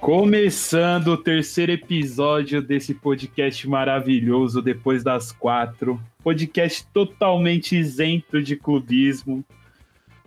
Começando 0.00 1.08
o 1.08 1.16
terceiro 1.16 1.72
episódio 1.72 2.62
desse 2.62 2.94
podcast 2.94 3.68
maravilhoso 3.68 4.62
depois 4.62 5.02
das 5.02 5.32
quatro. 5.32 6.00
Podcast 6.22 6.86
totalmente 6.94 7.76
isento 7.76 8.40
de 8.40 8.54
clubismo. 8.54 9.44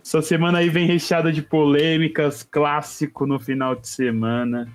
Essa 0.04 0.20
semana 0.20 0.58
aí 0.58 0.68
vem 0.68 0.86
recheada 0.86 1.32
de 1.32 1.40
polêmicas, 1.40 2.42
clássico 2.42 3.26
no 3.26 3.40
final 3.40 3.74
de 3.74 3.88
semana. 3.88 4.70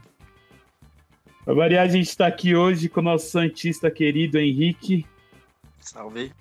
Pra 1.46 1.54
variar, 1.54 1.86
a 1.86 1.90
gente 1.90 2.10
está 2.10 2.28
aqui 2.28 2.56
hoje 2.56 2.90
com 2.90 3.00
o 3.00 3.04
nosso 3.04 3.30
Santista 3.30 3.92
querido 3.92 4.40
Henrique. 4.40 5.06
Salve. 5.80 6.34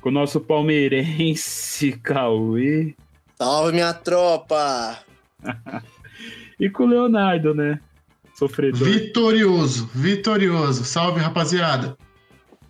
Com 0.00 0.08
o 0.08 0.12
nosso 0.12 0.40
palmeirense 0.40 1.92
Cauê. 1.98 2.94
Salve, 3.36 3.72
minha 3.72 3.92
tropa! 3.92 5.04
e 6.60 6.68
com 6.68 6.84
o 6.84 6.86
Leonardo, 6.86 7.54
né? 7.54 7.80
Sofredor. 8.34 8.86
Vitorioso, 8.86 9.90
vitorioso. 9.94 10.84
Salve, 10.84 11.18
rapaziada. 11.18 11.96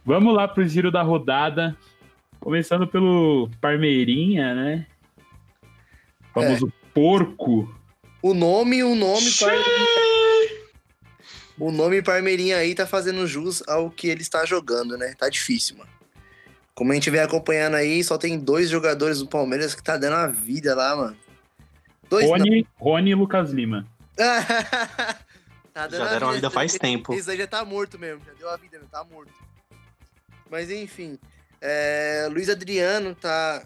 Vamos 0.07 0.35
lá 0.35 0.47
pro 0.47 0.66
giro 0.66 0.91
da 0.91 1.03
rodada. 1.03 1.77
Começando 2.39 2.87
pelo 2.87 3.51
Parmeirinha, 3.61 4.55
né? 4.55 4.87
O 6.30 6.41
famoso 6.41 6.69
é. 6.69 6.95
porco. 6.95 7.75
O 8.23 8.33
nome, 8.33 8.83
o 8.85 8.95
nome 8.95 9.27
O 11.59 11.73
nome 11.73 12.01
Parmeirinha 12.01 12.59
aí 12.59 12.75
tá 12.75 12.87
fazendo 12.87 13.27
jus 13.27 13.63
ao 13.69 13.91
que 13.91 14.09
ele 14.09 14.23
está 14.23 14.47
jogando, 14.47 14.97
né? 14.97 15.15
Tá 15.19 15.29
difícil, 15.29 15.77
mano. 15.77 15.91
Como 16.75 16.93
a 16.93 16.95
gente 16.95 17.11
vem 17.11 17.21
acompanhando 17.21 17.75
aí, 17.75 18.02
só 18.02 18.16
tem 18.16 18.38
dois 18.38 18.71
jogadores 18.71 19.19
do 19.19 19.27
Palmeiras 19.27 19.75
que 19.75 19.83
tá 19.83 19.97
dando 19.97 20.15
a 20.15 20.27
vida 20.29 20.75
lá, 20.75 20.97
mano. 20.97 21.16
Dois, 22.11 22.29
Rony, 22.29 22.67
Rony 22.77 23.11
e 23.11 23.15
Lucas 23.15 23.53
Lima. 23.53 23.87
tá 25.73 25.89
já 25.89 26.09
deram 26.09 26.29
a 26.29 26.33
vida, 26.33 26.49
vida 26.49 26.51
faz 26.51 26.75
tempo. 26.75 27.15
Isso 27.15 27.30
aí 27.30 27.39
já 27.39 27.47
tá 27.47 27.65
morto 27.65 27.97
mesmo, 27.99 28.21
já 28.27 28.33
deu 28.33 28.51
a 28.51 28.57
vida, 28.57 28.80
tá 28.91 29.05
morto. 29.05 29.33
Mas 30.51 30.69
enfim, 30.73 31.17
é, 31.61 32.29
Luiz 32.29 32.49
Adriano 32.49 33.15
tá 33.15 33.63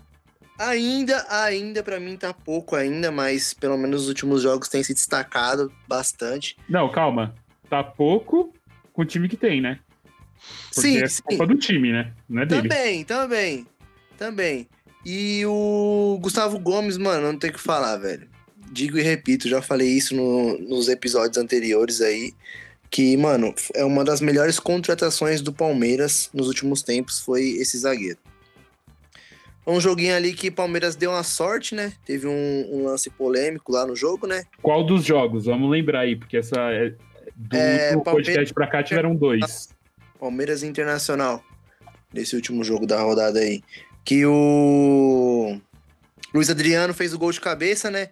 ainda, 0.59 1.25
ainda 1.31 1.83
para 1.83 1.99
mim 1.99 2.19
tá 2.19 2.35
pouco 2.35 2.77
ainda, 2.77 3.11
mas 3.11 3.55
pelo 3.55 3.79
menos 3.79 4.03
nos 4.03 4.09
últimos 4.09 4.43
jogos 4.43 4.69
tem 4.69 4.83
se 4.85 4.93
destacado 4.93 5.73
bastante. 5.89 6.55
Não, 6.69 6.93
calma, 6.93 7.35
tá 7.71 7.83
pouco 7.83 8.53
com 8.93 9.01
o 9.01 9.07
time 9.07 9.27
que 9.27 9.39
tem, 9.39 9.63
né? 9.63 9.79
Porque 10.67 10.81
sim, 10.83 11.03
é 11.03 11.09
sim. 11.09 11.23
culpa 11.23 11.47
do 11.47 11.57
time, 11.57 11.91
né? 11.91 12.13
Não 12.29 12.43
é 12.43 12.47
dele. 12.47 12.69
Também, 12.69 13.05
também, 13.05 13.67
também. 14.19 14.69
E 15.07 15.45
o 15.47 16.19
Gustavo 16.21 16.59
Gomes, 16.59 16.99
mano, 16.99 17.33
não 17.33 17.39
tem 17.39 17.49
o 17.49 17.53
que 17.55 17.61
falar, 17.61 17.97
velho. 17.97 18.34
Digo 18.75 18.99
e 18.99 19.03
repito, 19.03 19.49
já 19.49 19.63
falei 19.63 19.87
isso 19.87 20.17
no, 20.17 20.59
nos 20.59 20.89
episódios 20.89 21.39
anteriores 21.39 22.01
aí, 22.01 22.35
que, 22.91 23.17
mano, 23.17 23.55
é 23.73 23.85
uma 23.85 24.03
das 24.03 24.21
melhores 24.21 24.59
contratações 24.59 25.41
do 25.41 25.53
Palmeiras 25.53 26.29
nos 26.35 26.49
últimos 26.49 26.83
tempos, 26.83 27.21
foi 27.21 27.43
esse 27.51 27.79
zagueiro. 27.79 28.19
Um 29.65 29.81
joguinho 29.81 30.17
ali 30.17 30.35
que 30.35 30.49
o 30.49 30.53
Palmeiras 30.53 30.97
deu 30.97 31.13
uma 31.13 31.23
sorte, 31.23 31.73
né? 31.73 31.93
Teve 32.05 32.27
um, 32.27 32.69
um, 32.73 32.85
lance 32.85 33.09
polêmico 33.11 33.71
lá 33.71 33.87
no 33.87 33.95
jogo, 33.95 34.27
né? 34.27 34.43
Qual 34.61 34.85
dos 34.85 35.05
jogos? 35.05 35.45
Vamos 35.45 35.71
lembrar 35.71 36.01
aí, 36.01 36.17
porque 36.17 36.39
essa 36.39 36.57
é, 36.73 36.95
do 37.37 37.57
é, 37.57 37.95
último 37.95 38.03
podcast 38.03 38.53
pra 38.53 38.67
cá 38.67 38.83
tiveram 38.83 39.15
dois. 39.15 39.69
Palmeiras 40.19 40.65
Internacional, 40.65 41.45
nesse 42.13 42.35
último 42.35 42.65
jogo 42.65 42.87
da 42.87 43.01
rodada 43.01 43.39
aí 43.39 43.63
que 44.05 44.27
o 44.27 45.59
Luiz 46.35 46.51
Adriano 46.51 46.93
fez 46.93 47.15
o 47.15 47.19
gol 47.19 47.33
de 47.33 47.41
cabeça, 47.41 47.91
né? 47.91 48.11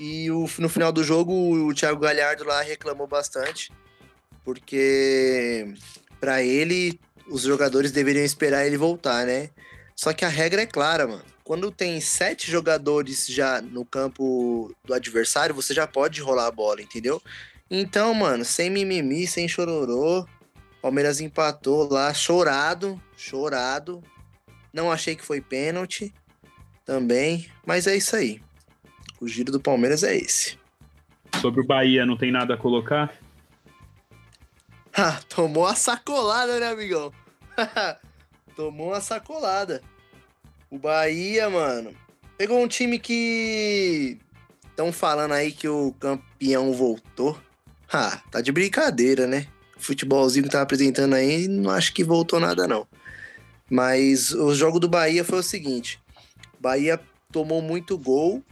E 0.00 0.30
o, 0.30 0.48
no 0.58 0.68
final 0.70 0.90
do 0.90 1.04
jogo 1.04 1.34
o 1.66 1.74
Thiago 1.74 2.00
Galhardo 2.00 2.42
lá 2.42 2.62
reclamou 2.62 3.06
bastante, 3.06 3.70
porque 4.42 5.74
para 6.18 6.42
ele 6.42 6.98
os 7.28 7.42
jogadores 7.42 7.92
deveriam 7.92 8.24
esperar 8.24 8.66
ele 8.66 8.78
voltar, 8.78 9.26
né? 9.26 9.50
Só 9.94 10.14
que 10.14 10.24
a 10.24 10.28
regra 10.28 10.62
é 10.62 10.66
clara, 10.66 11.06
mano. 11.06 11.22
Quando 11.44 11.70
tem 11.70 12.00
sete 12.00 12.50
jogadores 12.50 13.26
já 13.26 13.60
no 13.60 13.84
campo 13.84 14.74
do 14.86 14.94
adversário, 14.94 15.54
você 15.54 15.74
já 15.74 15.86
pode 15.86 16.22
rolar 16.22 16.46
a 16.46 16.50
bola, 16.50 16.80
entendeu? 16.80 17.20
Então, 17.70 18.14
mano, 18.14 18.42
sem 18.42 18.70
mimimi, 18.70 19.26
sem 19.26 19.46
chororô, 19.46 20.26
Palmeiras 20.80 21.20
empatou 21.20 21.92
lá, 21.92 22.14
chorado, 22.14 22.98
chorado, 23.18 24.02
não 24.72 24.90
achei 24.90 25.14
que 25.14 25.24
foi 25.24 25.42
pênalti 25.42 26.14
também, 26.86 27.50
mas 27.66 27.86
é 27.86 27.94
isso 27.94 28.16
aí. 28.16 28.40
O 29.20 29.28
giro 29.28 29.52
do 29.52 29.60
Palmeiras 29.60 30.02
é 30.02 30.16
esse. 30.16 30.58
Sobre 31.40 31.60
o 31.60 31.66
Bahia, 31.66 32.06
não 32.06 32.16
tem 32.16 32.32
nada 32.32 32.54
a 32.54 32.56
colocar? 32.56 33.14
Ah, 34.92 35.20
tomou 35.28 35.66
a 35.66 35.74
sacolada, 35.76 36.58
né, 36.58 36.66
amigão? 36.66 37.12
tomou 38.56 38.88
uma 38.88 39.00
sacolada. 39.00 39.80
O 40.68 40.76
Bahia, 40.76 41.48
mano, 41.48 41.94
pegou 42.36 42.60
um 42.60 42.66
time 42.66 42.98
que 42.98 44.18
estão 44.68 44.92
falando 44.92 45.32
aí 45.32 45.52
que 45.52 45.68
o 45.68 45.92
campeão 45.92 46.72
voltou. 46.72 47.40
Ah, 47.90 48.20
tá 48.30 48.40
de 48.40 48.50
brincadeira, 48.50 49.28
né? 49.28 49.46
O 49.76 49.80
futebolzinho 49.80 50.44
que 50.44 50.50
tá 50.50 50.60
apresentando 50.60 51.14
aí, 51.14 51.46
não 51.46 51.70
acho 51.70 51.94
que 51.94 52.02
voltou 52.02 52.40
nada, 52.40 52.66
não. 52.66 52.86
Mas 53.70 54.32
o 54.32 54.54
jogo 54.54 54.80
do 54.80 54.88
Bahia 54.88 55.24
foi 55.24 55.38
o 55.38 55.42
seguinte: 55.42 56.00
Bahia 56.58 57.00
tomou 57.30 57.62
muito 57.62 57.96
gol, 57.96 58.42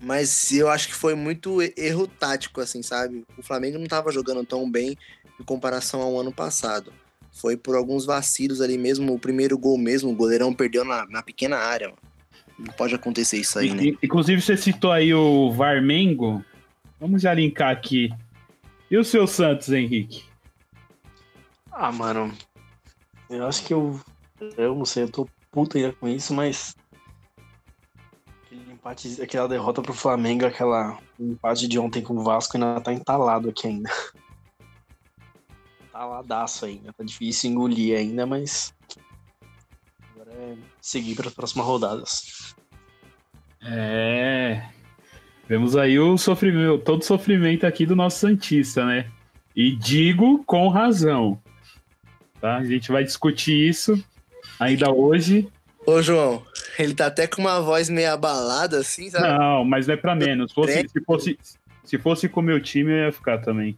mas 0.00 0.52
eu 0.52 0.68
acho 0.68 0.88
que 0.88 0.94
foi 0.94 1.14
muito 1.14 1.58
erro 1.76 2.06
tático, 2.06 2.60
assim, 2.60 2.82
sabe? 2.82 3.24
O 3.36 3.42
Flamengo 3.42 3.78
não 3.78 3.84
estava 3.84 4.12
jogando 4.12 4.44
tão 4.44 4.70
bem 4.70 4.96
em 5.40 5.44
comparação 5.44 6.00
ao 6.00 6.18
ano 6.18 6.32
passado. 6.32 6.92
Foi 7.32 7.56
por 7.56 7.74
alguns 7.74 8.04
vacilos 8.04 8.60
ali 8.60 8.78
mesmo, 8.78 9.12
o 9.12 9.18
primeiro 9.18 9.58
gol 9.58 9.76
mesmo, 9.78 10.10
o 10.10 10.14
goleirão 10.14 10.54
perdeu 10.54 10.84
na, 10.84 11.06
na 11.06 11.22
pequena 11.22 11.56
área. 11.56 11.88
Mano. 11.88 11.98
Não 12.58 12.72
pode 12.72 12.94
acontecer 12.94 13.38
isso 13.38 13.58
aí, 13.58 13.72
né? 13.72 13.96
Inclusive, 14.02 14.42
você 14.42 14.56
citou 14.56 14.90
aí 14.90 15.14
o 15.14 15.52
Varmengo. 15.52 16.44
Vamos 16.98 17.22
já 17.22 17.32
linkar 17.32 17.70
aqui. 17.70 18.10
E 18.90 18.96
o 18.96 19.04
seu 19.04 19.26
Santos, 19.26 19.70
Henrique? 19.70 20.24
Ah, 21.70 21.92
mano, 21.92 22.32
eu 23.30 23.46
acho 23.46 23.64
que 23.64 23.72
eu. 23.72 24.00
Eu 24.56 24.74
não 24.74 24.84
sei, 24.84 25.04
eu 25.04 25.08
tô 25.08 25.28
puto 25.52 25.76
ainda 25.76 25.92
com 25.92 26.08
isso, 26.08 26.34
mas. 26.34 26.76
Empate, 28.88 29.20
aquela 29.20 29.46
derrota 29.46 29.82
pro 29.82 29.92
Flamengo, 29.92 30.46
aquela 30.46 30.98
empate 31.20 31.68
de 31.68 31.78
ontem 31.78 32.02
com 32.02 32.14
o 32.14 32.24
Vasco 32.24 32.56
ainda 32.56 32.80
tá 32.80 32.90
entalado 32.90 33.50
aqui 33.50 33.66
ainda. 33.66 33.90
Taladaço 35.92 36.64
ainda. 36.64 36.90
Tá 36.94 37.04
difícil 37.04 37.50
engolir 37.50 37.98
ainda, 37.98 38.24
mas. 38.24 38.72
Agora 40.14 40.32
é 40.32 40.56
seguir 40.80 41.14
para 41.14 41.28
as 41.28 41.34
próximas 41.34 41.66
rodadas. 41.66 42.54
É. 43.62 44.66
Vemos 45.46 45.76
aí 45.76 45.98
o 45.98 46.16
sofrimento, 46.16 46.82
todo 46.82 47.02
o 47.02 47.04
sofrimento 47.04 47.66
aqui 47.66 47.84
do 47.84 47.94
nosso 47.94 48.20
Santista, 48.20 48.86
né? 48.86 49.10
E 49.54 49.76
digo 49.76 50.42
com 50.44 50.66
razão. 50.68 51.38
Tá? 52.40 52.56
A 52.56 52.64
gente 52.64 52.90
vai 52.90 53.04
discutir 53.04 53.68
isso 53.68 54.02
ainda 54.58 54.90
hoje. 54.90 55.46
Ô, 55.88 56.02
João, 56.02 56.42
ele 56.78 56.92
tá 56.92 57.06
até 57.06 57.26
com 57.26 57.40
uma 57.40 57.62
voz 57.62 57.88
meio 57.88 58.12
abalada, 58.12 58.78
assim, 58.78 59.08
sabe? 59.08 59.26
Não, 59.26 59.64
mas 59.64 59.86
não 59.86 59.94
é 59.94 59.96
pra 59.96 60.14
menos. 60.14 60.50
Se 60.50 60.54
fosse, 60.54 60.86
se 60.86 61.00
fosse, 61.00 61.38
se 61.82 61.98
fosse 61.98 62.28
com 62.28 62.40
o 62.40 62.42
meu 62.42 62.60
time, 62.60 62.92
eu 62.92 63.06
ia 63.06 63.12
ficar 63.12 63.38
também. 63.38 63.74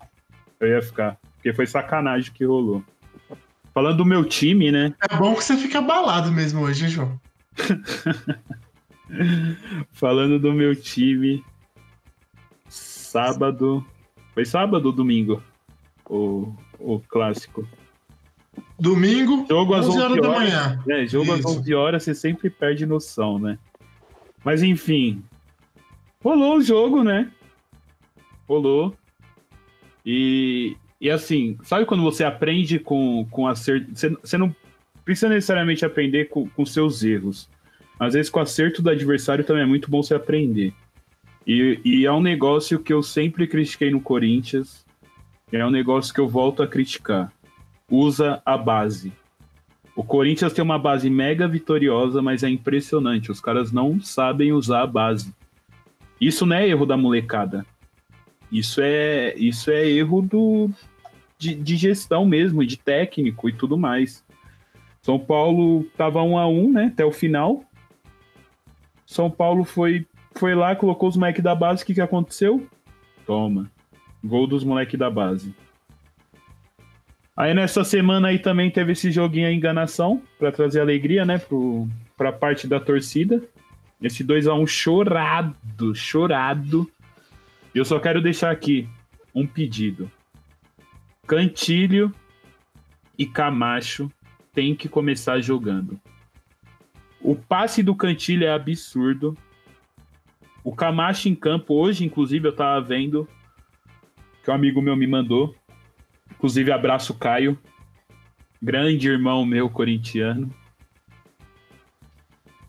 Eu 0.59 0.67
ia 0.67 0.83
ficar. 0.83 1.17
Porque 1.35 1.53
foi 1.53 1.69
sacanagem 1.69 2.33
que 2.33 2.45
rolou. 2.45 2.83
Falando 3.73 3.99
do 3.99 4.05
meu 4.05 4.25
time, 4.25 4.73
né? 4.73 4.93
É 5.09 5.17
bom 5.17 5.37
que 5.37 5.45
você 5.45 5.57
fica 5.57 5.79
abalado 5.79 6.33
mesmo 6.33 6.63
hoje, 6.63 6.87
hein, 6.87 6.91
João? 6.91 7.21
Falando 9.93 10.41
do 10.41 10.53
meu 10.53 10.75
time. 10.75 11.45
Sábado. 12.69 13.87
Foi 14.35 14.45
sábado 14.45 14.87
ou 14.87 14.93
domingo? 14.93 15.41
O, 16.09 16.53
o 16.77 16.99
clássico. 16.99 17.69
Domingo, 18.81 19.47
jogo 19.47 19.75
às 19.75 19.87
11 19.87 19.99
horas, 19.99 20.11
horas 20.11 20.23
da 20.23 20.29
manhã. 20.29 20.83
É, 20.89 21.07
jogo 21.07 21.37
Isso. 21.37 21.49
às 21.49 21.57
11 21.59 21.75
horas 21.75 22.03
você 22.03 22.15
sempre 22.15 22.49
perde 22.49 22.87
noção, 22.87 23.39
né? 23.39 23.59
Mas 24.43 24.63
enfim, 24.63 25.23
rolou 26.25 26.57
o 26.57 26.63
jogo, 26.63 27.05
né? 27.05 27.31
Rolou. 28.49 28.97
E, 30.05 30.77
e 30.99 31.11
assim, 31.11 31.59
sabe 31.63 31.85
quando 31.85 32.03
você 32.03 32.25
aprende 32.25 32.79
com, 32.79 33.27
com 33.31 33.47
acerto? 33.47 33.87
Você, 33.95 34.09
você 34.09 34.39
não 34.39 34.55
precisa 35.05 35.29
necessariamente 35.29 35.85
aprender 35.85 36.31
com, 36.31 36.49
com 36.49 36.65
seus 36.65 37.05
erros. 37.05 37.51
Às 37.99 38.15
vezes, 38.15 38.31
com 38.31 38.39
o 38.39 38.43
acerto 38.43 38.81
do 38.81 38.89
adversário 38.89 39.45
também 39.45 39.63
é 39.63 39.67
muito 39.67 39.91
bom 39.91 40.03
você 40.03 40.15
aprender. 40.15 40.73
E, 41.47 41.79
e 41.85 42.07
é 42.07 42.13
um 42.13 42.23
negócio 42.23 42.79
que 42.79 42.93
eu 42.93 43.03
sempre 43.03 43.47
critiquei 43.47 43.91
no 43.91 44.01
Corinthians. 44.01 44.87
E 45.53 45.57
é 45.57 45.67
um 45.67 45.71
negócio 45.71 46.15
que 46.15 46.21
eu 46.21 46.29
volto 46.29 46.63
a 46.63 46.67
criticar 46.67 47.31
usa 47.91 48.41
a 48.45 48.57
base. 48.57 49.13
O 49.97 50.05
Corinthians 50.05 50.53
tem 50.53 50.63
uma 50.63 50.79
base 50.79 51.11
mega 51.11 51.49
vitoriosa, 51.49 52.23
mas 52.23 52.43
é 52.43 52.49
impressionante. 52.49 53.31
Os 53.31 53.41
caras 53.41 53.73
não 53.73 54.01
sabem 54.01 54.53
usar 54.53 54.83
a 54.83 54.87
base. 54.87 55.35
Isso 56.21 56.47
não 56.47 56.57
é 56.57 56.69
erro 56.69 56.87
da 56.87 56.97
molecada. 56.97 57.67
Isso 58.51 58.81
é, 58.83 59.35
isso 59.37 59.71
é 59.71 59.89
erro 59.89 60.23
do, 60.23 60.71
de, 61.39 61.55
de 61.55 61.77
gestão 61.77 62.25
mesmo, 62.25 62.65
de 62.65 62.77
técnico 62.77 63.49
e 63.49 63.53
tudo 63.53 63.77
mais. 63.77 64.25
São 65.03 65.19
Paulo 65.19 65.85
tava 65.97 66.23
um 66.23 66.37
a 66.39 66.47
um, 66.47 66.73
né, 66.73 66.87
até 66.87 67.05
o 67.05 67.13
final. 67.13 67.65
São 69.07 69.31
Paulo 69.31 69.65
foi, 69.65 70.07
foi 70.35 70.55
lá, 70.55 70.77
colocou 70.77 71.09
os 71.09 71.17
moleques 71.17 71.43
da 71.43 71.55
base, 71.55 71.83
o 71.83 71.87
que, 71.87 71.95
que 71.95 72.01
aconteceu? 72.01 72.67
Toma. 73.27 73.71
Gol 74.23 74.47
dos 74.47 74.63
moleques 74.63 74.99
da 74.99 75.11
base. 75.11 75.55
Aí 77.41 77.55
nessa 77.55 77.83
semana 77.85 78.29
aí 78.29 78.39
também 78.39 78.71
teve 78.71 78.93
esse 78.93 79.11
joguinho 79.11 79.49
a 79.49 79.51
enganação, 79.51 80.23
para 80.39 80.53
trazer 80.53 80.79
alegria, 80.79 81.25
né, 81.25 81.39
pro, 81.39 81.89
pra 82.15 82.31
parte 82.31 82.69
da 82.69 82.79
torcida. 82.79 83.43
Esse 84.03 84.23
2 84.23 84.47
a 84.47 84.53
1 84.53 84.61
um 84.61 84.67
chorado, 84.67 85.95
chorado. 85.95 86.87
Eu 87.75 87.83
só 87.83 87.99
quero 87.99 88.21
deixar 88.21 88.51
aqui 88.51 88.87
um 89.35 89.47
pedido. 89.47 90.13
Cantilho 91.27 92.13
e 93.17 93.25
Camacho 93.25 94.13
tem 94.53 94.75
que 94.75 94.87
começar 94.87 95.41
jogando. 95.41 95.99
O 97.23 97.35
passe 97.35 97.83
do 97.83 97.95
Cantilho 97.95 98.45
é 98.45 98.53
absurdo. 98.53 99.35
O 100.63 100.77
Camacho 100.77 101.27
em 101.27 101.35
campo, 101.35 101.73
hoje, 101.73 102.05
inclusive, 102.05 102.49
eu 102.49 102.55
tava 102.55 102.83
vendo 102.87 103.27
que 104.45 104.51
um 104.51 104.55
amigo 104.55 104.83
meu 104.83 104.95
me 104.95 105.07
mandou. 105.07 105.57
Inclusive, 106.33 106.73
abraço 106.73 107.15
Caio, 107.15 107.59
grande 108.61 109.09
irmão 109.09 109.45
meu 109.45 109.69
corintiano. 109.69 110.53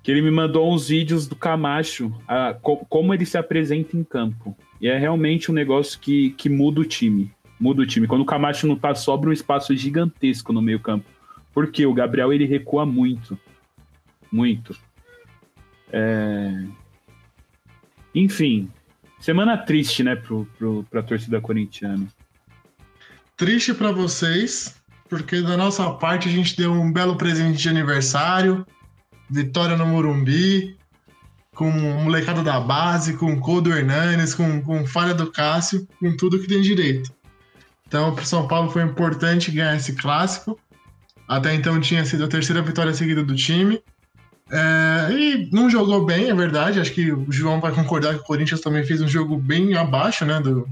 Que 0.03 0.11
ele 0.11 0.21
me 0.21 0.31
mandou 0.31 0.73
uns 0.73 0.87
vídeos 0.87 1.27
do 1.27 1.35
Camacho, 1.35 2.11
a, 2.27 2.53
co 2.53 2.77
como 2.89 3.13
ele 3.13 3.25
se 3.25 3.37
apresenta 3.37 3.95
em 3.95 4.03
campo. 4.03 4.57
E 4.79 4.87
é 4.87 4.97
realmente 4.97 5.51
um 5.51 5.53
negócio 5.53 5.99
que, 5.99 6.31
que 6.31 6.49
muda 6.49 6.81
o 6.81 6.85
time. 6.85 7.31
Muda 7.59 7.83
o 7.83 7.85
time. 7.85 8.07
Quando 8.07 8.21
o 8.21 8.25
Camacho 8.25 8.65
não 8.65 8.75
tá, 8.75 8.95
sobra 8.95 9.29
um 9.29 9.33
espaço 9.33 9.75
gigantesco 9.75 10.51
no 10.51 10.61
meio-campo. 10.61 11.05
Porque 11.53 11.85
o 11.85 11.93
Gabriel 11.93 12.33
ele 12.33 12.45
recua 12.45 12.85
muito. 12.85 13.37
Muito. 14.31 14.75
É... 15.91 16.63
Enfim, 18.15 18.69
semana 19.19 19.57
triste, 19.57 20.03
né, 20.03 20.15
pro, 20.15 20.47
pro, 20.57 20.83
pra 20.89 21.03
torcida 21.03 21.39
corintiana. 21.39 22.07
Triste 23.41 23.73
para 23.73 23.91
vocês, 23.91 24.75
porque 25.09 25.41
da 25.41 25.57
nossa 25.57 25.89
parte 25.93 26.29
a 26.29 26.31
gente 26.31 26.55
deu 26.55 26.71
um 26.71 26.93
belo 26.93 27.15
presente 27.15 27.57
de 27.57 27.69
aniversário, 27.69 28.63
vitória 29.27 29.75
no 29.75 29.83
Morumbi, 29.83 30.77
com 31.55 31.67
o 31.67 32.03
molecada 32.03 32.43
da 32.43 32.59
base, 32.59 33.17
com 33.17 33.33
o 33.33 33.39
Codo 33.39 33.73
Hernanes, 33.73 34.35
com, 34.35 34.61
com 34.61 34.85
falha 34.85 35.15
do 35.15 35.31
Cássio, 35.31 35.87
com 35.99 36.15
tudo 36.15 36.37
que 36.37 36.47
tem 36.47 36.61
direito. 36.61 37.11
Então, 37.87 38.13
para 38.13 38.25
São 38.25 38.47
Paulo 38.47 38.69
foi 38.69 38.83
importante 38.83 39.49
ganhar 39.49 39.75
esse 39.75 39.93
clássico. 39.93 40.59
Até 41.27 41.55
então 41.55 41.81
tinha 41.81 42.05
sido 42.05 42.25
a 42.25 42.27
terceira 42.27 42.61
vitória 42.61 42.93
seguida 42.93 43.23
do 43.23 43.35
time. 43.35 43.81
É, 44.51 45.11
e 45.11 45.49
não 45.51 45.67
jogou 45.67 46.05
bem, 46.05 46.29
é 46.29 46.35
verdade. 46.35 46.79
Acho 46.79 46.93
que 46.93 47.11
o 47.11 47.25
João 47.31 47.59
vai 47.59 47.71
concordar 47.71 48.13
que 48.13 48.21
o 48.21 48.25
Corinthians 48.25 48.61
também 48.61 48.83
fez 48.83 49.01
um 49.01 49.07
jogo 49.07 49.35
bem 49.35 49.75
abaixo, 49.75 50.25
né? 50.25 50.39
Do, 50.39 50.69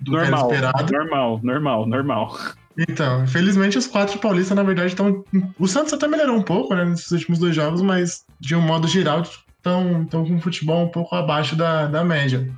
do 0.00 0.12
normal, 0.12 0.50
esperado. 0.50 0.92
Normal, 0.92 1.40
normal, 1.42 1.86
normal. 1.86 2.38
Então, 2.78 3.24
infelizmente 3.24 3.78
os 3.78 3.86
quatro 3.86 4.18
paulistas, 4.18 4.56
na 4.56 4.62
verdade, 4.62 4.88
estão. 4.88 5.24
O 5.58 5.66
Santos 5.66 5.92
até 5.92 6.06
melhorou 6.06 6.36
um 6.36 6.42
pouco, 6.42 6.74
né, 6.74 6.84
nesses 6.84 7.10
últimos 7.10 7.38
dois 7.38 7.54
jogos, 7.54 7.80
mas 7.80 8.24
de 8.38 8.54
um 8.54 8.60
modo 8.60 8.86
geral 8.86 9.22
estão 9.22 10.06
com 10.10 10.18
um 10.18 10.40
futebol 10.40 10.84
um 10.84 10.88
pouco 10.88 11.14
abaixo 11.14 11.56
da, 11.56 11.86
da 11.86 12.04
média. 12.04 12.48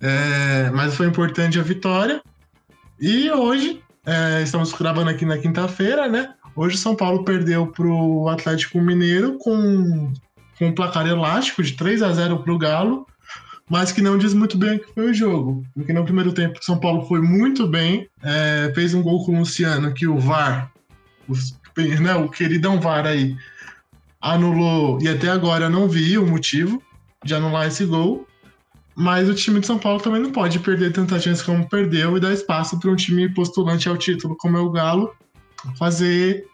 É, 0.00 0.70
mas 0.70 0.94
foi 0.94 1.06
importante 1.06 1.58
a 1.58 1.62
vitória. 1.62 2.22
E 3.00 3.30
hoje, 3.30 3.82
é, 4.06 4.42
estamos 4.42 4.72
gravando 4.72 5.10
aqui 5.10 5.26
na 5.26 5.38
quinta-feira, 5.38 6.08
né? 6.08 6.32
Hoje 6.56 6.76
o 6.76 6.78
São 6.78 6.96
Paulo 6.96 7.24
perdeu 7.24 7.66
para 7.66 7.86
o 7.86 8.28
Atlético 8.28 8.80
Mineiro 8.80 9.38
com, 9.38 10.12
com 10.58 10.66
um 10.66 10.74
placar 10.74 11.06
elástico 11.06 11.62
de 11.62 11.72
3 11.72 12.02
a 12.02 12.12
0 12.12 12.38
para 12.38 12.52
o 12.52 12.58
Galo, 12.58 13.06
mas 13.70 13.92
que 13.92 14.02
não 14.02 14.18
diz 14.18 14.34
muito 14.34 14.58
bem 14.58 14.76
o 14.76 14.80
que 14.80 14.92
foi 14.92 15.10
o 15.10 15.14
jogo. 15.14 15.64
Porque 15.74 15.92
no 15.92 16.04
primeiro 16.04 16.32
tempo 16.32 16.58
São 16.60 16.78
Paulo 16.78 17.06
foi 17.06 17.20
muito 17.20 17.68
bem, 17.68 18.08
é, 18.20 18.72
fez 18.74 18.92
um 18.92 19.02
gol 19.02 19.24
com 19.24 19.36
o 19.36 19.38
Luciano 19.38 19.94
que 19.94 20.08
o 20.08 20.18
VAR, 20.18 20.72
o, 21.28 21.34
né, 22.02 22.14
o 22.16 22.28
queridão 22.28 22.80
VAR 22.80 23.06
aí, 23.06 23.36
anulou, 24.20 24.98
e 25.00 25.08
até 25.08 25.28
agora 25.28 25.66
eu 25.66 25.70
não 25.70 25.88
vi 25.88 26.18
o 26.18 26.26
motivo 26.26 26.82
de 27.24 27.32
anular 27.32 27.68
esse 27.68 27.86
gol. 27.86 28.26
Mas 28.96 29.28
o 29.28 29.34
time 29.34 29.60
de 29.60 29.66
São 29.66 29.78
Paulo 29.78 30.00
também 30.00 30.20
não 30.20 30.32
pode 30.32 30.58
perder 30.58 30.92
tantas 30.92 31.22
chances 31.22 31.42
como 31.42 31.66
perdeu 31.68 32.16
e 32.16 32.20
dar 32.20 32.32
espaço 32.32 32.78
para 32.78 32.90
um 32.90 32.96
time 32.96 33.32
postulante 33.32 33.88
ao 33.88 33.96
título 33.96 34.36
como 34.36 34.58
é 34.58 34.60
o 34.60 34.68
Galo 34.68 35.14
fazer 35.78 36.44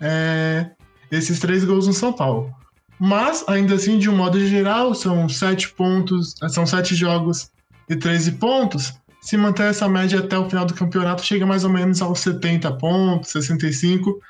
é, 0.00 0.70
esses 1.10 1.38
três 1.38 1.64
gols 1.64 1.86
no 1.86 1.92
São 1.92 2.12
Paulo. 2.12 2.52
Mas, 2.98 3.44
ainda 3.48 3.74
assim, 3.74 3.98
de 3.98 4.08
um 4.08 4.16
modo 4.16 4.44
geral, 4.46 4.94
são 4.94 5.28
sete 5.28 5.68
pontos, 5.70 6.34
são 6.48 6.66
sete 6.66 6.94
jogos 6.94 7.50
e 7.88 7.96
13 7.96 8.32
pontos. 8.32 8.94
Se 9.20 9.36
manter 9.36 9.64
essa 9.64 9.88
média 9.88 10.20
até 10.20 10.38
o 10.38 10.48
final 10.48 10.64
do 10.64 10.74
campeonato, 10.74 11.24
chega 11.24 11.46
mais 11.46 11.64
ou 11.64 11.70
menos 11.70 12.00
aos 12.02 12.20
70 12.20 12.72
pontos, 12.72 13.30
65, 13.30 14.20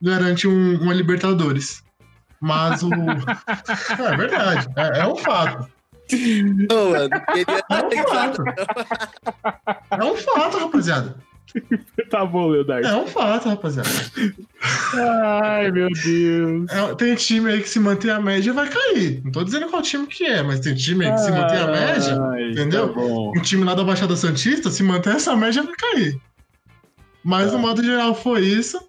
garante 0.00 0.48
um, 0.48 0.80
uma 0.80 0.94
Libertadores. 0.94 1.82
Mas 2.40 2.82
o. 2.82 2.90
é 2.94 4.16
verdade, 4.16 4.68
é, 4.76 5.00
é 5.00 5.06
um 5.06 5.16
fato. 5.16 5.68
É 6.10 8.00
um 8.00 8.08
fato. 8.08 8.44
É 9.90 10.04
um 10.04 10.16
fato, 10.16 10.58
rapaziada. 10.58 11.16
tá 12.10 12.24
bom, 12.24 12.48
Leonardo. 12.48 12.86
É 12.86 12.96
um 12.96 13.06
fato, 13.06 13.48
rapaziada. 13.48 13.88
Ai, 14.94 15.70
meu 15.70 15.88
Deus. 15.88 16.70
É, 16.70 16.94
tem 16.94 17.14
time 17.14 17.50
aí 17.50 17.60
que 17.60 17.68
se 17.68 17.80
manter 17.80 18.10
a 18.10 18.20
média 18.20 18.52
vai 18.52 18.68
cair. 18.68 19.22
Não 19.24 19.32
tô 19.32 19.44
dizendo 19.44 19.68
qual 19.68 19.82
time 19.82 20.06
que 20.06 20.24
é, 20.24 20.42
mas 20.42 20.60
tem 20.60 20.74
time 20.74 21.06
aí 21.06 21.12
que 21.12 21.20
se 21.20 21.30
manter 21.30 21.58
a 21.58 21.66
média, 21.66 22.20
Ai, 22.30 22.50
entendeu? 22.50 22.92
Tá 22.92 23.00
um 23.00 23.42
time 23.42 23.64
lá 23.64 23.74
da 23.74 23.84
Baixada 23.84 24.16
Santista, 24.16 24.70
se 24.70 24.82
manter 24.82 25.16
essa 25.16 25.36
média 25.36 25.62
vai 25.62 25.74
cair. 25.74 26.20
Mas, 27.24 27.46
no 27.46 27.52
tá. 27.52 27.58
modo 27.58 27.82
geral, 27.82 28.14
foi 28.14 28.40
isso. 28.40 28.80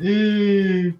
E 0.00 0.92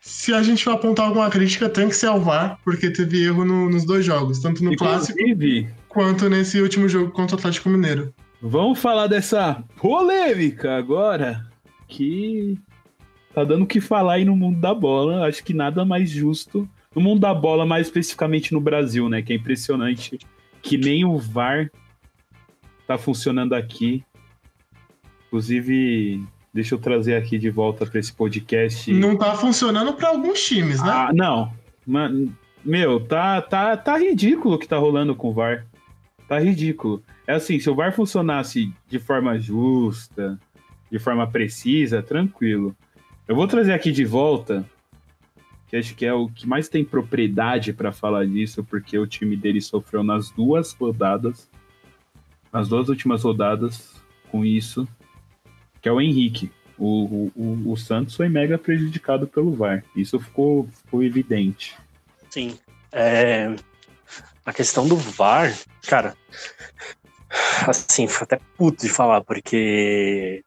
se 0.00 0.34
a 0.34 0.42
gente 0.42 0.62
for 0.62 0.72
apontar 0.72 1.06
alguma 1.06 1.30
crítica, 1.30 1.68
tem 1.68 1.88
que 1.88 1.96
ser 1.96 2.06
ao 2.06 2.20
VAR, 2.20 2.58
porque 2.64 2.90
teve 2.90 3.24
erro 3.24 3.44
no, 3.44 3.70
nos 3.70 3.84
dois 3.84 4.04
jogos, 4.04 4.38
tanto 4.40 4.62
no 4.62 4.72
Inclusive, 4.72 5.14
clássico 5.14 5.84
quanto 5.88 6.28
nesse 6.28 6.60
último 6.60 6.88
jogo 6.88 7.10
contra 7.12 7.36
o 7.36 7.38
Atlético 7.38 7.68
Mineiro. 7.68 8.12
Vamos 8.46 8.78
falar 8.78 9.06
dessa 9.06 9.64
polêmica 9.78 10.76
agora 10.76 11.46
que 11.88 12.58
tá 13.32 13.42
dando 13.42 13.62
o 13.62 13.66
que 13.66 13.80
falar 13.80 14.16
aí 14.16 14.24
no 14.26 14.36
mundo 14.36 14.60
da 14.60 14.74
bola. 14.74 15.26
Acho 15.26 15.42
que 15.42 15.54
nada 15.54 15.82
mais 15.82 16.10
justo. 16.10 16.68
No 16.94 17.00
mundo 17.00 17.20
da 17.20 17.32
bola, 17.32 17.64
mais 17.64 17.86
especificamente 17.86 18.52
no 18.52 18.60
Brasil, 18.60 19.08
né? 19.08 19.22
Que 19.22 19.32
é 19.32 19.36
impressionante 19.36 20.18
que 20.60 20.76
nem 20.76 21.06
o 21.06 21.16
VAR 21.16 21.70
tá 22.86 22.98
funcionando 22.98 23.54
aqui. 23.54 24.04
Inclusive, 25.26 26.22
deixa 26.52 26.74
eu 26.74 26.78
trazer 26.78 27.14
aqui 27.14 27.38
de 27.38 27.48
volta 27.48 27.86
para 27.86 27.98
esse 27.98 28.12
podcast. 28.12 28.92
Não 28.92 29.16
tá 29.16 29.34
funcionando 29.36 29.94
para 29.94 30.10
alguns 30.10 30.44
times, 30.44 30.82
né? 30.82 30.90
Ah, 30.90 31.10
não. 31.14 31.50
Meu, 32.62 33.00
tá, 33.00 33.40
tá, 33.40 33.74
tá 33.74 33.96
ridículo 33.96 34.56
o 34.56 34.58
que 34.58 34.68
tá 34.68 34.76
rolando 34.76 35.16
com 35.16 35.30
o 35.30 35.32
VAR. 35.32 35.64
Tá 36.28 36.38
ridículo. 36.38 37.02
É 37.26 37.34
assim, 37.34 37.58
se 37.58 37.70
o 37.70 37.74
VAR 37.74 37.92
funcionasse 37.94 38.72
de 38.88 38.98
forma 38.98 39.38
justa, 39.38 40.38
de 40.90 40.98
forma 40.98 41.26
precisa, 41.26 42.02
tranquilo. 42.02 42.76
Eu 43.26 43.34
vou 43.34 43.48
trazer 43.48 43.72
aqui 43.72 43.90
de 43.90 44.04
volta, 44.04 44.64
que 45.68 45.76
acho 45.76 45.94
que 45.94 46.04
é 46.04 46.12
o 46.12 46.28
que 46.28 46.46
mais 46.46 46.68
tem 46.68 46.84
propriedade 46.84 47.72
para 47.72 47.92
falar 47.92 48.26
disso, 48.26 48.62
porque 48.62 48.98
o 48.98 49.06
time 49.06 49.36
dele 49.36 49.60
sofreu 49.60 50.02
nas 50.02 50.30
duas 50.30 50.72
rodadas, 50.74 51.50
nas 52.52 52.68
duas 52.68 52.88
últimas 52.88 53.22
rodadas, 53.22 53.94
com 54.30 54.44
isso, 54.44 54.86
que 55.80 55.88
é 55.88 55.92
o 55.92 56.00
Henrique. 56.00 56.52
O, 56.76 57.30
o, 57.34 57.72
o 57.72 57.76
Santos 57.76 58.16
foi 58.16 58.28
mega 58.28 58.58
prejudicado 58.58 59.26
pelo 59.26 59.52
VAR. 59.52 59.82
Isso 59.96 60.18
ficou, 60.20 60.68
ficou 60.84 61.02
evidente. 61.02 61.76
Sim. 62.28 62.58
É... 62.92 63.54
A 64.44 64.52
questão 64.52 64.86
do 64.86 64.96
VAR, 64.96 65.56
cara, 65.86 66.14
assim, 67.66 68.06
foi 68.06 68.24
até 68.24 68.38
puto 68.56 68.82
de 68.82 68.88
falar, 68.88 69.22
porque 69.22 70.44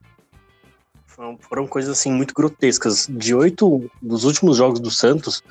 foram, 1.06 1.38
foram 1.40 1.68
coisas 1.68 1.98
assim 1.98 2.12
muito 2.12 2.34
grotescas. 2.34 3.08
De 3.10 3.34
oito 3.34 3.90
dos 4.02 4.24
últimos 4.24 4.58
jogos 4.58 4.80
do 4.80 4.92
Santos, 4.92 5.44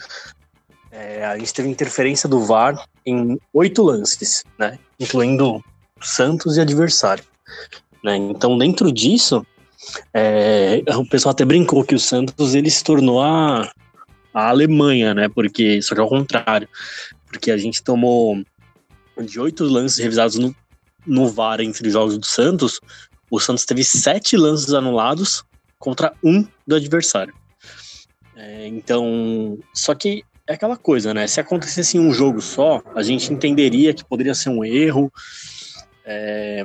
é, 0.90 1.24
a 1.24 1.36
gente 1.36 1.52
teve 1.52 1.68
interferência 1.68 2.28
do 2.28 2.44
VAR 2.44 2.86
em 3.04 3.38
oito 3.52 3.82
lances, 3.82 4.44
né? 4.58 4.78
Incluindo 4.98 5.62
Santos 6.00 6.56
e 6.56 6.60
adversário. 6.60 7.24
Né? 8.02 8.16
Então, 8.16 8.56
dentro 8.56 8.92
disso, 8.92 9.44
é, 10.14 10.82
o 10.96 11.04
pessoal 11.04 11.32
até 11.32 11.44
brincou 11.44 11.84
que 11.84 11.94
o 11.94 12.00
Santos 12.00 12.54
ele 12.54 12.70
se 12.70 12.84
tornou 12.84 13.20
a, 13.20 13.70
a 14.32 14.48
Alemanha, 14.48 15.14
né? 15.14 15.28
Porque 15.28 15.82
só 15.82 15.94
que 15.94 16.00
ao 16.00 16.08
contrário, 16.08 16.68
porque 17.26 17.50
a 17.50 17.56
gente 17.56 17.82
tomou 17.82 18.42
de 19.20 19.40
oito 19.40 19.64
lances 19.64 19.98
revisados 19.98 20.36
no 20.36 20.54
no 21.06 21.28
VAR 21.28 21.60
entre 21.60 21.86
os 21.86 21.92
jogos 21.92 22.18
do 22.18 22.26
Santos, 22.26 22.80
o 23.30 23.40
Santos 23.40 23.64
teve 23.64 23.84
sete 23.84 24.36
lances 24.36 24.72
anulados 24.72 25.44
contra 25.78 26.12
um 26.22 26.46
do 26.66 26.74
adversário. 26.74 27.34
É, 28.36 28.66
então, 28.66 29.58
só 29.72 29.94
que 29.94 30.24
é 30.46 30.54
aquela 30.54 30.76
coisa, 30.76 31.12
né? 31.12 31.26
Se 31.26 31.40
acontecesse 31.40 31.96
em 31.96 32.00
um 32.00 32.12
jogo 32.12 32.40
só, 32.40 32.82
a 32.94 33.02
gente 33.02 33.32
entenderia 33.32 33.92
que 33.92 34.04
poderia 34.04 34.34
ser 34.34 34.50
um 34.50 34.64
erro. 34.64 35.12
É... 36.04 36.64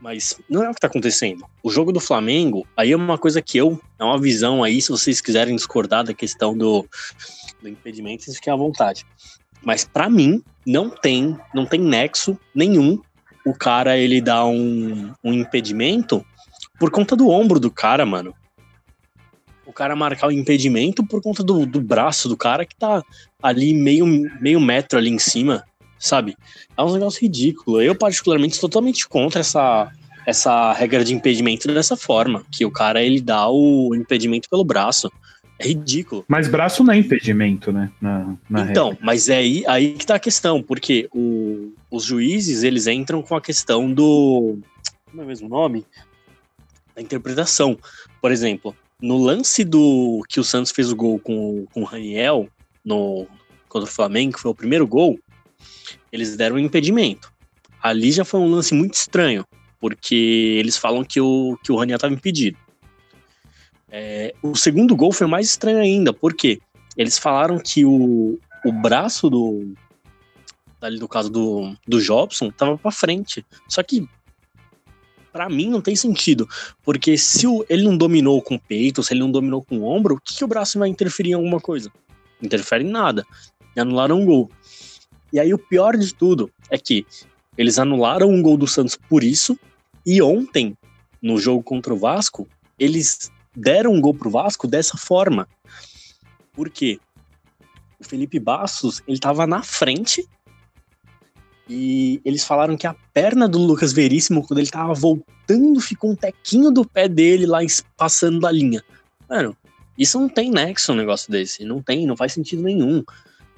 Mas 0.00 0.40
não 0.48 0.64
é 0.64 0.68
o 0.68 0.72
que 0.72 0.78
está 0.78 0.86
acontecendo. 0.86 1.44
O 1.62 1.70
jogo 1.70 1.92
do 1.92 2.00
Flamengo, 2.00 2.66
aí 2.76 2.92
é 2.92 2.96
uma 2.96 3.18
coisa 3.18 3.42
que 3.42 3.58
eu. 3.58 3.80
É 3.98 4.04
uma 4.04 4.18
visão 4.18 4.64
aí, 4.64 4.80
se 4.80 4.88
vocês 4.88 5.20
quiserem 5.20 5.54
discordar 5.54 6.04
da 6.04 6.14
questão 6.14 6.56
do, 6.56 6.88
do 7.60 7.68
impedimento, 7.68 8.24
vocês 8.24 8.38
fiquem 8.38 8.52
à 8.52 8.56
vontade. 8.56 9.04
Mas 9.62 9.84
para 9.84 10.08
mim, 10.08 10.42
não 10.66 10.90
tem, 10.90 11.38
não 11.54 11.66
tem 11.66 11.80
nexo 11.80 12.38
nenhum 12.54 13.00
o 13.44 13.54
cara 13.54 13.96
ele 13.96 14.20
dá 14.20 14.44
um, 14.44 15.12
um 15.24 15.32
impedimento 15.32 16.24
por 16.78 16.90
conta 16.90 17.16
do 17.16 17.28
ombro 17.28 17.58
do 17.58 17.70
cara, 17.70 18.04
mano 18.04 18.34
o 19.70 19.72
cara 19.72 19.94
marcar 19.94 20.26
o 20.26 20.32
impedimento 20.32 21.06
por 21.06 21.22
conta 21.22 21.44
do, 21.44 21.64
do 21.64 21.80
braço 21.80 22.28
do 22.28 22.36
cara 22.36 22.66
que 22.66 22.74
tá 22.74 23.02
ali 23.40 23.72
meio, 23.72 24.04
meio 24.40 24.60
metro 24.60 24.98
ali 24.98 25.08
em 25.08 25.18
cima, 25.18 25.64
sabe? 25.96 26.36
É 26.76 26.82
um 26.82 26.92
negócio 26.92 27.22
ridículo. 27.22 27.80
Eu, 27.80 27.94
particularmente, 27.94 28.56
sou 28.56 28.68
totalmente 28.68 29.08
contra 29.08 29.40
essa, 29.40 29.90
essa 30.26 30.72
regra 30.72 31.04
de 31.04 31.14
impedimento 31.14 31.72
dessa 31.72 31.96
forma, 31.96 32.44
que 32.50 32.66
o 32.66 32.70
cara 32.70 33.00
ele 33.00 33.20
dá 33.20 33.48
o 33.48 33.94
impedimento 33.94 34.50
pelo 34.50 34.64
braço. 34.64 35.10
É 35.60 35.68
ridículo. 35.68 36.24
Mas 36.26 36.48
braço 36.48 36.82
não 36.82 36.94
é 36.94 36.96
impedimento, 36.96 37.70
né? 37.70 37.92
Na, 38.00 38.34
na 38.48 38.62
então, 38.62 38.88
regra. 38.88 39.04
mas 39.04 39.28
é 39.28 39.36
aí, 39.36 39.62
aí 39.66 39.92
que 39.92 40.06
tá 40.06 40.14
a 40.14 40.18
questão, 40.18 40.62
porque 40.62 41.06
o, 41.12 41.74
os 41.90 42.02
juízes, 42.04 42.62
eles 42.62 42.86
entram 42.86 43.22
com 43.22 43.36
a 43.36 43.40
questão 43.42 43.92
do... 43.92 44.58
Como 45.04 45.20
é 45.20 45.24
o 45.24 45.28
mesmo 45.28 45.50
nome? 45.50 45.84
Da 46.96 47.02
interpretação. 47.02 47.78
Por 48.22 48.32
exemplo, 48.32 48.74
no 49.02 49.18
lance 49.18 49.62
do 49.62 50.22
que 50.30 50.40
o 50.40 50.44
Santos 50.44 50.72
fez 50.72 50.90
o 50.90 50.96
gol 50.96 51.18
com, 51.18 51.66
com 51.74 51.82
o 51.82 51.84
Raniel 51.84 52.48
no, 52.82 53.26
contra 53.68 53.88
o 53.88 53.92
Flamengo, 53.92 54.34
que 54.34 54.40
foi 54.40 54.50
o 54.50 54.54
primeiro 54.54 54.86
gol, 54.86 55.18
eles 56.10 56.36
deram 56.36 56.56
um 56.56 56.58
impedimento. 56.58 57.30
Ali 57.82 58.12
já 58.12 58.24
foi 58.24 58.40
um 58.40 58.50
lance 58.50 58.72
muito 58.72 58.94
estranho, 58.94 59.44
porque 59.78 60.56
eles 60.58 60.78
falam 60.78 61.04
que 61.04 61.20
o, 61.20 61.58
que 61.62 61.70
o 61.70 61.76
Raniel 61.76 61.96
estava 61.96 62.14
impedido. 62.14 62.56
É, 63.90 64.34
o 64.42 64.54
segundo 64.54 64.94
gol 64.94 65.12
foi 65.12 65.26
mais 65.26 65.48
estranho 65.48 65.78
ainda, 65.78 66.12
porque 66.12 66.60
eles 66.96 67.18
falaram 67.18 67.58
que 67.58 67.84
o, 67.84 68.38
o 68.64 68.72
braço 68.72 69.28
do. 69.28 69.74
Ali 70.80 70.98
do 70.98 71.08
caso 71.08 71.28
do, 71.28 71.74
do 71.86 72.00
Jobson, 72.00 72.48
estava 72.48 72.78
para 72.78 72.90
frente. 72.90 73.44
Só 73.68 73.82
que 73.82 74.08
para 75.32 75.48
mim 75.48 75.68
não 75.68 75.80
tem 75.80 75.94
sentido. 75.94 76.48
Porque 76.82 77.18
se 77.18 77.46
o, 77.46 77.64
ele 77.68 77.82
não 77.82 77.96
dominou 77.96 78.40
com 78.40 78.54
o 78.54 78.60
peito, 78.60 79.02
se 79.02 79.12
ele 79.12 79.20
não 79.20 79.30
dominou 79.30 79.62
com 79.62 79.78
o 79.78 79.84
ombro, 79.84 80.14
o 80.14 80.20
que, 80.20 80.36
que 80.36 80.44
o 80.44 80.48
braço 80.48 80.78
vai 80.78 80.88
interferir 80.88 81.30
em 81.30 81.34
alguma 81.34 81.60
coisa? 81.60 81.92
Interfere 82.42 82.84
em 82.84 82.90
nada. 82.90 83.26
E 83.76 83.80
anularam 83.80 84.20
um 84.20 84.24
gol. 84.24 84.50
E 85.32 85.38
aí 85.38 85.52
o 85.52 85.58
pior 85.58 85.96
de 85.96 86.14
tudo 86.14 86.50
é 86.70 86.78
que 86.78 87.06
eles 87.56 87.78
anularam 87.78 88.30
um 88.30 88.42
gol 88.42 88.56
do 88.56 88.66
Santos 88.66 88.96
por 89.08 89.22
isso. 89.22 89.58
E 90.04 90.22
ontem, 90.22 90.76
no 91.22 91.38
jogo 91.38 91.62
contra 91.62 91.92
o 91.92 91.98
Vasco, 91.98 92.48
eles 92.78 93.30
deram 93.54 93.92
um 93.92 94.00
gol 94.00 94.14
pro 94.14 94.30
Vasco 94.30 94.66
dessa 94.66 94.96
forma. 94.96 95.48
Por 96.52 96.70
quê? 96.70 96.98
O 97.98 98.04
Felipe 98.04 98.38
Bastos, 98.38 99.02
ele 99.06 99.18
tava 99.18 99.46
na 99.46 99.62
frente 99.62 100.26
e 101.68 102.20
eles 102.24 102.44
falaram 102.44 102.76
que 102.76 102.86
a 102.86 102.96
perna 103.12 103.48
do 103.48 103.58
Lucas 103.58 103.92
Veríssimo, 103.92 104.44
quando 104.44 104.58
ele 104.58 104.70
tava 104.70 104.92
voltando, 104.92 105.80
ficou 105.80 106.10
um 106.10 106.16
tequinho 106.16 106.70
do 106.72 106.84
pé 106.84 107.08
dele 107.08 107.46
lá 107.46 107.60
passando 107.96 108.40
da 108.40 108.50
linha. 108.50 108.82
Mano, 109.28 109.56
isso 109.96 110.18
não 110.18 110.28
tem 110.28 110.50
nexo 110.50 110.92
um 110.92 110.96
negócio 110.96 111.30
desse. 111.30 111.64
Não 111.64 111.80
tem, 111.80 112.06
não 112.06 112.16
faz 112.16 112.32
sentido 112.32 112.62
nenhum. 112.62 113.04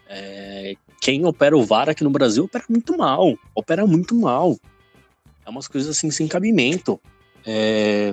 É, 0.07 0.75
quem 1.01 1.25
opera 1.25 1.57
o 1.57 1.65
VAR 1.65 1.89
aqui 1.89 2.05
no 2.05 2.11
Brasil 2.11 2.45
opera 2.45 2.65
muito 2.69 2.99
mal. 2.99 3.35
Opera 3.55 3.87
muito 3.87 4.15
mal. 4.15 4.59
É 5.47 5.49
umas 5.49 5.67
coisas 5.67 5.97
assim 5.97 6.11
sem 6.11 6.29
cabimento. 6.29 7.01
É, 7.47 8.13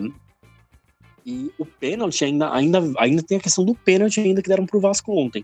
e 1.26 1.52
o 1.58 1.66
pênalti 1.66 2.24
ainda, 2.24 2.54
ainda, 2.54 2.80
ainda 2.98 3.24
tem 3.24 3.38
a 3.38 3.42
questão 3.42 3.66
do 3.66 3.76
pênalti 3.76 4.20
ainda 4.20 4.42
que 4.42 4.50
deram 4.50 4.66
pro 4.66 4.80
Vasco 4.80 5.12
ontem. 5.14 5.44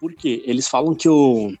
Por 0.00 0.12
quê? 0.14 0.42
Eles 0.46 0.68
falam 0.68 0.94
que 0.94 1.08
o 1.08 1.52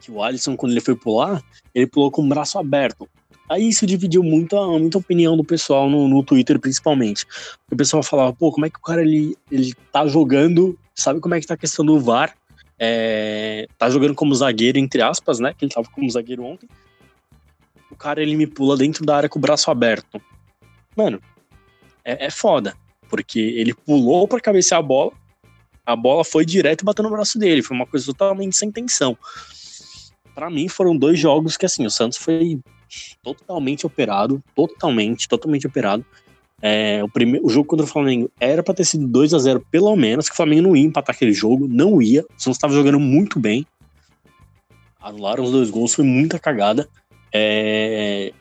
que 0.00 0.10
o 0.10 0.22
Alisson, 0.22 0.56
quando 0.56 0.72
ele 0.72 0.80
foi 0.80 0.96
pular, 0.96 1.42
ele 1.74 1.86
pulou 1.86 2.10
com 2.10 2.22
o 2.22 2.28
braço 2.28 2.58
aberto. 2.58 3.08
Aí 3.48 3.68
isso 3.68 3.86
dividiu 3.86 4.22
muita, 4.22 4.56
muita 4.66 4.98
opinião 4.98 5.36
do 5.36 5.44
pessoal 5.44 5.88
no, 5.88 6.06
no 6.06 6.22
Twitter, 6.22 6.58
principalmente. 6.58 7.26
O 7.70 7.76
pessoal 7.76 8.02
falava, 8.02 8.32
pô, 8.32 8.52
como 8.52 8.66
é 8.66 8.70
que 8.70 8.78
o 8.78 8.82
cara 8.82 9.02
ele, 9.02 9.36
ele 9.50 9.74
tá 9.92 10.06
jogando, 10.06 10.78
sabe 10.94 11.20
como 11.20 11.34
é 11.34 11.40
que 11.40 11.46
tá 11.46 11.54
a 11.54 11.58
questão 11.58 11.84
do 11.84 11.98
VAR? 11.98 12.34
É, 12.78 13.66
tá 13.76 13.90
jogando 13.90 14.14
como 14.14 14.34
zagueiro, 14.34 14.78
entre 14.78 15.02
aspas, 15.02 15.40
né? 15.40 15.54
Que 15.56 15.64
ele 15.64 15.72
tava 15.72 15.88
como 15.90 16.10
zagueiro 16.10 16.44
ontem. 16.44 16.68
O 17.90 17.96
cara 17.96 18.22
ele 18.22 18.36
me 18.36 18.46
pula 18.46 18.76
dentro 18.76 19.04
da 19.04 19.16
área 19.16 19.28
com 19.28 19.38
o 19.38 19.42
braço 19.42 19.70
aberto. 19.70 20.20
Mano, 20.94 21.20
é, 22.12 22.26
é 22.26 22.30
foda. 22.30 22.74
Porque 23.08 23.40
ele 23.40 23.74
pulou 23.74 24.28
para 24.28 24.40
cabecear 24.40 24.80
a 24.80 24.82
bola, 24.82 25.12
a 25.86 25.96
bola 25.96 26.24
foi 26.24 26.44
direto 26.44 26.84
bateu 26.84 27.02
no 27.02 27.10
braço 27.10 27.38
dele. 27.38 27.62
Foi 27.62 27.76
uma 27.76 27.86
coisa 27.86 28.06
totalmente 28.06 28.56
sem 28.56 28.68
intenção 28.68 29.16
para 30.38 30.48
mim 30.48 30.68
foram 30.68 30.96
dois 30.96 31.18
jogos 31.18 31.56
que 31.56 31.66
assim, 31.66 31.84
o 31.84 31.90
Santos 31.90 32.16
foi 32.16 32.60
totalmente 33.24 33.84
operado, 33.84 34.40
totalmente, 34.54 35.28
totalmente 35.28 35.66
operado. 35.66 36.06
É, 36.62 37.02
o, 37.02 37.08
primeiro, 37.08 37.44
o 37.44 37.50
jogo 37.50 37.66
contra 37.66 37.84
o 37.84 37.88
Flamengo 37.88 38.30
era 38.38 38.62
para 38.62 38.72
ter 38.72 38.84
sido 38.84 39.04
2 39.08 39.34
a 39.34 39.38
0 39.40 39.66
pelo 39.68 39.96
menos, 39.96 40.28
que 40.28 40.32
o 40.32 40.36
Flamengo 40.36 40.62
não 40.62 40.76
ia 40.76 40.84
empatar 40.84 41.16
aquele 41.16 41.32
jogo, 41.32 41.66
não 41.66 42.00
ia. 42.00 42.22
O 42.22 42.40
Santos 42.40 42.56
estava 42.56 42.72
jogando 42.72 43.00
muito 43.00 43.40
bem. 43.40 43.66
Anularam 45.00 45.42
os 45.42 45.50
dois 45.50 45.70
gols, 45.70 45.92
foi 45.92 46.04
muita 46.04 46.38
cagada. 46.38 46.88
É, 47.34 48.32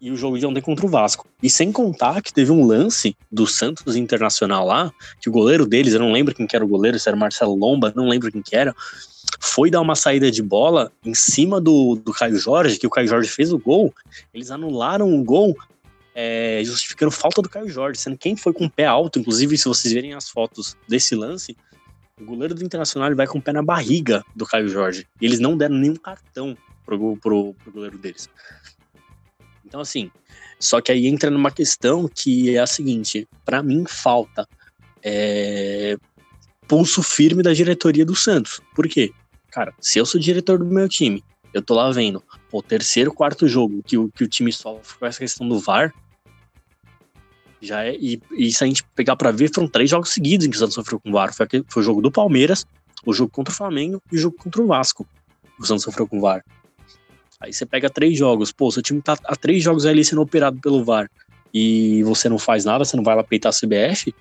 e 0.00 0.10
o 0.10 0.16
jogo 0.16 0.38
de 0.38 0.46
ontem 0.46 0.60
contra 0.60 0.84
o 0.84 0.88
Vasco. 0.88 1.26
E 1.42 1.48
sem 1.48 1.72
contar 1.72 2.20
que 2.22 2.32
teve 2.32 2.52
um 2.52 2.66
lance 2.66 3.16
do 3.30 3.46
Santos 3.46 3.96
Internacional 3.96 4.66
lá, 4.66 4.92
que 5.20 5.28
o 5.28 5.32
goleiro 5.32 5.66
deles, 5.66 5.94
eu 5.94 6.00
não 6.00 6.12
lembro 6.12 6.34
quem 6.34 6.46
que 6.46 6.54
era 6.54 6.64
o 6.64 6.68
goleiro, 6.68 6.98
se 6.98 7.08
era 7.08 7.16
Marcelo 7.16 7.54
Lomba, 7.54 7.92
não 7.96 8.08
lembro 8.08 8.30
quem 8.30 8.42
que 8.42 8.56
era 8.56 8.74
foi 9.40 9.70
dar 9.70 9.80
uma 9.80 9.96
saída 9.96 10.30
de 10.30 10.42
bola 10.42 10.92
em 11.04 11.14
cima 11.14 11.60
do, 11.60 11.96
do 11.96 12.12
Caio 12.12 12.38
Jorge, 12.38 12.78
que 12.78 12.86
o 12.86 12.90
Caio 12.90 13.08
Jorge 13.08 13.28
fez 13.28 13.52
o 13.52 13.58
gol, 13.58 13.92
eles 14.32 14.50
anularam 14.50 15.12
o 15.12 15.24
gol 15.24 15.56
é, 16.14 16.62
justificando 16.64 17.10
falta 17.10 17.42
do 17.42 17.48
Caio 17.48 17.68
Jorge, 17.68 18.00
sendo 18.00 18.16
quem 18.16 18.36
foi 18.36 18.52
com 18.52 18.64
o 18.64 18.70
pé 18.70 18.86
alto, 18.86 19.18
inclusive 19.18 19.58
se 19.58 19.68
vocês 19.68 19.92
verem 19.92 20.14
as 20.14 20.30
fotos 20.30 20.76
desse 20.88 21.14
lance, 21.14 21.56
o 22.18 22.24
goleiro 22.24 22.54
do 22.54 22.64
Internacional 22.64 23.14
vai 23.14 23.26
com 23.26 23.38
o 23.38 23.42
pé 23.42 23.52
na 23.52 23.62
barriga 23.62 24.24
do 24.34 24.46
Caio 24.46 24.68
Jorge. 24.68 25.06
E 25.20 25.26
eles 25.26 25.38
não 25.38 25.56
deram 25.56 25.74
nenhum 25.74 25.96
cartão 25.96 26.56
pro, 26.86 27.16
pro, 27.18 27.54
pro 27.54 27.72
goleiro 27.72 27.98
deles. 27.98 28.30
Então, 29.76 29.82
assim, 29.82 30.10
só 30.58 30.80
que 30.80 30.90
aí 30.90 31.06
entra 31.06 31.30
numa 31.30 31.50
questão 31.50 32.08
que 32.08 32.56
é 32.56 32.58
a 32.58 32.66
seguinte: 32.66 33.28
para 33.44 33.62
mim 33.62 33.84
falta 33.86 34.48
é, 35.02 35.98
pulso 36.66 37.02
firme 37.02 37.42
da 37.42 37.52
diretoria 37.52 38.06
do 38.06 38.16
Santos. 38.16 38.58
Por 38.74 38.88
quê? 38.88 39.12
cara, 39.50 39.74
se 39.78 39.98
eu 39.98 40.06
sou 40.06 40.18
diretor 40.18 40.58
do 40.58 40.64
meu 40.64 40.88
time, 40.88 41.22
eu 41.52 41.62
tô 41.62 41.74
lá 41.74 41.90
vendo, 41.90 42.22
o 42.50 42.62
terceiro, 42.62 43.12
quarto 43.12 43.46
jogo 43.46 43.82
que 43.82 43.98
o, 43.98 44.10
que 44.10 44.24
o 44.24 44.28
time 44.28 44.50
sofre 44.50 44.98
com 44.98 45.06
essa 45.06 45.18
questão 45.18 45.46
do 45.46 45.58
VAR, 45.58 45.94
já 47.60 47.84
é, 47.84 47.94
e, 47.94 48.20
e 48.32 48.50
se 48.52 48.64
a 48.64 48.66
gente 48.66 48.82
pegar 48.94 49.16
para 49.16 49.30
ver, 49.30 49.50
foram 49.54 49.68
três 49.68 49.90
jogos 49.90 50.10
seguidos 50.10 50.46
em 50.46 50.50
que 50.50 50.56
o 50.56 50.58
Santos 50.58 50.74
sofreu 50.74 51.00
com 51.00 51.10
o 51.10 51.12
VAR. 51.12 51.34
Foi, 51.34 51.46
foi 51.68 51.82
o 51.82 51.84
jogo 51.84 52.00
do 52.00 52.10
Palmeiras, 52.10 52.66
o 53.04 53.12
jogo 53.12 53.30
contra 53.30 53.52
o 53.52 53.56
Flamengo 53.56 54.00
e 54.10 54.16
o 54.16 54.18
jogo 54.18 54.36
contra 54.38 54.62
o 54.62 54.66
Vasco. 54.66 55.06
O 55.58 55.66
Santos 55.66 55.84
sofreu 55.84 56.06
com 56.06 56.18
o 56.18 56.20
VAR. 56.20 56.42
Aí 57.40 57.52
você 57.52 57.66
pega 57.66 57.90
três 57.90 58.16
jogos, 58.16 58.52
pô, 58.52 58.70
seu 58.70 58.82
time 58.82 59.02
tá 59.02 59.16
há 59.24 59.36
três 59.36 59.62
jogos 59.62 59.84
ali 59.84 60.04
sendo 60.04 60.22
operado 60.22 60.58
pelo 60.60 60.84
VAR 60.84 61.10
e 61.52 62.02
você 62.02 62.28
não 62.28 62.38
faz 62.38 62.64
nada, 62.64 62.84
você 62.84 62.96
não 62.96 63.04
vai 63.04 63.14
lá 63.14 63.22
peitar 63.22 63.50
a 63.50 63.54
CBF, 63.54 64.14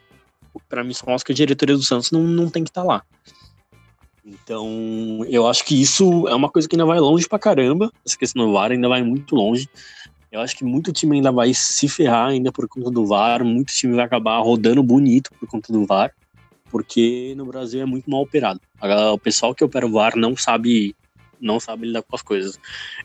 para 0.69 0.84
mim 0.84 0.93
só 0.93 1.05
mostra 1.07 1.25
que 1.27 1.31
a 1.31 1.36
diretoria 1.36 1.75
do 1.75 1.84
Santos 1.84 2.12
não, 2.12 2.22
não 2.22 2.50
tem 2.50 2.63
que 2.63 2.69
estar 2.69 2.81
tá 2.81 2.88
lá. 2.88 3.03
Então, 4.25 5.24
eu 5.29 5.45
acho 5.45 5.63
que 5.63 5.79
isso 5.79 6.27
é 6.27 6.34
uma 6.34 6.50
coisa 6.50 6.67
que 6.67 6.75
ainda 6.75 6.86
vai 6.86 7.00
longe 7.00 7.27
pra 7.27 7.38
caramba. 7.38 7.91
Essa 8.03 8.17
questão 8.17 8.45
do 8.45 8.53
VAR 8.53 8.72
ainda 8.72 8.89
vai 8.89 9.03
muito 9.03 9.36
longe. 9.36 9.69
Eu 10.31 10.41
acho 10.41 10.57
que 10.57 10.65
muito 10.65 10.91
time 10.91 11.17
ainda 11.17 11.31
vai 11.31 11.53
se 11.53 11.88
ferrar 11.88 12.29
ainda 12.29 12.51
por 12.51 12.67
conta 12.67 12.89
do 12.89 13.05
VAR. 13.05 13.45
Muito 13.45 13.72
time 13.72 13.95
vai 13.95 14.05
acabar 14.05 14.39
rodando 14.39 14.81
bonito 14.81 15.29
por 15.39 15.48
conta 15.48 15.72
do 15.72 15.86
VAR. 15.86 16.12
Porque 16.72 17.36
no 17.38 17.45
Brasil 17.45 17.81
é 17.81 17.86
muito 17.86 18.10
mal 18.10 18.22
operado. 18.22 18.60
O 19.13 19.19
pessoal 19.19 19.53
que 19.53 19.63
opera 19.63 19.86
o 19.86 19.91
VAR 19.91 20.15
não 20.15 20.36
sabe 20.36 20.95
não 21.39 21.60
sabe 21.60 21.88
lidar 21.88 22.01
com 22.04 22.15
as 22.15 22.22
coisas. 22.22 22.60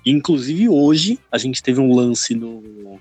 Inclusive 0.04 0.68
hoje 0.68 1.18
a 1.30 1.38
gente 1.38 1.62
teve 1.62 1.80
um 1.80 1.94
lance 1.94 2.34
no 2.34 2.98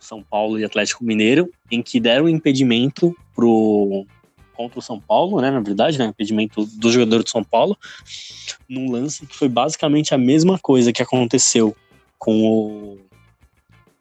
São 0.00 0.22
Paulo 0.22 0.58
e 0.58 0.64
Atlético 0.64 1.04
Mineiro 1.04 1.50
em 1.70 1.82
que 1.82 2.00
deram 2.00 2.28
impedimento 2.28 3.16
pro 3.34 4.06
contra 4.54 4.78
o 4.78 4.82
São 4.82 5.00
Paulo, 5.00 5.40
né? 5.40 5.50
Na 5.50 5.60
verdade, 5.60 5.98
né? 5.98 6.06
Impedimento 6.06 6.64
do 6.64 6.92
jogador 6.92 7.22
do 7.22 7.28
São 7.28 7.42
Paulo, 7.42 7.76
num 8.68 8.90
lance 8.90 9.26
que 9.26 9.36
foi 9.36 9.48
basicamente 9.48 10.14
a 10.14 10.18
mesma 10.18 10.58
coisa 10.58 10.92
que 10.92 11.02
aconteceu 11.02 11.74
com 12.18 12.44
o, 12.44 12.98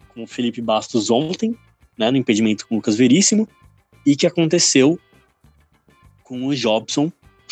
com 0.09 0.23
o 0.23 0.27
Felipe 0.27 0.61
Bastos 0.61 1.09
ontem, 1.09 1.57
né, 1.97 2.11
no 2.11 2.17
impedimento 2.17 2.67
com 2.67 2.75
o 2.75 2.77
Lucas 2.77 2.95
Veríssimo, 2.95 3.47
e 4.05 4.15
que 4.15 4.27
aconteceu 4.27 4.99
com 6.23 6.45
o 6.45 6.55
Jobson 6.55 7.11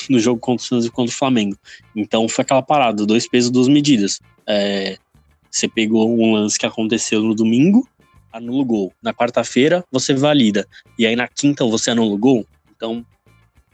no 0.10 0.20
jogo 0.20 0.40
contra 0.40 0.64
o 0.64 0.68
Santos 0.68 0.86
e 0.86 0.92
contra 0.92 1.14
o 1.14 1.18
Flamengo. 1.18 1.58
Então 1.96 2.28
foi 2.30 2.44
aquela 2.44 2.62
parada, 2.62 3.06
dois 3.06 3.28
pesos, 3.28 3.52
duas 3.52 3.68
medidas. 3.68 4.20
É, 4.48 4.98
você 5.50 5.68
pegou 5.68 6.10
um 6.10 6.34
lance 6.34 6.58
que 6.58 6.66
aconteceu 6.66 7.22
no 7.22 7.36
domingo, 7.36 7.88
anula 8.32 8.62
o 8.62 8.66
gol. 8.66 8.94
Na 9.02 9.14
quarta-feira, 9.14 9.84
você 9.92 10.14
valida. 10.14 10.68
E 10.98 11.06
aí 11.06 11.16
na 11.16 11.28
quinta 11.28 11.66
você 11.66 11.92
anula 11.92 12.14
o 12.14 12.18
gol. 12.18 12.46
Então, 12.76 13.06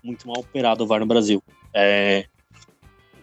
muito 0.03 0.27
mal 0.27 0.39
operado 0.39 0.83
o 0.83 0.87
VAR 0.87 0.99
no 0.99 1.05
Brasil. 1.05 1.43
É, 1.73 2.25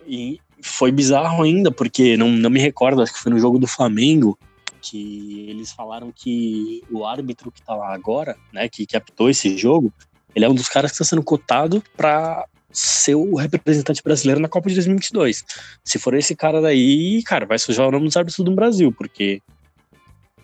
e 0.06 0.40
foi 0.60 0.92
bizarro 0.92 1.42
ainda, 1.42 1.70
porque 1.70 2.16
não, 2.16 2.28
não 2.28 2.50
me 2.50 2.60
recordo, 2.60 3.02
acho 3.02 3.12
que 3.12 3.18
foi 3.18 3.32
no 3.32 3.38
jogo 3.38 3.58
do 3.58 3.66
Flamengo, 3.66 4.38
que 4.80 5.46
eles 5.48 5.72
falaram 5.72 6.12
que 6.12 6.82
o 6.90 7.04
árbitro 7.04 7.50
que 7.50 7.62
tá 7.62 7.74
lá 7.74 7.94
agora, 7.94 8.36
né, 8.52 8.68
que, 8.68 8.86
apitou 8.96 9.30
esse 9.30 9.56
jogo, 9.56 9.92
ele 10.34 10.44
é 10.44 10.48
um 10.48 10.54
dos 10.54 10.68
caras 10.68 10.90
que 10.90 10.96
está 10.96 11.04
sendo 11.04 11.22
cotado 11.22 11.82
para 11.96 12.46
ser 12.72 13.14
o 13.14 13.34
representante 13.36 14.02
brasileiro 14.02 14.40
na 14.40 14.48
Copa 14.48 14.68
de 14.68 14.74
2022. 14.76 15.44
Se 15.84 15.98
for 15.98 16.14
esse 16.14 16.34
cara 16.34 16.60
daí, 16.60 17.22
cara, 17.24 17.46
vai 17.46 17.58
sujar 17.58 17.88
o 17.88 17.90
nome 17.90 18.06
dos 18.06 18.16
árbitros 18.16 18.44
do 18.44 18.54
Brasil, 18.54 18.92
porque 18.92 19.42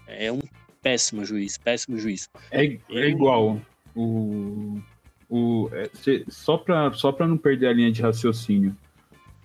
é 0.06 0.30
um 0.30 0.40
péssimo 0.82 1.24
juiz, 1.24 1.58
péssimo 1.58 1.98
juiz. 1.98 2.28
É, 2.50 2.78
é 2.90 3.08
igual. 3.08 3.60
O, 3.94 4.80
o, 5.28 5.70
é, 5.72 5.90
só 6.28 6.56
para 6.56 6.92
só 6.92 7.12
pra 7.12 7.26
não 7.26 7.36
perder 7.36 7.68
a 7.68 7.72
linha 7.72 7.90
de 7.90 8.02
raciocínio. 8.02 8.76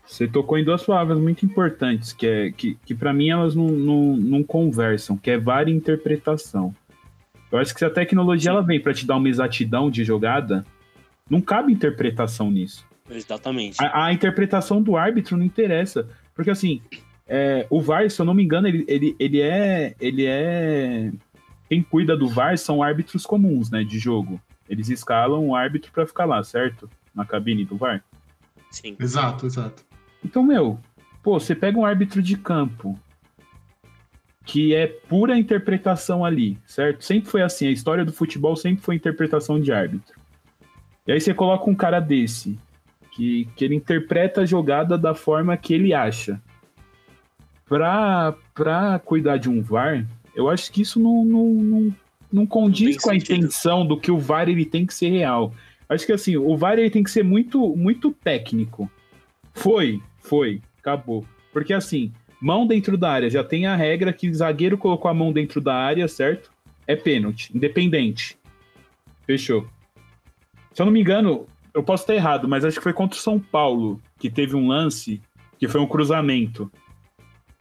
Você 0.05 0.27
tocou 0.27 0.57
em 0.57 0.65
duas 0.65 0.83
palavras 0.83 1.17
muito 1.17 1.45
importantes, 1.45 2.11
que, 2.11 2.27
é, 2.27 2.51
que, 2.51 2.75
que 2.85 2.93
para 2.93 3.13
mim 3.13 3.29
elas 3.29 3.55
não, 3.55 3.67
não, 3.67 4.17
não 4.17 4.43
conversam, 4.43 5.17
que 5.17 5.31
é 5.31 5.39
interpretação. 5.67 6.75
Eu 7.51 7.57
acho 7.57 7.73
que 7.73 7.79
se 7.79 7.85
a 7.85 7.89
tecnologia 7.89 8.51
ela 8.51 8.61
vem 8.61 8.79
para 8.79 8.93
te 8.93 9.05
dar 9.05 9.15
uma 9.15 9.29
exatidão 9.29 9.89
de 9.89 10.03
jogada, 10.03 10.65
não 11.33 11.41
cabe 11.41 11.73
interpretação 11.73 12.51
nisso. 12.51 12.85
Exatamente. 13.09 13.83
A, 13.83 14.05
a 14.05 14.13
interpretação 14.13 14.81
do 14.81 14.95
árbitro 14.95 15.35
não 15.35 15.43
interessa. 15.43 16.07
Porque 16.35 16.51
assim, 16.51 16.81
é, 17.27 17.65
o 17.69 17.81
VAR, 17.81 18.09
se 18.09 18.21
eu 18.21 18.25
não 18.25 18.33
me 18.33 18.43
engano, 18.43 18.67
ele, 18.67 18.85
ele, 18.87 19.15
ele 19.19 19.41
é. 19.41 19.95
Ele 19.99 20.25
é. 20.27 21.11
Quem 21.67 21.81
cuida 21.81 22.15
do 22.15 22.27
VAR 22.27 22.57
são 22.57 22.83
árbitros 22.83 23.25
comuns, 23.25 23.71
né? 23.71 23.83
De 23.83 23.97
jogo. 23.97 24.39
Eles 24.69 24.89
escalam 24.89 25.47
o 25.47 25.55
árbitro 25.55 25.91
para 25.91 26.05
ficar 26.05 26.25
lá, 26.25 26.43
certo? 26.43 26.87
Na 27.15 27.25
cabine 27.25 27.65
do 27.65 27.75
VAR. 27.75 28.03
Sim. 28.69 28.95
Exato, 28.99 29.47
exato. 29.47 29.83
Então, 30.23 30.43
meu, 30.43 30.79
pô, 31.23 31.39
você 31.39 31.55
pega 31.55 31.77
um 31.77 31.85
árbitro 31.85 32.21
de 32.21 32.37
campo 32.37 32.97
que 34.45 34.75
é 34.75 34.87
pura 34.87 35.37
interpretação 35.37 36.23
ali, 36.23 36.59
certo? 36.65 37.03
Sempre 37.03 37.29
foi 37.29 37.41
assim, 37.41 37.67
a 37.67 37.71
história 37.71 38.05
do 38.05 38.11
futebol 38.13 38.55
sempre 38.55 38.83
foi 38.83 38.95
interpretação 38.95 39.59
de 39.59 39.71
árbitro. 39.71 40.22
E 41.07 41.11
aí 41.11 41.19
você 41.19 41.33
coloca 41.33 41.69
um 41.69 41.75
cara 41.75 41.99
desse, 41.99 42.57
que, 43.11 43.47
que 43.55 43.65
ele 43.65 43.75
interpreta 43.75 44.41
a 44.41 44.45
jogada 44.45 44.97
da 44.97 45.13
forma 45.13 45.55
que 45.57 45.73
ele 45.73 45.93
acha. 45.93 46.41
Pra, 47.65 48.35
pra 48.53 48.99
cuidar 48.99 49.37
de 49.37 49.49
um 49.49 49.61
VAR, 49.61 50.05
eu 50.35 50.49
acho 50.49 50.71
que 50.71 50.81
isso 50.81 50.99
não, 50.99 51.25
não, 51.25 51.47
não, 51.49 51.95
não 52.31 52.45
condiz 52.45 52.95
não 52.95 53.03
com 53.03 53.09
a 53.09 53.13
sentido. 53.13 53.37
intenção 53.37 53.85
do 53.85 53.97
que 53.97 54.11
o 54.11 54.19
VAR 54.19 54.47
ele 54.49 54.65
tem 54.65 54.85
que 54.85 54.93
ser 54.93 55.09
real. 55.09 55.53
Acho 55.89 56.05
que 56.05 56.11
assim, 56.11 56.37
o 56.37 56.55
VAR 56.55 56.77
ele 56.77 56.89
tem 56.89 57.03
que 57.03 57.11
ser 57.11 57.23
muito, 57.23 57.75
muito 57.75 58.11
técnico. 58.11 58.89
Foi, 59.53 60.01
foi, 60.19 60.61
acabou. 60.79 61.25
Porque 61.51 61.73
assim, 61.73 62.11
Mão 62.43 62.67
dentro 62.67 62.97
da 62.97 63.09
área. 63.09 63.29
Já 63.29 63.41
tem 63.41 63.65
a 63.65 63.73
regra 63.73 64.11
que 64.11 64.31
zagueiro 64.33 64.77
colocou 64.77 65.09
a 65.09 65.13
mão 65.13 65.31
dentro 65.31 65.61
da 65.61 65.73
área, 65.73 66.05
certo? 66.09 66.51
É 66.85 66.93
pênalti, 66.93 67.49
independente. 67.55 68.37
Fechou. 69.25 69.65
Se 70.73 70.81
eu 70.81 70.85
não 70.85 70.93
me 70.93 71.01
engano, 71.01 71.47
eu 71.73 71.83
posso 71.83 72.03
estar 72.03 72.15
errado, 72.15 72.47
mas 72.47 72.65
acho 72.65 72.77
que 72.77 72.83
foi 72.83 72.93
contra 72.93 73.17
o 73.17 73.21
São 73.21 73.39
Paulo 73.39 74.01
que 74.17 74.29
teve 74.29 74.55
um 74.55 74.67
lance 74.67 75.21
que 75.57 75.67
foi 75.67 75.79
um 75.79 75.87
cruzamento. 75.87 76.71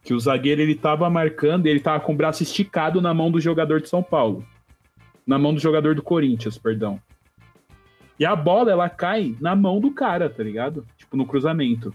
Que 0.02 0.14
o 0.14 0.18
zagueiro 0.18 0.60
ele 0.60 0.74
tava 0.74 1.08
marcando 1.08 1.66
e 1.66 1.70
ele 1.70 1.78
tava 1.78 2.00
com 2.00 2.12
o 2.12 2.16
braço 2.16 2.42
esticado 2.42 3.00
na 3.00 3.14
mão 3.14 3.30
do 3.30 3.40
jogador 3.40 3.80
de 3.80 3.88
São 3.88 4.02
Paulo. 4.02 4.44
Na 5.26 5.38
mão 5.38 5.54
do 5.54 5.60
jogador 5.60 5.94
do 5.94 6.02
Corinthians, 6.02 6.58
perdão. 6.58 7.00
E 8.18 8.24
a 8.24 8.34
bola, 8.34 8.70
ela 8.70 8.88
cai 8.88 9.36
na 9.40 9.54
mão 9.54 9.80
do 9.80 9.92
cara, 9.92 10.28
tá 10.28 10.42
ligado? 10.42 10.86
Tipo, 10.96 11.16
no 11.16 11.26
cruzamento. 11.26 11.94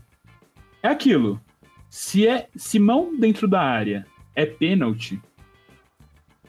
É 0.81 0.87
aquilo. 0.87 1.41
Se 1.89 2.27
é 2.27 2.47
se 2.55 2.79
mão 2.79 3.17
dentro 3.17 3.47
da 3.47 3.61
área 3.61 4.05
é 4.35 4.45
pênalti, 4.45 5.19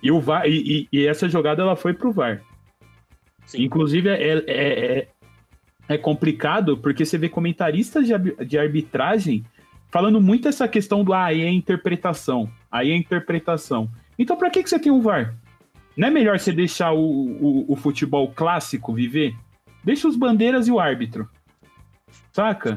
e, 0.03 0.13
o 0.13 0.21
VAR, 0.21 0.47
e, 0.47 0.89
e, 0.93 0.99
e 1.01 1.07
essa 1.07 1.29
jogada 1.29 1.63
ela 1.63 1.75
foi 1.75 1.95
pro 1.95 2.13
VAR. 2.13 2.43
Sim. 3.49 3.63
Inclusive, 3.63 4.11
é, 4.11 4.23
é, 4.23 4.39
é, 4.47 5.09
é, 5.89 5.99
complicado 5.99 6.77
porque 6.77 7.05
você 7.05 7.17
vê 7.17 7.31
comentaristas 7.31 8.07
de, 8.07 8.45
de 8.45 8.59
arbitragem 8.59 9.43
falando 9.91 10.21
muito 10.21 10.47
essa 10.47 10.69
questão 10.69 11.03
do 11.03 11.15
ah, 11.15 11.25
aí 11.25 11.41
é 11.41 11.51
interpretação. 11.51 12.51
Aí 12.71 12.91
é 12.91 12.95
interpretação. 12.95 13.91
Então, 14.19 14.37
para 14.37 14.51
que, 14.51 14.63
que 14.63 14.69
você 14.69 14.79
tem 14.79 14.93
o 14.93 15.01
VAR? 15.01 15.35
Não 15.97 16.09
é 16.09 16.11
melhor 16.11 16.39
você 16.39 16.53
deixar 16.53 16.93
o, 16.93 17.01
o, 17.01 17.73
o 17.73 17.75
futebol 17.75 18.31
clássico 18.31 18.93
viver? 18.93 19.35
Deixa 19.83 20.07
os 20.07 20.15
bandeiras 20.15 20.69
e 20.69 20.71
o 20.71 20.79
árbitro. 20.79 21.27
Saca? 22.31 22.77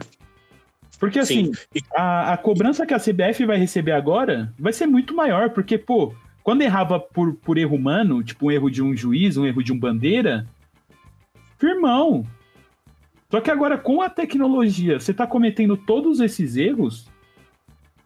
Porque 0.98 1.20
assim, 1.20 1.52
a, 1.94 2.32
a, 2.32 2.38
cobrança 2.38 2.86
que 2.86 2.94
a 2.94 3.00
CBF 3.00 3.46
vai 3.46 3.58
receber 3.58 3.92
agora 3.92 4.54
vai 4.58 4.72
ser 4.72 4.86
muito 4.86 5.14
maior, 5.14 5.50
porque, 5.50 5.78
pô, 5.78 6.14
quando 6.44 6.62
errava 6.62 6.98
por, 6.98 7.34
por 7.34 7.58
erro 7.58 7.76
humano, 7.76 8.24
tipo 8.24 8.46
um 8.46 8.52
erro 8.52 8.70
de 8.70 8.82
um 8.82 8.96
juiz, 8.96 9.36
um 9.36 9.46
erro 9.46 9.62
de 9.64 9.74
um 9.74 9.80
bandeira, 9.80 10.48
firmão. 11.62 12.26
Só 13.30 13.40
que 13.40 13.52
agora, 13.52 13.78
com 13.78 14.02
a 14.02 14.10
tecnologia, 14.10 15.00
você 15.00 15.14
tá 15.14 15.26
cometendo 15.26 15.78
todos 15.78 16.20
esses 16.20 16.58
erros, 16.58 17.08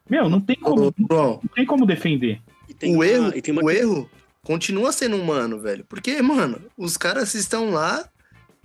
meu, 0.08 0.30
não 0.30 0.40
tem 0.40 0.56
como, 0.58 0.94
não 1.10 1.42
tem 1.56 1.66
como 1.66 1.86
defender. 1.86 2.42
o 2.84 2.94
uma, 2.94 3.08
erro, 3.08 3.34
uma... 3.50 3.64
o 3.64 3.72
erro 3.72 4.10
continua 4.44 4.92
sendo 4.92 5.16
humano, 5.16 5.60
velho. 5.60 5.84
Porque, 5.90 6.22
mano, 6.22 6.62
os 6.78 6.96
caras 6.96 7.34
estão 7.34 7.72
lá 7.72 8.08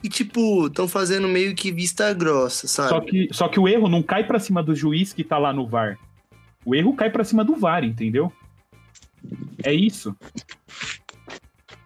e, 0.02 0.08
tipo, 0.08 0.66
estão 0.66 0.86
fazendo 0.86 1.28
meio 1.28 1.54
que 1.54 1.72
vista 1.72 2.12
grossa, 2.12 2.68
sabe? 2.68 2.90
Só 2.90 3.00
que, 3.00 3.28
só 3.32 3.48
que 3.48 3.60
o 3.60 3.66
erro 3.66 3.88
não 3.88 4.02
cai 4.02 4.26
para 4.26 4.38
cima 4.38 4.62
do 4.62 4.74
juiz 4.74 5.14
que 5.14 5.24
tá 5.24 5.38
lá 5.38 5.52
no 5.52 5.66
VAR. 5.66 5.98
O 6.62 6.74
erro 6.74 6.94
cai 6.94 7.08
para 7.08 7.24
cima 7.24 7.42
do 7.42 7.56
VAR, 7.56 7.84
entendeu? 7.84 8.30
É 9.62 9.72
isso. 9.72 10.14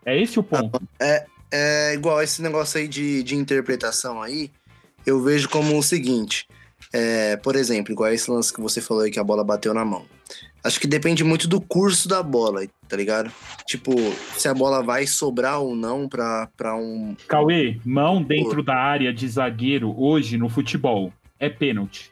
É 0.05 0.21
esse 0.21 0.39
o 0.39 0.43
ponto. 0.43 0.83
É, 1.01 1.27
é 1.57 1.95
igual 1.95 2.21
esse 2.21 2.43
negócio 2.43 2.81
aí 2.81 2.89
de, 2.89 3.23
de 3.23 3.37
interpretação 3.37 4.21
aí, 4.21 4.51
eu 5.07 5.23
vejo 5.23 5.49
como 5.49 5.79
o 5.79 5.83
seguinte. 5.83 6.49
É, 6.93 7.37
por 7.37 7.55
exemplo, 7.55 7.93
igual 7.93 8.13
esse 8.13 8.29
lance 8.29 8.53
que 8.53 8.61
você 8.61 8.81
falou 8.81 9.05
aí 9.05 9.11
que 9.11 9.21
a 9.21 9.25
bola 9.25 9.45
bateu 9.45 9.73
na 9.73 9.85
mão. 9.85 10.05
Acho 10.65 10.81
que 10.81 10.87
depende 10.87 11.23
muito 11.23 11.47
do 11.47 11.61
curso 11.61 12.09
da 12.09 12.23
bola, 12.23 12.67
tá 12.89 12.97
ligado? 12.97 13.31
Tipo, 13.67 13.93
se 14.37 14.49
a 14.49 14.55
bola 14.55 14.83
vai 14.83 15.07
sobrar 15.07 15.61
ou 15.61 15.77
não 15.77 16.09
pra, 16.09 16.49
pra 16.57 16.75
um. 16.75 17.15
Cauê, 17.29 17.79
mão 17.85 18.21
dentro 18.21 18.61
da 18.61 18.75
área 18.75 19.13
de 19.13 19.29
zagueiro 19.29 19.95
hoje 19.97 20.37
no 20.37 20.49
futebol 20.49 21.13
é 21.39 21.49
pênalti. 21.49 22.11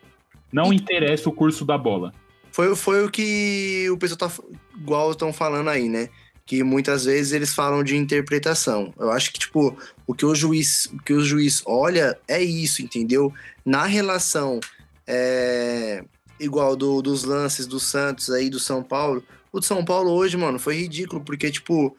Não 0.53 0.73
e... 0.73 0.77
interessa 0.77 1.29
o 1.29 1.33
curso 1.33 1.65
da 1.65 1.77
bola. 1.77 2.13
Foi, 2.53 2.77
foi 2.77 3.05
o 3.05 3.11
que 3.11 3.89
o 3.91 3.97
pessoal 3.97 4.19
tá. 4.19 4.31
Igual 4.77 5.11
estão 5.11 5.33
falando 5.33 5.69
aí, 5.69 5.89
né? 5.89 6.09
Que 6.45 6.63
muitas 6.63 7.05
vezes 7.05 7.33
eles 7.33 7.55
falam 7.55 7.85
de 7.85 7.97
interpretação. 7.97 8.93
Eu 8.99 9.11
acho 9.11 9.33
que, 9.33 9.39
tipo, 9.39 9.77
o 10.07 10.15
que 10.15 10.27
o 10.27 10.35
juiz, 10.35 10.87
o 10.87 10.99
que 10.99 11.13
o 11.13 11.25
juiz 11.25 11.63
olha 11.65 12.19
é 12.27 12.43
isso, 12.43 12.83
entendeu? 12.83 13.33
Na 13.65 13.85
relação. 13.85 14.61
É 15.07 16.05
igual 16.43 16.75
do, 16.75 17.01
dos 17.01 17.25
lances 17.25 17.67
do 17.67 17.79
Santos 17.79 18.31
aí, 18.31 18.51
do 18.51 18.59
São 18.59 18.83
Paulo. 18.83 19.23
O 19.53 19.61
de 19.61 19.67
São 19.67 19.85
Paulo 19.85 20.11
hoje, 20.11 20.37
mano, 20.37 20.59
foi 20.59 20.77
ridículo, 20.77 21.23
porque, 21.23 21.51
tipo, 21.51 21.97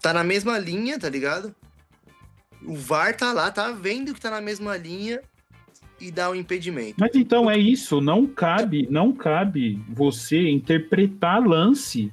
tá 0.00 0.12
na 0.12 0.24
mesma 0.24 0.58
linha, 0.58 0.98
tá 0.98 1.08
ligado? 1.08 1.54
O 2.64 2.74
VAR 2.74 3.16
tá 3.16 3.32
lá, 3.32 3.50
tá 3.50 3.70
vendo 3.70 4.14
que 4.14 4.20
tá 4.20 4.30
na 4.30 4.40
mesma 4.40 4.76
linha 4.76 5.20
e 6.00 6.10
dá 6.10 6.28
o 6.28 6.32
um 6.32 6.34
impedimento. 6.34 6.96
Mas 6.98 7.14
então 7.14 7.50
é 7.50 7.56
isso, 7.56 8.00
não 8.00 8.26
cabe, 8.26 8.88
não 8.90 9.12
cabe 9.12 9.80
você 9.88 10.48
interpretar 10.48 11.46
lance, 11.46 12.12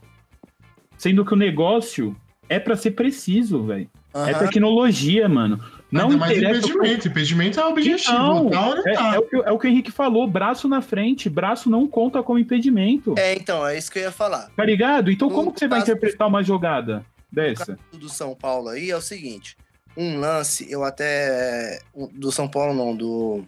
sendo 0.99 1.25
que 1.25 1.33
o 1.33 1.37
negócio 1.37 2.15
é 2.49 2.59
para 2.59 2.75
ser 2.75 2.91
preciso, 2.91 3.63
velho. 3.63 3.89
Uhum. 4.13 4.27
É 4.27 4.33
tecnologia, 4.33 5.29
mano. 5.29 5.63
Não 5.91 6.09
Ainda 6.09 6.17
mais 6.17 6.37
impedimento. 6.37 7.07
Impedimento 7.07 7.59
é 7.59 7.65
o 7.65 7.69
objetivo. 7.69 8.17
Não, 8.17 8.49
tá 8.49 8.81
é, 8.85 8.93
tá. 8.93 9.15
é, 9.15 9.17
o 9.17 9.21
que, 9.23 9.35
é, 9.35 9.51
o 9.51 9.57
que, 9.57 9.67
o 9.67 9.69
Henrique 9.69 9.91
falou: 9.91 10.27
braço 10.27 10.67
na 10.67 10.81
frente, 10.81 11.29
braço 11.29 11.69
não 11.69 11.87
conta 11.87 12.21
como 12.21 12.37
impedimento. 12.37 13.15
É, 13.17 13.33
então, 13.33 13.65
é 13.65 13.77
isso 13.77 13.91
que 13.91 13.97
eu 13.97 14.03
ia 14.03 14.11
falar. 14.11 14.51
Tá 14.55 14.63
ligado? 14.63 15.09
Então, 15.09 15.29
no 15.29 15.33
como 15.33 15.51
que 15.51 15.59
você 15.59 15.67
vai 15.67 15.79
interpretar 15.79 16.27
uma 16.27 16.43
jogada 16.43 17.03
dessa? 17.31 17.77
do 17.91 18.09
São 18.09 18.35
Paulo 18.35 18.69
aí 18.69 18.91
é 18.91 18.97
o 18.97 19.01
seguinte: 19.01 19.57
um 19.97 20.19
lance, 20.19 20.69
eu 20.69 20.83
até. 20.83 21.79
Do 22.13 22.31
São 22.31 22.47
Paulo, 22.47 22.73
não, 22.73 22.95
do. 22.95 23.43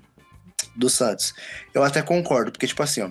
Do 0.75 0.89
Santos. 0.89 1.33
Eu 1.73 1.83
até 1.83 2.01
concordo, 2.01 2.51
porque, 2.51 2.65
tipo 2.65 2.81
assim, 2.81 3.01
ó. 3.01 3.09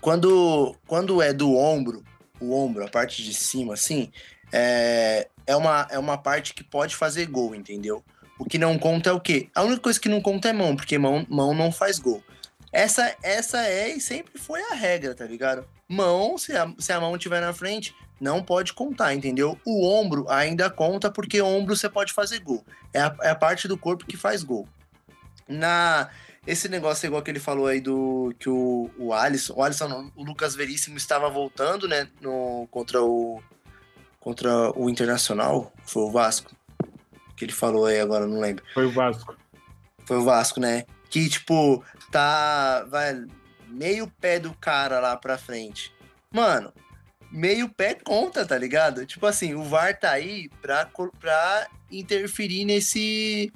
quando, 0.00 0.74
quando 0.86 1.20
é 1.20 1.32
do 1.32 1.54
ombro, 1.54 2.02
o 2.42 2.52
ombro, 2.52 2.84
a 2.84 2.88
parte 2.88 3.22
de 3.22 3.32
cima, 3.32 3.74
assim, 3.74 4.10
é, 4.52 5.28
é, 5.46 5.56
uma, 5.56 5.86
é 5.90 5.98
uma 5.98 6.18
parte 6.18 6.52
que 6.54 6.64
pode 6.64 6.96
fazer 6.96 7.26
gol, 7.26 7.54
entendeu? 7.54 8.04
O 8.38 8.44
que 8.44 8.58
não 8.58 8.78
conta 8.78 9.10
é 9.10 9.12
o 9.12 9.20
quê? 9.20 9.48
A 9.54 9.62
única 9.62 9.80
coisa 9.80 10.00
que 10.00 10.08
não 10.08 10.20
conta 10.20 10.48
é 10.48 10.52
mão, 10.52 10.74
porque 10.74 10.98
mão, 10.98 11.24
mão 11.28 11.54
não 11.54 11.70
faz 11.70 11.98
gol. 11.98 12.22
Essa, 12.72 13.14
essa 13.22 13.66
é 13.66 13.90
e 13.90 14.00
sempre 14.00 14.38
foi 14.38 14.60
a 14.62 14.74
regra, 14.74 15.14
tá 15.14 15.24
ligado? 15.24 15.64
Mão, 15.88 16.36
se 16.38 16.56
a, 16.56 16.72
se 16.78 16.92
a 16.92 17.00
mão 17.00 17.14
estiver 17.14 17.40
na 17.40 17.52
frente, 17.52 17.94
não 18.20 18.42
pode 18.42 18.72
contar, 18.72 19.14
entendeu? 19.14 19.58
O 19.64 19.86
ombro 19.86 20.26
ainda 20.28 20.70
conta 20.70 21.10
porque 21.10 21.42
ombro 21.42 21.76
você 21.76 21.88
pode 21.88 22.12
fazer 22.12 22.38
gol. 22.40 22.64
É 22.92 23.00
a, 23.00 23.16
é 23.22 23.30
a 23.30 23.34
parte 23.34 23.68
do 23.68 23.76
corpo 23.76 24.06
que 24.06 24.16
faz 24.16 24.42
gol. 24.42 24.66
Na 25.46 26.08
esse 26.46 26.68
negócio 26.68 27.06
igual 27.06 27.22
que 27.22 27.30
ele 27.30 27.38
falou 27.40 27.66
aí 27.66 27.80
do 27.80 28.34
que 28.38 28.48
o, 28.48 28.90
o 28.98 29.12
Alisson, 29.12 29.54
o 29.54 29.62
Alisson 29.62 29.88
não, 29.88 30.12
o 30.16 30.24
Lucas 30.24 30.54
Veríssimo 30.54 30.96
estava 30.96 31.30
voltando, 31.30 31.86
né, 31.86 32.08
no 32.20 32.66
contra 32.70 33.02
o 33.02 33.42
contra 34.18 34.70
o 34.78 34.88
Internacional, 34.88 35.72
foi 35.84 36.02
o 36.02 36.10
Vasco. 36.10 36.54
Que 37.36 37.44
ele 37.44 37.52
falou 37.52 37.86
aí 37.86 37.98
agora, 37.98 38.26
não 38.26 38.38
lembro. 38.38 38.64
Foi 38.72 38.86
o 38.86 38.92
Vasco. 38.92 39.36
Foi 40.04 40.16
o 40.16 40.24
Vasco, 40.24 40.60
né? 40.60 40.84
Que 41.10 41.28
tipo 41.28 41.84
tá, 42.10 42.84
vai 42.84 43.24
meio 43.68 44.06
pé 44.20 44.38
do 44.38 44.54
cara 44.54 45.00
lá 45.00 45.16
pra 45.16 45.38
frente. 45.38 45.92
Mano, 46.30 46.72
meio 47.32 47.68
pé 47.68 47.94
conta, 47.94 48.44
tá 48.44 48.56
ligado? 48.56 49.06
Tipo 49.06 49.26
assim, 49.26 49.54
o 49.54 49.64
VAR 49.64 49.98
tá 49.98 50.10
aí 50.10 50.48
pra, 50.60 50.88
pra 51.18 51.66
interferir 51.90 52.64
nesse 52.64 53.52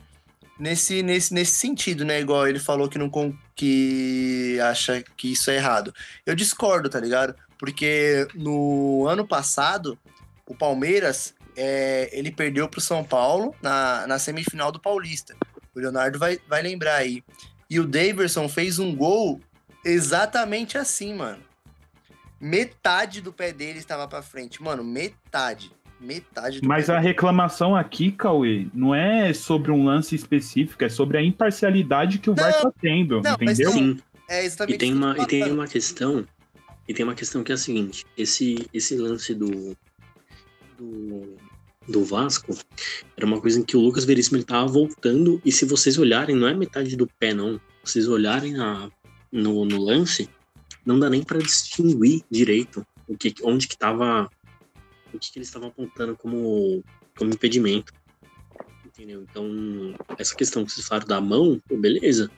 nesse, 0.58 1.02
nesse, 1.02 1.32
nesse 1.32 1.52
sentido, 1.52 2.04
né? 2.04 2.20
Igual 2.20 2.46
ele 2.48 2.58
falou 2.58 2.88
que 2.88 2.98
não 2.98 3.10
que 3.54 4.58
acha 4.60 5.02
que 5.16 5.32
isso 5.32 5.50
é 5.50 5.56
errado. 5.56 5.94
Eu 6.24 6.34
discordo, 6.34 6.88
tá 6.88 7.00
ligado? 7.00 7.34
Porque 7.58 8.26
no 8.34 9.06
ano 9.06 9.26
passado, 9.26 9.98
o 10.46 10.54
Palmeiras 10.54 11.34
é, 11.56 12.10
ele 12.12 12.30
perdeu 12.30 12.68
pro 12.68 12.80
São 12.80 13.02
Paulo 13.02 13.54
na, 13.62 14.06
na 14.06 14.18
semifinal 14.18 14.70
do 14.70 14.80
Paulista. 14.80 15.34
O 15.74 15.80
Leonardo 15.80 16.18
vai, 16.18 16.38
vai 16.48 16.62
lembrar 16.62 16.96
aí. 16.96 17.22
E 17.68 17.80
o 17.80 17.86
Daverson 17.86 18.48
fez 18.48 18.78
um 18.78 18.94
gol 18.94 19.40
exatamente 19.84 20.78
assim, 20.78 21.14
mano. 21.14 21.42
Metade 22.38 23.20
do 23.20 23.32
pé 23.32 23.52
dele 23.52 23.78
estava 23.78 24.06
para 24.06 24.22
frente. 24.22 24.62
Mano, 24.62 24.84
metade 24.84 25.72
metade 26.00 26.60
do 26.60 26.68
Mas 26.68 26.90
a 26.90 26.98
reclamação 26.98 27.74
aqui, 27.74 28.10
Cauê, 28.10 28.66
não 28.74 28.94
é 28.94 29.32
sobre 29.32 29.70
um 29.70 29.84
lance 29.84 30.14
específico, 30.14 30.84
é 30.84 30.88
sobre 30.88 31.18
a 31.18 31.22
imparcialidade 31.22 32.18
que 32.18 32.30
o 32.30 32.34
não, 32.34 32.42
VAR 32.42 32.60
tá 32.60 32.72
tendo, 32.80 33.20
não, 33.20 33.34
entendeu? 33.34 33.70
Sim. 33.72 33.98
É 34.28 34.44
exatamente 34.44 34.74
e 34.74 34.78
tem 34.78 34.92
uma 34.92 35.16
e 35.18 35.26
tem 35.26 35.50
uma 35.50 35.66
questão, 35.66 36.26
e 36.88 36.94
tem 36.94 37.04
uma 37.04 37.14
questão 37.14 37.44
que 37.44 37.52
é 37.52 37.54
a 37.54 37.58
seguinte, 37.58 38.04
esse 38.16 38.68
esse 38.72 38.96
lance 38.96 39.34
do 39.34 39.76
do, 40.76 41.36
do 41.88 42.04
Vasco 42.04 42.54
era 43.16 43.24
uma 43.24 43.40
coisa 43.40 43.60
em 43.60 43.62
que 43.62 43.76
o 43.76 43.80
Lucas 43.80 44.04
Veríssimo 44.04 44.36
ele 44.36 44.44
tava 44.44 44.66
voltando 44.66 45.40
e 45.44 45.52
se 45.52 45.64
vocês 45.64 45.96
olharem, 45.96 46.36
não 46.36 46.48
é 46.48 46.54
metade 46.54 46.96
do 46.96 47.06
pé 47.06 47.32
não. 47.32 47.60
Se 47.84 47.92
vocês 47.92 48.08
olharem 48.08 48.52
na, 48.52 48.90
no, 49.30 49.64
no 49.64 49.82
lance, 49.82 50.28
não 50.84 50.98
dá 50.98 51.08
nem 51.08 51.22
para 51.22 51.38
distinguir 51.38 52.22
direito 52.30 52.86
o 53.08 53.16
que 53.16 53.32
onde 53.42 53.68
que 53.68 53.78
tava 53.78 54.28
o 55.16 55.18
que, 55.18 55.32
que 55.32 55.38
eles 55.38 55.48
estavam 55.48 55.68
apontando 55.68 56.16
como, 56.16 56.82
como 57.16 57.32
impedimento. 57.32 57.92
Entendeu? 58.84 59.22
Então, 59.22 59.94
essa 60.18 60.34
questão 60.34 60.64
que 60.64 60.72
vocês 60.72 60.86
falaram 60.86 61.06
da 61.06 61.20
mão, 61.20 61.60
pô, 61.68 61.76
beleza. 61.76 62.30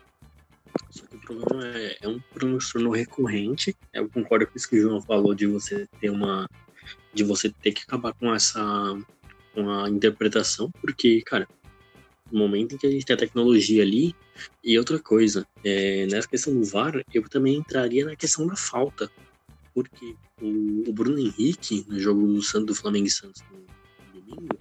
Só 0.90 1.06
que 1.06 1.16
o 1.16 1.20
problema 1.20 1.66
é, 1.68 1.98
é 2.02 2.08
um 2.08 2.18
transtorno 2.32 2.90
recorrente. 2.90 3.76
Eu 3.92 4.08
concordo 4.08 4.46
com 4.46 4.56
isso 4.56 4.68
que 4.68 4.78
o 4.78 4.82
João 4.82 5.00
falou 5.00 5.34
de 5.34 5.46
você 5.46 5.86
ter 6.00 6.10
uma. 6.10 6.48
de 7.14 7.22
você 7.22 7.50
ter 7.50 7.72
que 7.72 7.82
acabar 7.82 8.12
com 8.14 8.34
essa. 8.34 8.60
com 9.54 9.70
a 9.70 9.88
interpretação, 9.88 10.70
porque, 10.80 11.22
cara, 11.22 11.46
no 12.30 12.38
momento 12.38 12.74
em 12.74 12.78
que 12.78 12.86
a 12.86 12.90
gente 12.90 13.04
tem 13.04 13.14
a 13.14 13.18
tecnologia 13.18 13.82
ali. 13.82 14.14
E 14.62 14.78
outra 14.78 14.98
coisa, 14.98 15.46
é, 15.64 16.06
nessa 16.06 16.28
questão 16.28 16.54
do 16.54 16.64
VAR, 16.64 17.02
eu 17.12 17.28
também 17.28 17.56
entraria 17.56 18.04
na 18.04 18.14
questão 18.14 18.46
da 18.46 18.54
falta 18.54 19.10
porque 19.82 20.16
o, 20.40 20.88
o 20.88 20.92
Bruno 20.92 21.18
Henrique, 21.18 21.84
no 21.88 21.98
jogo 21.98 22.26
do, 22.26 22.42
Santos, 22.42 22.66
do 22.66 22.74
Flamengo 22.74 23.06
e 23.06 23.10
Santos 23.10 23.42
no, 23.50 24.20
domingo, 24.20 24.58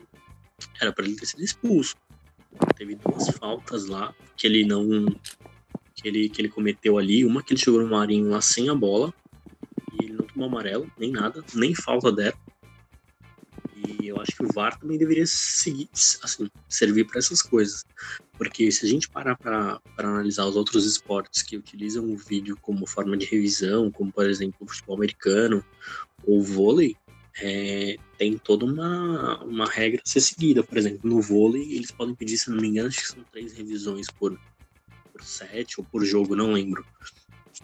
era 0.79 0.91
para 0.91 1.05
ele 1.05 1.15
ter 1.15 1.25
sido 1.25 1.43
expulso. 1.43 1.95
Teve 2.75 2.95
duas 2.95 3.29
faltas 3.31 3.87
lá 3.87 4.13
que 4.35 4.45
ele 4.45 4.63
não. 4.63 5.05
que 5.95 6.07
ele, 6.07 6.29
que 6.29 6.41
ele 6.41 6.49
cometeu 6.49 6.97
ali. 6.97 7.25
Uma 7.25 7.41
que 7.41 7.53
ele 7.53 7.59
chegou 7.59 7.81
no 7.81 7.89
Marinho 7.89 8.29
lá 8.29 8.41
sem 8.41 8.69
a 8.69 8.75
bola. 8.75 9.13
E 9.93 10.05
ele 10.05 10.13
não 10.13 10.25
tomou 10.25 10.47
amarelo, 10.47 10.91
nem 10.97 11.11
nada, 11.11 11.43
nem 11.55 11.73
falta 11.73 12.11
dela. 12.11 12.37
Eu 14.07 14.21
acho 14.21 14.35
que 14.35 14.43
o 14.43 14.53
VAR 14.53 14.79
também 14.79 14.97
deveria 14.97 15.25
seguir, 15.27 15.89
assim, 16.23 16.49
servir 16.69 17.05
para 17.05 17.19
essas 17.19 17.41
coisas. 17.41 17.83
Porque 18.37 18.71
se 18.71 18.85
a 18.85 18.89
gente 18.89 19.09
parar 19.09 19.35
para 19.35 19.81
analisar 19.97 20.45
os 20.45 20.55
outros 20.55 20.85
esportes 20.85 21.41
que 21.41 21.57
utilizam 21.57 22.09
o 22.09 22.15
vídeo 22.15 22.57
como 22.61 22.87
forma 22.87 23.17
de 23.17 23.25
revisão, 23.25 23.91
como 23.91 24.11
por 24.11 24.29
exemplo 24.29 24.57
o 24.61 24.67
futebol 24.67 24.95
americano 24.95 25.63
ou 26.23 26.39
o 26.39 26.43
vôlei, 26.43 26.95
é, 27.39 27.97
tem 28.17 28.37
toda 28.37 28.65
uma, 28.65 29.43
uma 29.43 29.65
regra 29.65 30.01
a 30.05 30.09
ser 30.09 30.21
seguida. 30.21 30.63
Por 30.63 30.77
exemplo, 30.77 31.09
no 31.09 31.21
vôlei, 31.21 31.73
eles 31.73 31.91
podem 31.91 32.15
pedir, 32.15 32.37
se 32.37 32.49
não 32.49 32.57
me 32.57 32.67
engano, 32.67 32.87
acho 32.87 33.01
que 33.01 33.07
são 33.07 33.23
três 33.31 33.53
revisões 33.53 34.07
por, 34.07 34.39
por 35.11 35.23
set 35.23 35.79
ou 35.79 35.85
por 35.85 36.05
jogo, 36.05 36.35
não 36.35 36.53
lembro. 36.53 36.85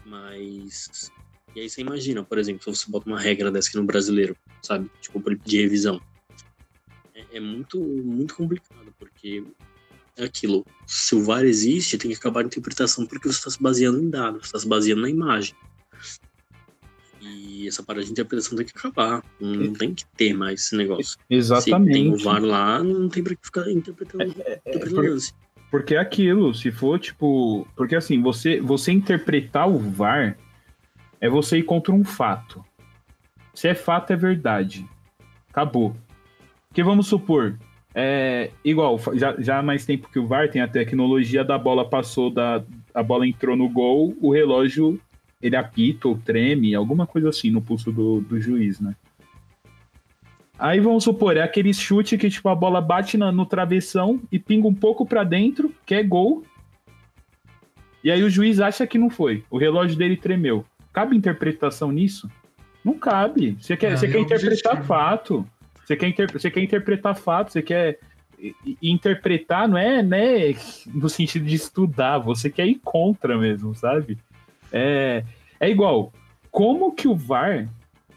Mas. 0.06 1.10
E 1.56 1.62
aí 1.62 1.70
você 1.70 1.82
imagina, 1.82 2.24
por 2.24 2.40
exemplo, 2.40 2.64
se 2.64 2.82
você 2.82 2.92
bota 2.92 3.08
uma 3.08 3.20
regra 3.20 3.52
dessa 3.52 3.70
aqui 3.70 3.78
no 3.78 3.86
brasileiro, 3.86 4.36
sabe? 4.62 4.90
Tipo, 5.00 5.22
de 5.36 5.62
revisão 5.62 6.02
é 7.34 7.40
muito, 7.40 7.80
muito 7.80 8.36
complicado, 8.36 8.94
porque 8.98 9.44
é 10.18 10.26
aquilo. 10.26 10.66
Se 10.86 11.16
o 11.16 11.24
VAR 11.24 11.44
existe, 11.44 11.98
tem 11.98 12.12
que 12.12 12.18
acabar 12.18 12.42
a 12.42 12.46
interpretação 12.46 13.06
porque 13.06 13.28
você 13.28 13.38
está 13.38 13.50
se 13.50 13.62
baseando 13.62 14.00
em 14.00 14.10
dados, 14.10 14.42
você 14.42 14.48
está 14.48 14.60
se 14.60 14.68
baseando 14.68 15.02
na 15.02 15.10
imagem. 15.10 15.56
E 17.22 17.68
essa 17.68 17.82
parada 17.82 18.06
de 18.06 18.12
interpretação 18.12 18.58
tem 18.58 18.66
que 18.66 18.78
acabar. 18.78 19.24
Não 19.40 19.74
tem 19.74 19.94
que 19.94 20.06
ter 20.18 20.34
mais 20.34 20.62
esse 20.62 20.76
negócio. 20.76 21.18
Exatamente. 21.30 21.88
Se 21.88 21.94
tem 21.94 22.14
o 22.14 22.18
VAR 22.18 22.44
lá, 22.44 22.84
não 22.84 23.10
tem 23.10 23.24
para 23.24 23.36
que 23.36 23.46
ficar 23.46 23.70
interpretando, 23.72 24.36
é, 24.46 24.62
é, 24.66 24.70
interpretando 24.70 25.18
é 25.18 25.44
porque 25.74 25.96
é 25.96 25.98
aquilo, 25.98 26.54
se 26.54 26.72
for 26.72 27.00
tipo. 27.00 27.68
Porque 27.76 27.96
assim, 27.96 28.22
você, 28.22 28.62
você 28.62 28.92
interpretar 28.92 29.68
o 29.68 29.80
VAR 29.80 30.38
é 31.20 31.28
você 31.28 31.58
ir 31.58 31.64
contra 31.64 31.92
um 31.92 32.04
fato. 32.04 32.64
Se 33.56 33.68
é 33.68 33.74
fato, 33.74 34.14
é 34.14 34.16
verdade. 34.16 34.88
Acabou. 35.50 35.96
Porque 36.74 36.82
vamos 36.82 37.06
supor, 37.06 37.60
é, 37.94 38.50
igual, 38.66 39.00
já, 39.14 39.40
já 39.40 39.60
há 39.60 39.62
mais 39.62 39.86
tempo 39.86 40.10
que 40.12 40.18
o 40.18 40.26
VAR 40.26 40.50
tem 40.50 40.60
a 40.60 40.68
tecnologia 40.68 41.44
da 41.44 41.56
bola 41.56 41.88
passou, 41.88 42.32
da, 42.32 42.64
a 42.92 43.04
bola 43.04 43.28
entrou 43.28 43.56
no 43.56 43.70
gol, 43.70 44.18
o 44.20 44.34
relógio 44.34 45.00
ele 45.40 45.56
apita 45.56 46.08
ou 46.08 46.18
treme, 46.18 46.74
alguma 46.74 47.06
coisa 47.06 47.30
assim 47.30 47.52
no 47.52 47.62
pulso 47.62 47.92
do, 47.92 48.22
do 48.22 48.42
juiz, 48.42 48.80
né? 48.80 48.96
Aí 50.58 50.80
vamos 50.80 51.04
supor, 51.04 51.38
é 51.38 51.44
aquele 51.44 51.76
chute 51.76 52.18
que 52.18 52.28
tipo, 52.28 52.50
a 52.50 52.56
bola 52.56 52.82
bate 52.82 53.20
na, 53.20 53.32
no 53.32 53.46
travessão 53.46 54.20
e 54.32 54.40
pinga 54.40 54.68
um 54.68 54.74
pouco 54.74 55.06
para 55.06 55.24
dentro, 55.24 55.72
que 55.86 55.94
é 55.94 56.02
gol. 56.02 56.44
E 58.04 58.10
aí 58.10 58.24
o 58.24 58.32
juiz 58.32 58.60
acha 58.60 58.88
que 58.88 58.98
não 58.98 59.12
foi. 59.12 59.44
O 59.48 59.60
relógio 59.60 59.96
dele 59.96 60.18
tremeu. 60.18 60.66
Cabe 60.92 61.16
interpretação 61.16 61.92
nisso? 61.92 62.28
Não 62.84 62.98
cabe. 62.98 63.58
Você 63.60 63.78
quer, 63.78 63.96
você 63.96 64.08
quer 64.08 64.20
interpretar 64.20 64.84
fato. 64.84 65.48
Você 65.86 65.96
quer, 65.96 66.08
inter... 66.08 66.32
você 66.32 66.50
quer 66.50 66.62
interpretar 66.62 67.16
fatos, 67.16 67.54
você 67.54 67.62
quer 67.62 68.00
interpretar, 68.82 69.68
não 69.68 69.78
é 69.78 70.02
né, 70.02 70.54
no 70.88 71.08
sentido 71.08 71.46
de 71.46 71.56
estudar, 71.56 72.18
você 72.18 72.50
quer 72.50 72.66
ir 72.68 72.80
contra 72.84 73.38
mesmo, 73.38 73.74
sabe? 73.74 74.18
É, 74.72 75.24
é 75.60 75.70
igual, 75.70 76.12
como 76.52 76.94
que 76.94 77.08
o 77.08 77.16
VAR 77.16 77.70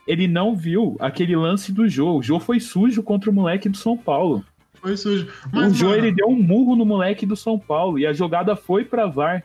ele 0.07 0.29
não 0.29 0.55
viu 0.55 0.97
aquele 1.01 1.37
lance 1.37 1.73
do 1.73 1.89
Jô? 1.89 2.17
O 2.17 2.23
Jô 2.23 2.39
foi 2.39 2.61
sujo 2.61 3.03
contra 3.03 3.31
o 3.31 3.33
moleque 3.33 3.69
do 3.69 3.77
São 3.77 3.97
Paulo. 3.97 4.45
Foi 4.75 4.97
sujo. 4.97 5.29
Mas, 5.53 5.73
o 5.73 5.75
Jô 5.75 5.89
mano... 5.89 5.99
ele 5.99 6.13
deu 6.13 6.29
um 6.29 6.41
murro 6.41 6.77
no 6.77 6.87
moleque 6.87 7.27
do 7.27 7.37
São 7.37 7.59
Paulo 7.59 7.99
e 7.99 8.07
a 8.07 8.13
jogada 8.13 8.55
foi 8.55 8.85
para 8.85 9.07
VAR. 9.07 9.45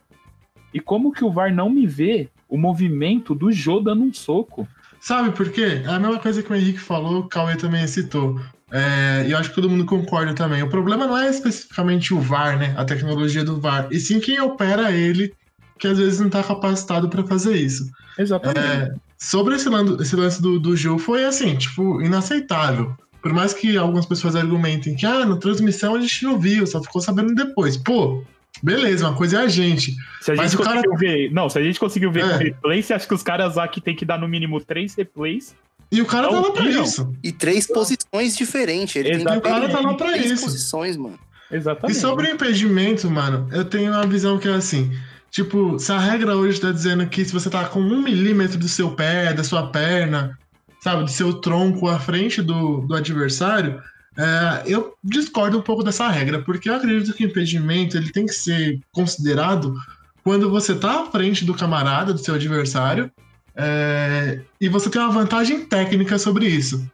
E 0.73 0.79
como 0.79 1.11
que 1.11 1.23
o 1.23 1.31
VAR 1.31 1.53
não 1.53 1.69
me 1.69 1.85
vê 1.85 2.29
o 2.47 2.57
movimento 2.57 3.33
do 3.33 3.51
Jô 3.51 3.79
dando 3.79 4.03
um 4.03 4.13
soco? 4.13 4.67
Sabe 5.01 5.31
por 5.31 5.49
quê? 5.49 5.81
É 5.83 5.87
a 5.87 5.99
mesma 5.99 6.19
coisa 6.19 6.43
que 6.43 6.51
o 6.51 6.55
Henrique 6.55 6.79
falou, 6.79 7.21
o 7.21 7.27
Cauê 7.27 7.55
também 7.55 7.85
citou. 7.87 8.39
É, 8.71 9.25
e 9.27 9.31
eu 9.31 9.37
acho 9.37 9.49
que 9.49 9.55
todo 9.55 9.69
mundo 9.69 9.83
concorda 9.83 10.33
também. 10.33 10.61
O 10.61 10.69
problema 10.69 11.07
não 11.07 11.17
é 11.17 11.27
especificamente 11.27 12.13
o 12.13 12.21
VAR, 12.21 12.57
né? 12.57 12.73
A 12.77 12.85
tecnologia 12.85 13.43
do 13.43 13.59
VAR, 13.59 13.87
e 13.91 13.99
sim 13.99 14.19
quem 14.19 14.39
opera 14.39 14.91
ele, 14.91 15.33
que 15.79 15.87
às 15.87 15.97
vezes 15.97 16.19
não 16.19 16.27
está 16.27 16.43
capacitado 16.43 17.09
para 17.09 17.25
fazer 17.25 17.55
isso. 17.57 17.89
Exatamente. 18.17 18.59
É, 18.59 18.93
sobre 19.17 19.55
esse, 19.55 19.67
lance, 19.67 20.01
esse 20.01 20.15
lance 20.15 20.39
do, 20.39 20.59
do 20.59 20.77
jogo, 20.77 20.99
foi 20.99 21.25
assim, 21.25 21.55
tipo, 21.55 21.99
inaceitável. 21.99 22.95
Por 23.23 23.33
mais 23.33 23.53
que 23.53 23.75
algumas 23.77 24.05
pessoas 24.05 24.35
argumentem 24.35 24.95
que, 24.95 25.05
ah, 25.05 25.25
na 25.25 25.37
transmissão 25.37 25.95
a 25.95 25.99
gente 25.99 26.23
não 26.23 26.39
viu, 26.39 26.65
só 26.67 26.81
ficou 26.81 27.01
sabendo 27.01 27.33
depois. 27.33 27.75
Pô, 27.75 28.23
Beleza, 28.61 29.07
uma 29.07 29.15
coisa 29.17 29.39
é 29.39 29.43
a 29.43 29.47
gente. 29.47 29.95
Se 30.21 30.31
a 30.31 30.35
Mas 30.35 30.51
gente 30.51 30.61
o 30.61 30.63
cara- 30.63 30.81
conseguiu 30.83 30.97
ver. 30.97 31.31
Não, 31.31 31.49
se 31.49 31.57
a 31.57 31.63
gente 31.63 31.79
conseguiu 31.79 32.11
ver 32.11 32.23
É. 32.25 32.37
replay, 32.37 32.83
você 32.83 32.93
acha 32.93 33.07
que 33.07 33.13
os 33.13 33.23
caras 33.23 33.57
aqui 33.57 33.79
tem 33.81 33.95
que 33.95 34.05
dar 34.05 34.19
no 34.19 34.27
mínimo 34.27 34.59
três 34.59 34.93
replays? 34.93 35.55
E 35.91 36.01
o 36.01 36.05
cara 36.05 36.29
tá 36.29 36.39
lá 36.39 36.51
pra 36.51 36.65
isso. 36.69 37.13
E 37.23 37.31
três 37.31 37.67
posições 37.67 38.37
diferentes. 38.37 38.95
Ele 38.95 39.09
tem 39.09 39.15
Exatamente. 39.21 39.43
pegar 39.43 39.57
O 39.57 39.61
cara 39.61 39.71
tá 39.73 39.79
lá 39.81 39.93
pra 39.95 40.07
três 40.11 40.31
isso. 40.31 40.43
posições, 40.45 40.95
mano. 40.95 41.19
E 41.51 41.55
Exatamente. 41.55 41.99
sobre 41.99 42.27
o 42.27 42.31
impedimento, 42.33 43.09
mano, 43.09 43.49
eu 43.51 43.65
tenho 43.65 43.91
uma 43.91 44.05
visão 44.05 44.37
que 44.37 44.47
é 44.47 44.53
assim. 44.53 44.91
Tipo, 45.29 45.79
se 45.79 45.91
a 45.91 45.97
regra 45.99 46.35
hoje 46.35 46.59
tá 46.61 46.71
dizendo 46.71 47.05
que 47.07 47.25
se 47.25 47.33
você 47.33 47.49
tá 47.49 47.65
com 47.65 47.79
um 47.81 48.01
milímetro 48.01 48.57
do 48.57 48.67
seu 48.67 48.91
pé, 48.91 49.33
da 49.33 49.43
sua 49.43 49.67
perna, 49.67 50.37
sabe, 50.81 51.03
do 51.03 51.09
seu 51.09 51.33
tronco 51.33 51.87
à 51.87 51.99
frente 51.99 52.41
do, 52.41 52.81
do 52.81 52.95
adversário, 52.95 53.81
é, 54.17 54.63
eu 54.65 54.93
discordo 55.03 55.57
um 55.57 55.61
pouco 55.61 55.83
dessa 55.83 56.07
regra, 56.09 56.41
porque 56.41 56.69
eu 56.69 56.75
acredito 56.75 57.13
que 57.13 57.25
o 57.25 57.27
impedimento 57.27 57.97
ele 57.97 58.11
tem 58.11 58.25
que 58.25 58.33
ser 58.33 58.79
considerado 58.91 59.75
quando 60.23 60.49
você 60.49 60.75
tá 60.75 61.01
à 61.01 61.05
frente 61.05 61.45
do 61.45 61.53
camarada, 61.53 62.13
do 62.13 62.19
seu 62.19 62.35
adversário, 62.35 63.11
é, 63.55 64.41
e 64.59 64.69
você 64.69 64.89
tem 64.89 65.01
uma 65.01 65.11
vantagem 65.11 65.65
técnica 65.65 66.17
sobre 66.17 66.45
isso. 66.47 66.85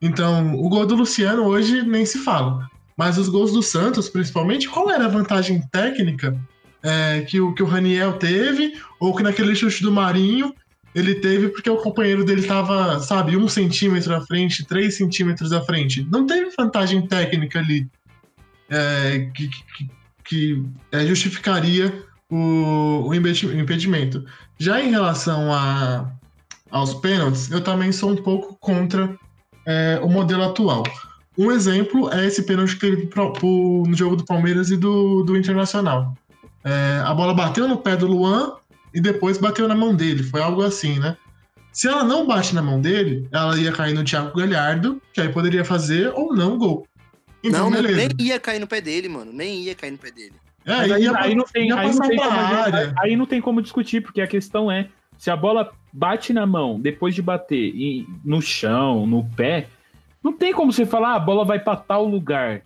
Então, 0.00 0.54
o 0.54 0.68
gol 0.68 0.86
do 0.86 0.94
Luciano 0.94 1.44
hoje 1.44 1.82
nem 1.82 2.04
se 2.04 2.18
fala. 2.18 2.68
Mas 2.96 3.18
os 3.18 3.28
gols 3.28 3.52
do 3.52 3.62
Santos, 3.62 4.08
principalmente, 4.08 4.68
qual 4.68 4.90
era 4.90 5.06
a 5.06 5.08
vantagem 5.08 5.60
técnica 5.72 6.36
é, 6.82 7.22
que, 7.22 7.40
o, 7.40 7.54
que 7.54 7.62
o 7.62 7.66
Raniel 7.66 8.14
teve, 8.14 8.74
ou 9.00 9.14
que 9.14 9.22
naquele 9.22 9.54
chute 9.54 9.82
do 9.82 9.90
Marinho 9.90 10.54
ele 10.94 11.16
teve 11.16 11.48
porque 11.48 11.68
o 11.68 11.76
companheiro 11.78 12.24
dele 12.24 12.40
estava, 12.42 13.00
sabe, 13.00 13.36
um 13.36 13.48
centímetro 13.48 14.14
à 14.14 14.20
frente, 14.20 14.64
três 14.64 14.96
centímetros 14.96 15.52
à 15.52 15.60
frente. 15.62 16.06
Não 16.10 16.26
teve 16.26 16.50
vantagem 16.56 17.06
técnica 17.06 17.58
ali 17.58 17.88
é, 18.70 19.30
que, 19.34 19.48
que, 19.48 19.90
que, 20.24 20.62
é, 20.92 21.04
justificaria 21.06 21.92
o, 22.30 23.08
o 23.08 23.14
impedi- 23.14 23.46
o 23.46 23.58
impedimento. 23.58 24.24
Já 24.58 24.80
em 24.80 24.90
relação 24.90 25.52
a, 25.52 26.12
aos 26.70 26.94
pênaltis, 26.94 27.50
eu 27.50 27.60
também 27.60 27.90
sou 27.90 28.10
um 28.12 28.16
pouco 28.16 28.56
contra 28.60 29.18
é, 29.66 29.98
o 30.02 30.08
modelo 30.08 30.44
atual. 30.44 30.84
Um 31.36 31.50
exemplo 31.50 32.08
é 32.12 32.26
esse 32.26 32.44
pênalti 32.44 32.74
que 32.74 32.80
teve 32.80 33.06
pro- 33.06 33.32
pro- 33.32 33.82
no 33.86 33.94
jogo 33.94 34.14
do 34.14 34.24
Palmeiras 34.24 34.70
e 34.70 34.76
do, 34.76 35.24
do 35.24 35.36
Internacional. 35.36 36.16
É, 36.62 37.02
a 37.04 37.12
bola 37.12 37.34
bateu 37.34 37.66
no 37.66 37.78
pé 37.78 37.96
do 37.96 38.06
Luan 38.06 38.52
e 38.94 39.00
depois 39.00 39.36
bateu 39.36 39.66
na 39.66 39.74
mão 39.74 39.94
dele. 39.94 40.22
Foi 40.22 40.40
algo 40.40 40.62
assim, 40.62 40.98
né? 40.98 41.16
Se 41.72 41.88
ela 41.88 42.04
não 42.04 42.24
bate 42.26 42.54
na 42.54 42.62
mão 42.62 42.80
dele, 42.80 43.28
ela 43.32 43.58
ia 43.58 43.72
cair 43.72 43.94
no 43.94 44.04
Thiago 44.04 44.38
Galhardo, 44.38 45.02
que 45.12 45.20
aí 45.20 45.28
poderia 45.28 45.64
fazer 45.64 46.12
ou 46.14 46.34
não 46.34 46.56
gol. 46.56 46.86
Então, 47.42 47.68
não, 47.68 47.82
beleza. 47.82 47.96
nem 48.16 48.26
ia 48.28 48.38
cair 48.38 48.60
no 48.60 48.66
pé 48.66 48.80
dele, 48.80 49.08
mano. 49.08 49.32
Nem 49.32 49.62
ia 49.62 49.74
cair 49.74 49.90
no 49.90 49.98
pé 49.98 50.10
dele. 50.12 50.34
É, 50.64 50.76
Mas 50.76 50.92
aí, 50.92 51.02
ia, 51.02 51.12
aí 51.18 51.34
não 51.34 51.44
tem, 51.44 51.72
aí, 51.72 51.92
não 51.94 52.08
tem 52.08 52.16
como, 52.16 52.30
área. 52.30 52.94
aí 52.98 53.16
não 53.16 53.26
tem 53.26 53.40
como 53.40 53.60
discutir, 53.60 54.00
porque 54.00 54.20
a 54.22 54.26
questão 54.26 54.70
é: 54.70 54.88
se 55.18 55.30
a 55.30 55.36
bola 55.36 55.70
bate 55.92 56.32
na 56.32 56.46
mão 56.46 56.80
depois 56.80 57.14
de 57.14 57.20
bater 57.20 57.74
e- 57.74 58.06
no 58.24 58.40
chão, 58.40 59.06
no 59.06 59.24
pé, 59.36 59.66
não 60.22 60.32
tem 60.32 60.54
como 60.54 60.72
você 60.72 60.86
falar, 60.86 61.10
ah, 61.10 61.16
a 61.16 61.20
bola 61.20 61.44
vai 61.44 61.58
pra 61.58 61.76
tal 61.76 62.06
lugar. 62.06 62.62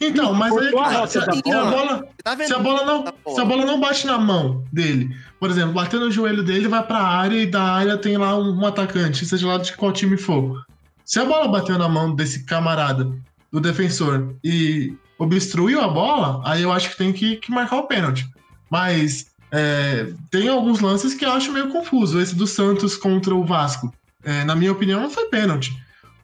Então, 0.00 0.34
mas 0.34 0.56
aí 0.56 0.72
cara, 0.72 0.98
rota 0.98 1.06
se, 1.06 1.18
a 1.18 1.64
bola. 1.64 2.08
Tá 2.22 2.36
se 2.36 2.52
a 2.52 2.58
bola 2.58 2.84
não, 2.84 3.02
Tá 3.04 3.14
se 3.28 3.40
a 3.40 3.44
bola 3.44 3.64
não 3.64 3.80
bate 3.80 4.06
na 4.06 4.18
mão 4.18 4.64
dele, 4.72 5.16
por 5.38 5.50
exemplo, 5.50 5.72
bateu 5.72 6.00
no 6.00 6.10
joelho 6.10 6.42
dele, 6.42 6.68
vai 6.68 6.84
pra 6.84 6.98
área 6.98 7.36
e 7.36 7.46
da 7.46 7.62
área 7.62 7.96
tem 7.96 8.16
lá 8.16 8.36
um, 8.36 8.60
um 8.60 8.66
atacante, 8.66 9.24
seja 9.24 9.46
lá 9.46 9.58
de 9.58 9.72
qual 9.76 9.92
time 9.92 10.16
for. 10.16 10.64
Se 11.04 11.20
a 11.20 11.24
bola 11.24 11.48
bateu 11.48 11.78
na 11.78 11.88
mão 11.88 12.14
desse 12.14 12.44
camarada, 12.44 13.10
do 13.52 13.60
defensor, 13.60 14.34
e 14.42 14.94
obstruiu 15.16 15.80
a 15.80 15.86
bola, 15.86 16.42
aí 16.44 16.62
eu 16.62 16.72
acho 16.72 16.90
que 16.90 16.96
tem 16.96 17.12
que, 17.12 17.36
que 17.36 17.52
marcar 17.52 17.76
o 17.76 17.86
pênalti. 17.86 18.26
Mas 18.68 19.26
é, 19.52 20.12
tem 20.30 20.48
alguns 20.48 20.80
lances 20.80 21.14
que 21.14 21.24
eu 21.24 21.30
acho 21.30 21.52
meio 21.52 21.68
confuso. 21.68 22.20
Esse 22.20 22.34
do 22.34 22.46
Santos 22.46 22.96
contra 22.96 23.32
o 23.32 23.44
Vasco. 23.44 23.94
É, 24.24 24.42
na 24.42 24.56
minha 24.56 24.72
opinião, 24.72 25.00
não 25.00 25.10
foi 25.10 25.26
pênalti. 25.26 25.72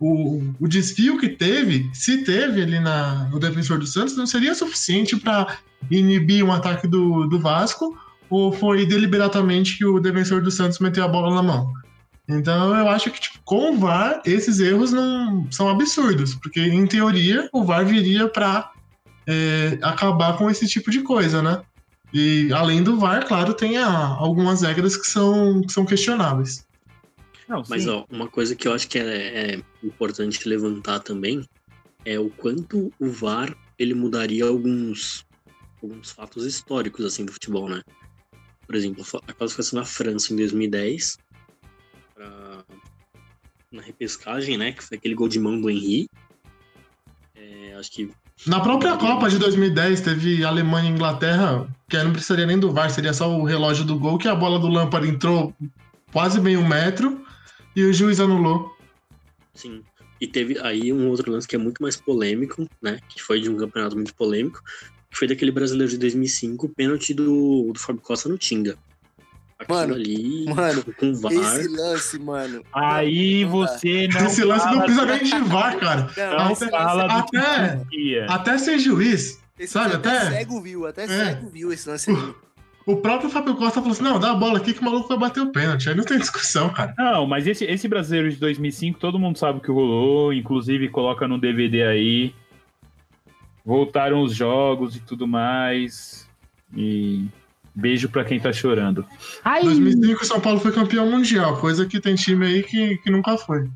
O, 0.00 0.42
o 0.58 0.66
desfio 0.66 1.18
que 1.18 1.28
teve, 1.28 1.90
se 1.92 2.24
teve 2.24 2.62
ali 2.62 2.80
na, 2.80 3.28
no 3.28 3.38
defensor 3.38 3.78
do 3.78 3.86
Santos, 3.86 4.16
não 4.16 4.26
seria 4.26 4.54
suficiente 4.54 5.14
para 5.16 5.58
inibir 5.90 6.42
um 6.42 6.50
ataque 6.50 6.88
do, 6.88 7.26
do 7.26 7.38
Vasco, 7.38 7.98
ou 8.30 8.50
foi 8.50 8.86
deliberadamente 8.86 9.76
que 9.76 9.84
o 9.84 10.00
defensor 10.00 10.40
do 10.40 10.50
Santos 10.50 10.78
meteu 10.78 11.04
a 11.04 11.08
bola 11.08 11.34
na 11.34 11.42
mão? 11.42 11.72
Então 12.26 12.74
eu 12.76 12.88
acho 12.88 13.10
que 13.10 13.20
tipo, 13.20 13.40
com 13.44 13.72
o 13.74 13.78
VAR 13.78 14.22
esses 14.24 14.58
erros 14.60 14.92
não 14.92 15.46
são 15.50 15.68
absurdos, 15.68 16.34
porque 16.34 16.60
em 16.60 16.86
teoria 16.86 17.48
o 17.52 17.64
VAR 17.64 17.84
viria 17.84 18.26
para 18.28 18.70
acabar 19.82 20.36
com 20.36 20.50
esse 20.50 20.66
tipo 20.66 20.90
de 20.90 21.02
coisa, 21.02 21.42
né? 21.42 21.60
E 22.12 22.52
além 22.52 22.82
do 22.82 22.98
VAR, 22.98 23.26
claro, 23.26 23.54
tem 23.54 23.76
a- 23.78 24.16
algumas 24.18 24.62
regras 24.62 24.96
que 24.96 25.06
são, 25.06 25.60
que 25.62 25.72
são 25.72 25.84
questionáveis. 25.84 26.64
Não, 27.50 27.64
Mas, 27.68 27.88
ó, 27.88 28.06
uma 28.08 28.28
coisa 28.28 28.54
que 28.54 28.68
eu 28.68 28.72
acho 28.72 28.86
que 28.88 28.96
é, 28.96 29.54
é 29.56 29.62
importante 29.82 30.48
levantar 30.48 31.00
também 31.00 31.44
é 32.04 32.16
o 32.16 32.30
quanto 32.30 32.92
o 32.96 33.10
VAR 33.10 33.52
ele 33.76 33.92
mudaria 33.92 34.44
alguns, 34.46 35.24
alguns 35.82 36.12
fatos 36.12 36.46
históricos 36.46 37.04
assim 37.04 37.24
do 37.24 37.32
futebol, 37.32 37.68
né? 37.68 37.82
Por 38.64 38.76
exemplo, 38.76 39.04
a 39.26 39.32
classificação 39.32 39.80
da 39.80 39.84
França 39.84 40.32
em 40.32 40.36
2010 40.36 41.18
pra- 42.14 42.64
na 43.72 43.82
repescagem, 43.82 44.56
né? 44.56 44.70
Que 44.70 44.84
foi 44.84 44.96
aquele 44.96 45.16
gol 45.16 45.28
de 45.28 45.40
mão 45.40 45.60
do 45.60 45.68
Henry. 45.68 46.08
É, 47.34 47.74
acho 47.74 47.90
que 47.90 48.12
Na 48.46 48.60
própria 48.60 48.96
Copa 48.96 49.28
de 49.28 49.38
2010 49.38 50.02
teve 50.02 50.44
Alemanha 50.44 50.88
e 50.88 50.92
Inglaterra, 50.92 51.68
que 51.88 51.96
aí 51.96 52.04
não 52.04 52.12
precisaria 52.12 52.46
nem 52.46 52.60
do 52.60 52.70
VAR, 52.70 52.90
seria 52.90 53.12
só 53.12 53.28
o 53.28 53.42
relógio 53.44 53.84
do 53.84 53.98
gol, 53.98 54.18
que 54.18 54.28
a 54.28 54.36
bola 54.36 54.56
do 54.60 54.68
Lampard 54.68 55.08
entrou 55.08 55.52
quase 56.12 56.40
meio 56.40 56.64
metro 56.64 57.26
e 57.74 57.84
o 57.84 57.92
juiz 57.92 58.20
anulou. 58.20 58.76
Sim. 59.54 59.82
E 60.20 60.26
teve 60.26 60.58
aí 60.60 60.92
um 60.92 61.08
outro 61.08 61.30
lance 61.32 61.48
que 61.48 61.56
é 61.56 61.58
muito 61.58 61.82
mais 61.82 61.96
polêmico, 61.96 62.66
né? 62.82 62.98
Que 63.08 63.22
foi 63.22 63.40
de 63.40 63.48
um 63.48 63.56
campeonato 63.56 63.96
muito 63.96 64.14
polêmico, 64.14 64.62
que 65.10 65.16
foi 65.18 65.26
daquele 65.26 65.50
brasileiro 65.50 65.90
de 65.90 65.98
2005, 65.98 66.66
o 66.66 66.68
pênalti 66.68 67.14
do, 67.14 67.70
do 67.72 67.78
Fábio 67.78 68.02
Costa 68.02 68.28
no 68.28 68.36
Tinga. 68.38 68.76
Aquilo 69.58 69.78
Mano, 69.78 69.94
ali, 69.94 70.44
mano, 70.46 70.82
com 70.98 71.14
VAR. 71.14 71.32
Esse 71.32 71.68
lance, 71.68 72.18
mano. 72.18 72.62
Aí 72.72 73.44
não 73.44 73.60
dá. 73.60 73.66
você 73.76 74.08
não. 74.08 74.26
Esse 74.26 74.42
lance 74.44 74.66
não 74.66 74.80
precisa 74.80 75.04
nem 75.06 75.22
de 75.22 75.38
VAR, 75.48 75.78
cara. 75.78 76.00
Não, 76.38 76.56
que 76.56 76.64
até- 76.64 77.76
podia. 77.76 78.24
Até 78.26 78.56
ser 78.58 78.78
juiz, 78.78 79.38
esse 79.58 79.72
sabe, 79.72 79.96
até 79.96 80.16
até- 80.16 80.30
cego 80.30 80.62
viu, 80.62 80.86
até 80.86 81.04
É. 81.04 81.06
cego 81.08 81.50
viu 81.50 81.70
esse 81.72 81.86
lance 81.88 82.10
aí. 82.10 82.34
O 82.90 82.96
próprio 82.96 83.30
Fábio 83.30 83.54
Costa 83.54 83.80
falou 83.80 83.92
assim: 83.92 84.02
não, 84.02 84.18
dá 84.18 84.32
a 84.32 84.34
bola 84.34 84.58
aqui 84.58 84.72
que 84.72 84.80
o 84.80 84.84
maluco 84.84 85.08
vai 85.08 85.18
bater 85.18 85.40
o 85.40 85.52
pênalti. 85.52 85.88
Aí 85.88 85.94
não 85.94 86.04
tem 86.04 86.18
discussão, 86.20 86.70
cara. 86.70 86.94
Não, 86.98 87.26
mas 87.26 87.46
esse, 87.46 87.64
esse 87.64 87.86
brasileiro 87.88 88.30
de 88.30 88.36
2005, 88.36 88.98
todo 88.98 89.18
mundo 89.18 89.38
sabe 89.38 89.58
o 89.58 89.60
que 89.60 89.70
rolou, 89.70 90.32
inclusive 90.32 90.88
coloca 90.88 91.28
no 91.28 91.38
DVD 91.38 91.84
aí. 91.84 92.34
Voltaram 93.64 94.22
os 94.22 94.34
jogos 94.34 94.96
e 94.96 95.00
tudo 95.00 95.26
mais. 95.26 96.28
E 96.74 97.26
beijo 97.74 98.08
pra 98.08 98.24
quem 98.24 98.40
tá 98.40 98.52
chorando. 98.52 99.06
Em 99.44 99.64
2005 99.64 100.22
o 100.22 100.26
São 100.26 100.40
Paulo 100.40 100.60
foi 100.60 100.72
campeão 100.72 101.10
mundial, 101.10 101.56
coisa 101.58 101.86
que 101.86 102.00
tem 102.00 102.14
time 102.14 102.46
aí 102.46 102.62
que, 102.62 102.96
que 102.98 103.10
nunca 103.10 103.36
foi. 103.36 103.68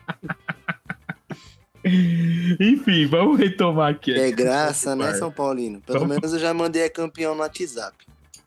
Enfim, 2.60 3.06
vamos 3.06 3.38
retomar 3.38 3.90
aqui. 3.90 4.12
É 4.12 4.30
graça, 4.30 4.94
né. 4.96 5.12
São 5.14 5.30
Paulino? 5.30 5.80
Pelo 5.80 6.00
Vamos- 6.00 6.16
menos 6.16 6.32
eu 6.32 6.38
já 6.38 6.52
mandei 6.54 6.84
a 6.84 6.90
campeão 6.90 7.34
no 7.34 7.40
WhatsApp. 7.42 7.96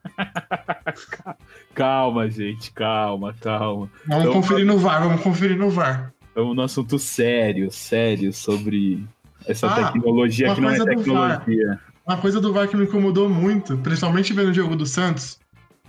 Calma, 1.73 2.29
gente, 2.29 2.71
calma, 2.71 3.33
calma. 3.39 3.89
Vamos 4.05 4.23
Então- 4.25 4.33
conferir 4.33 4.65
no 4.65 4.77
VAR, 4.77 5.03
vamos 5.03 5.21
conferir 5.21 5.57
no 5.57 5.69
VAR. 5.69 6.13
Estamos 6.27 6.55
num 6.55 6.61
assunto 6.63 6.99
sério, 6.99 7.71
sério, 7.71 8.33
sobre 8.33 9.05
essa 9.45 9.67
Ah, 9.67 9.91
tecnologia 9.91 10.53
que 10.53 10.61
não 10.61 10.69
é 10.69 10.83
tecnologia. 10.83 11.79
Uma 12.05 12.17
coisa 12.17 12.41
do 12.41 12.51
VAR 12.51 12.67
que 12.67 12.75
me 12.75 12.83
incomodou 12.85 13.29
muito, 13.29 13.77
principalmente 13.77 14.33
vendo 14.33 14.49
o 14.49 14.53
jogo 14.53 14.75
do 14.75 14.85
Santos, 14.85 15.39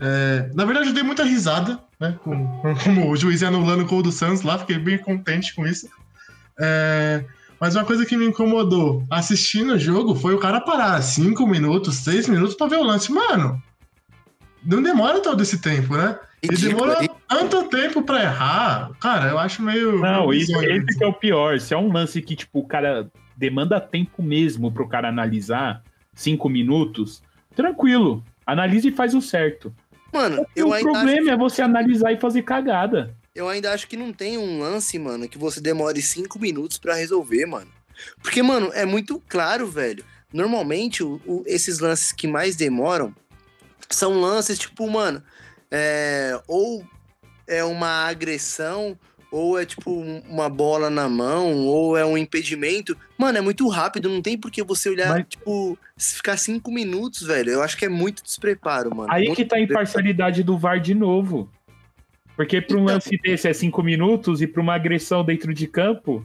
é, 0.00 0.50
na 0.54 0.64
verdade 0.64 0.88
eu 0.88 0.94
dei 0.94 1.02
muita 1.02 1.24
risada, 1.24 1.78
né? 1.98 2.16
Com, 2.22 2.46
com- 2.60 2.74
como 2.76 3.10
o 3.10 3.16
juiz 3.16 3.42
ia 3.42 3.48
anulando 3.48 3.82
o 3.82 3.86
gol 3.86 4.02
do 4.02 4.12
Santos 4.12 4.42
lá, 4.42 4.58
fiquei 4.58 4.78
bem 4.78 4.98
contente 4.98 5.54
com 5.54 5.66
isso. 5.66 5.88
É, 6.60 7.24
mas 7.62 7.76
uma 7.76 7.84
coisa 7.84 8.04
que 8.04 8.16
me 8.16 8.26
incomodou 8.26 9.04
assistindo 9.08 9.74
o 9.74 9.78
jogo 9.78 10.16
foi 10.16 10.34
o 10.34 10.38
cara 10.40 10.60
parar 10.60 11.00
cinco 11.00 11.46
minutos, 11.46 11.94
seis 11.98 12.28
minutos 12.28 12.56
pra 12.56 12.66
ver 12.66 12.78
o 12.78 12.82
lance. 12.82 13.12
Mano, 13.12 13.62
não 14.64 14.82
demora 14.82 15.20
todo 15.20 15.40
esse 15.44 15.60
tempo, 15.60 15.96
né? 15.96 16.18
Ele 16.42 16.56
Ridículo. 16.56 16.88
demora 16.88 17.08
tanto 17.28 17.62
tempo 17.68 18.02
pra 18.02 18.20
errar. 18.20 18.90
Cara, 18.98 19.30
eu 19.30 19.38
acho 19.38 19.62
meio. 19.62 20.00
Não, 20.00 20.34
isso, 20.34 20.60
esse 20.60 20.98
que 20.98 21.04
é 21.04 21.06
o 21.06 21.12
pior. 21.12 21.60
Se 21.60 21.72
é 21.72 21.78
um 21.78 21.92
lance 21.92 22.20
que, 22.20 22.34
tipo, 22.34 22.58
o 22.58 22.66
cara 22.66 23.08
demanda 23.36 23.80
tempo 23.80 24.24
mesmo 24.24 24.72
pro 24.72 24.88
cara 24.88 25.08
analisar, 25.08 25.84
cinco 26.12 26.48
minutos, 26.48 27.22
tranquilo. 27.54 28.24
Analisa 28.44 28.88
e 28.88 28.92
faz 28.92 29.14
o 29.14 29.22
certo. 29.22 29.72
Mano, 30.12 30.44
eu 30.56 30.70
o 30.70 30.72
ainda, 30.72 30.90
problema 30.90 31.20
acho, 31.20 31.30
é 31.30 31.36
você 31.36 31.62
analisar 31.62 32.10
e 32.10 32.16
fazer 32.18 32.42
cagada. 32.42 33.14
Eu 33.34 33.48
ainda 33.48 33.72
acho 33.72 33.88
que 33.88 33.96
não 33.96 34.12
tem 34.12 34.36
um 34.36 34.60
lance, 34.60 34.98
mano, 34.98 35.28
que 35.28 35.38
você 35.38 35.60
demore 35.60 36.02
cinco 36.02 36.38
minutos 36.38 36.78
pra 36.78 36.94
resolver, 36.94 37.46
mano. 37.46 37.70
Porque, 38.22 38.42
mano, 38.42 38.70
é 38.74 38.84
muito 38.84 39.22
claro, 39.28 39.66
velho. 39.66 40.04
normalmente 40.32 41.02
o, 41.02 41.20
o, 41.26 41.42
esses 41.46 41.78
lances 41.78 42.12
que 42.12 42.26
mais 42.26 42.56
demoram 42.56 43.14
são 43.88 44.20
lances 44.20 44.58
tipo, 44.58 44.88
mano, 44.88 45.22
é, 45.70 46.40
ou 46.46 46.84
é 47.46 47.62
uma 47.64 48.06
agressão, 48.06 48.98
ou 49.30 49.58
é 49.58 49.64
tipo 49.64 49.90
uma 50.28 50.48
bola 50.48 50.90
na 50.90 51.08
mão, 51.08 51.66
ou 51.66 51.96
é 51.96 52.04
um 52.04 52.18
impedimento. 52.18 52.96
Mano, 53.16 53.38
é 53.38 53.40
muito 53.40 53.66
rápido, 53.68 54.10
não 54.10 54.20
tem 54.20 54.36
por 54.36 54.50
que 54.50 54.62
você 54.62 54.90
olhar, 54.90 55.10
Mas... 55.10 55.26
tipo, 55.26 55.78
ficar 55.96 56.36
cinco 56.36 56.70
minutos, 56.70 57.22
velho. 57.26 57.50
Eu 57.50 57.62
acho 57.62 57.76
que 57.76 57.86
é 57.86 57.88
muito 57.88 58.22
despreparo, 58.22 58.94
mano. 58.94 59.10
Aí 59.10 59.24
muito 59.24 59.36
que 59.36 59.44
tá 59.44 59.56
a 59.56 59.60
imparcialidade 59.60 60.42
do 60.42 60.58
VAR 60.58 60.78
de 60.78 60.94
novo. 60.94 61.50
Porque 62.36 62.60
para 62.60 62.76
um 62.76 62.82
então... 62.82 62.94
lance 62.94 63.18
desse 63.22 63.48
é 63.48 63.52
cinco 63.52 63.82
minutos 63.82 64.40
e 64.40 64.46
para 64.46 64.62
uma 64.62 64.74
agressão 64.74 65.24
dentro 65.24 65.52
de 65.52 65.66
campo, 65.66 66.24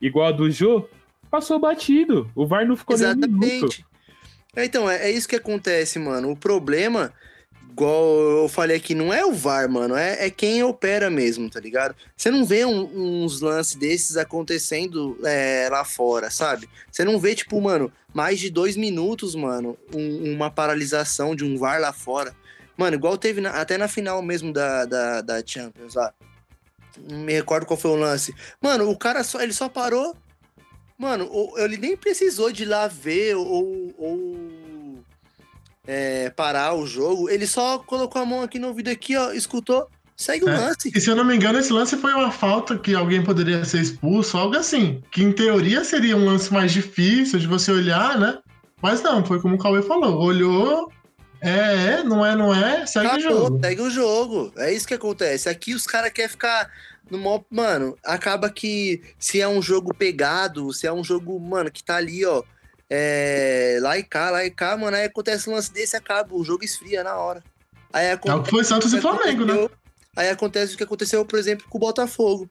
igual 0.00 0.28
a 0.28 0.32
do 0.32 0.50
Jô, 0.50 0.88
passou 1.30 1.58
batido. 1.58 2.30
O 2.34 2.46
VAR 2.46 2.66
não 2.66 2.76
ficou 2.76 2.94
Exatamente. 2.94 3.28
nem 3.28 3.50
um 3.50 3.54
minuto. 3.54 3.84
É, 4.56 4.64
então, 4.64 4.88
é, 4.88 5.08
é 5.08 5.10
isso 5.10 5.28
que 5.28 5.36
acontece, 5.36 5.98
mano. 5.98 6.30
O 6.30 6.36
problema 6.36 7.12
igual 7.74 8.04
eu 8.42 8.48
falei 8.48 8.76
aqui, 8.76 8.94
não 8.94 9.12
é 9.12 9.26
o 9.26 9.32
VAR, 9.32 9.68
mano, 9.68 9.96
é, 9.96 10.26
é 10.26 10.30
quem 10.30 10.62
opera 10.62 11.10
mesmo, 11.10 11.50
tá 11.50 11.58
ligado? 11.58 11.96
Você 12.16 12.30
não 12.30 12.44
vê 12.44 12.64
um, 12.64 13.24
uns 13.24 13.40
lances 13.40 13.74
desses 13.74 14.16
acontecendo 14.16 15.18
é, 15.24 15.68
lá 15.68 15.84
fora, 15.84 16.30
sabe? 16.30 16.68
Você 16.90 17.04
não 17.04 17.18
vê, 17.18 17.34
tipo, 17.34 17.60
mano, 17.60 17.92
mais 18.14 18.38
de 18.38 18.48
dois 18.48 18.76
minutos, 18.76 19.34
mano, 19.34 19.76
um, 19.92 20.34
uma 20.34 20.52
paralisação 20.52 21.34
de 21.34 21.44
um 21.44 21.58
VAR 21.58 21.80
lá 21.80 21.92
fora. 21.92 22.32
Mano, 22.76 22.96
igual 22.96 23.16
teve 23.16 23.40
na, 23.40 23.50
até 23.50 23.78
na 23.78 23.88
final 23.88 24.20
mesmo 24.22 24.52
da, 24.52 24.84
da, 24.84 25.20
da 25.20 25.42
Champions 25.46 25.94
lá. 25.94 26.12
Não 27.08 27.18
me 27.18 27.32
recordo 27.32 27.66
qual 27.66 27.78
foi 27.78 27.90
o 27.90 27.96
lance. 27.96 28.34
Mano, 28.60 28.88
o 28.88 28.96
cara 28.96 29.24
só, 29.24 29.40
ele 29.40 29.52
só 29.52 29.68
parou. 29.68 30.16
Mano, 30.96 31.28
ele 31.56 31.76
nem 31.76 31.96
precisou 31.96 32.52
de 32.52 32.62
ir 32.62 32.66
lá 32.66 32.86
ver 32.86 33.34
ou, 33.36 33.92
ou 33.98 34.64
é, 35.86 36.30
parar 36.30 36.74
o 36.74 36.86
jogo, 36.86 37.28
ele 37.28 37.46
só 37.46 37.78
colocou 37.78 38.20
a 38.20 38.24
mão 38.24 38.42
aqui 38.42 38.58
no 38.58 38.68
ouvido 38.68 38.88
aqui, 38.88 39.16
ó, 39.16 39.32
escutou, 39.32 39.88
segue 40.16 40.44
o 40.44 40.48
é. 40.48 40.56
lance. 40.56 40.90
E 40.94 41.00
se 41.00 41.10
eu 41.10 41.16
não 41.16 41.24
me 41.24 41.36
engano, 41.36 41.58
esse 41.58 41.72
lance 41.72 41.96
foi 41.96 42.12
uma 42.14 42.30
falta 42.30 42.78
que 42.78 42.94
alguém 42.94 43.22
poderia 43.22 43.64
ser 43.64 43.80
expulso, 43.80 44.36
algo 44.38 44.56
assim. 44.56 45.02
Que 45.10 45.22
em 45.22 45.32
teoria 45.32 45.84
seria 45.84 46.16
um 46.16 46.24
lance 46.24 46.52
mais 46.52 46.72
difícil 46.72 47.38
de 47.38 47.46
você 47.46 47.70
olhar, 47.70 48.18
né? 48.18 48.38
Mas 48.80 49.02
não, 49.02 49.24
foi 49.24 49.40
como 49.40 49.56
o 49.56 49.58
Cauê 49.58 49.82
falou, 49.82 50.20
olhou, 50.20 50.92
é, 51.44 52.00
é, 52.00 52.02
não 52.02 52.24
é, 52.24 52.34
não 52.34 52.54
é, 52.54 52.86
segue 52.86 53.06
Acabou, 53.06 53.26
o 53.26 53.32
jogo. 53.32 53.60
Segue 53.62 53.82
o 53.82 53.90
jogo. 53.90 54.52
É 54.56 54.72
isso 54.72 54.88
que 54.88 54.94
acontece. 54.94 55.48
Aqui 55.48 55.74
os 55.74 55.86
caras 55.86 56.10
querem 56.10 56.30
ficar 56.30 56.70
no 57.10 57.18
maior. 57.18 57.44
Mano, 57.50 57.98
acaba 58.04 58.48
que 58.50 59.02
se 59.18 59.40
é 59.40 59.48
um 59.48 59.60
jogo 59.60 59.92
pegado, 59.94 60.72
se 60.72 60.86
é 60.86 60.92
um 60.92 61.04
jogo, 61.04 61.38
mano, 61.38 61.70
que 61.70 61.84
tá 61.84 61.96
ali, 61.96 62.24
ó, 62.24 62.42
é, 62.88 63.78
lá 63.80 63.98
e 63.98 64.02
cá, 64.02 64.30
lá 64.30 64.44
e 64.44 64.50
cá, 64.50 64.76
mano, 64.76 64.96
aí 64.96 65.04
acontece 65.04 65.50
um 65.50 65.54
lance 65.54 65.72
desse 65.72 65.96
acaba, 65.96 66.34
o 66.34 66.44
jogo 66.44 66.64
esfria 66.64 67.04
na 67.04 67.14
hora. 67.16 67.42
Aí 67.92 68.10
acontece, 68.10 68.38
é 68.38 68.40
o 68.40 68.42
que 68.42 68.50
foi 68.50 68.64
Santos 68.64 68.92
e 68.92 69.00
Flamengo, 69.00 69.44
né? 69.44 69.68
Aí 70.16 70.30
acontece 70.30 70.74
o 70.74 70.76
que 70.76 70.84
aconteceu, 70.84 71.24
por 71.24 71.38
exemplo, 71.38 71.66
com 71.68 71.76
o 71.76 71.80
Botafogo. 71.80 72.48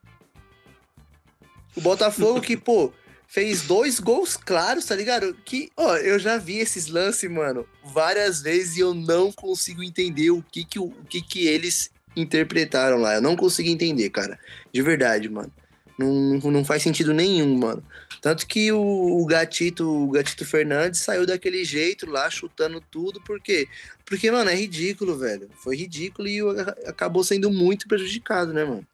O 1.76 1.82
Botafogo 1.82 2.40
que, 2.42 2.56
pô, 2.56 2.94
fez 3.34 3.64
dois 3.64 4.00
gols 4.00 4.38
claros, 4.38 4.86
tá 4.86 4.96
ligado? 4.96 5.36
Que, 5.44 5.72
ó, 5.76 5.98
eu 5.98 6.20
já 6.20 6.38
vi 6.38 6.60
esses 6.60 6.86
lances, 6.86 7.30
mano, 7.32 7.66
várias 7.84 8.44
vezes 8.44 8.78
e 8.78 8.82
eu 8.82 8.94
não 8.94 9.32
consigo 9.32 9.82
entender 9.82 10.30
o 10.30 10.44
que 10.52 10.64
que, 10.64 10.78
o 10.78 10.92
que 11.10 11.20
que 11.20 11.48
eles 11.48 11.90
interpretaram 12.16 12.98
lá. 12.98 13.16
Eu 13.16 13.22
não 13.22 13.36
consigo 13.36 13.68
entender, 13.68 14.12
cara. 14.12 14.38
De 14.72 14.84
verdade, 14.84 15.28
mano. 15.30 15.52
Não, 15.98 16.52
não 16.52 16.64
faz 16.64 16.84
sentido 16.84 17.12
nenhum, 17.12 17.58
mano. 17.58 17.84
Tanto 18.22 18.46
que 18.46 18.72
o, 18.72 18.80
o, 18.80 19.26
Gatito, 19.26 19.90
o 19.90 20.12
Gatito 20.12 20.46
Fernandes 20.46 21.02
saiu 21.02 21.26
daquele 21.26 21.66
jeito 21.66 22.08
lá, 22.08 22.30
chutando 22.30 22.80
tudo, 22.80 23.20
por 23.22 23.42
quê? 23.42 23.68
Porque, 24.06 24.30
mano, 24.30 24.52
é 24.52 24.56
ridículo, 24.56 25.18
velho. 25.18 25.50
Foi 25.56 25.76
ridículo 25.76 26.28
e 26.28 26.40
acabou 26.86 27.24
sendo 27.24 27.50
muito 27.50 27.88
prejudicado, 27.88 28.54
né, 28.54 28.64
mano? 28.64 28.88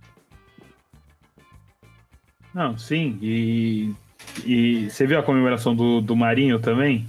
Não, 2.53 2.77
sim. 2.77 3.19
E, 3.21 3.93
e 4.45 4.89
você 4.89 5.05
viu 5.05 5.19
a 5.19 5.23
comemoração 5.23 5.75
do, 5.75 6.01
do 6.01 6.15
Marinho 6.15 6.59
também? 6.59 7.07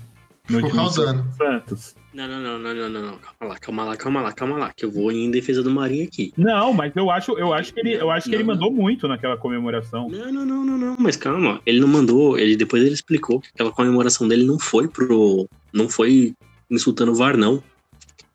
No 0.49 0.57
Ficou 0.57 0.73
causando. 0.73 1.25
Santos. 1.37 1.95
Não, 2.13 2.27
não, 2.27 2.41
não, 2.41 2.59
não, 2.59 2.75
não, 2.75 2.89
não, 2.89 3.03
não. 3.03 3.19
Calma 3.19 3.55
lá, 3.55 3.59
calma 3.59 3.85
lá, 3.85 3.97
calma 3.97 4.21
lá, 4.21 4.33
calma 4.33 4.59
lá, 4.59 4.73
que 4.75 4.85
eu 4.85 4.91
vou 4.91 5.13
em 5.13 5.31
defesa 5.31 5.63
do 5.63 5.71
Marinho 5.71 6.05
aqui. 6.05 6.33
Não, 6.37 6.73
mas 6.73 6.93
eu 6.97 7.09
acho, 7.09 7.39
eu 7.39 7.53
acho 7.53 7.73
que 7.73 7.79
ele, 7.79 7.95
eu 7.95 8.11
acho 8.11 8.25
que 8.25 8.33
não, 8.33 8.39
ele 8.39 8.49
mandou 8.49 8.71
não. 8.71 8.77
muito 8.77 9.07
naquela 9.07 9.37
comemoração. 9.37 10.09
Não, 10.09 10.33
não, 10.33 10.45
não, 10.45 10.65
não, 10.65 10.79
não, 10.79 10.97
mas 10.99 11.17
calma, 11.17 11.61
ele 11.65 11.79
não 11.79 11.87
mandou, 11.87 12.37
ele 12.37 12.57
depois 12.57 12.83
ele 12.83 12.95
explicou 12.95 13.41
que 13.41 13.49
aquela 13.55 13.71
comemoração 13.71 14.27
dele 14.27 14.45
não 14.45 14.59
foi 14.59 14.89
pro, 14.89 15.49
não 15.73 15.89
foi 15.89 16.35
insultando 16.69 17.13
o 17.13 17.15
VAR 17.15 17.37
não. 17.37 17.63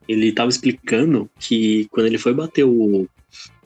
Ele 0.08 0.32
tava 0.32 0.50
explicando 0.50 1.30
que 1.38 1.88
quando 1.92 2.06
ele 2.06 2.18
foi 2.18 2.34
bater 2.34 2.64
o, 2.64 3.10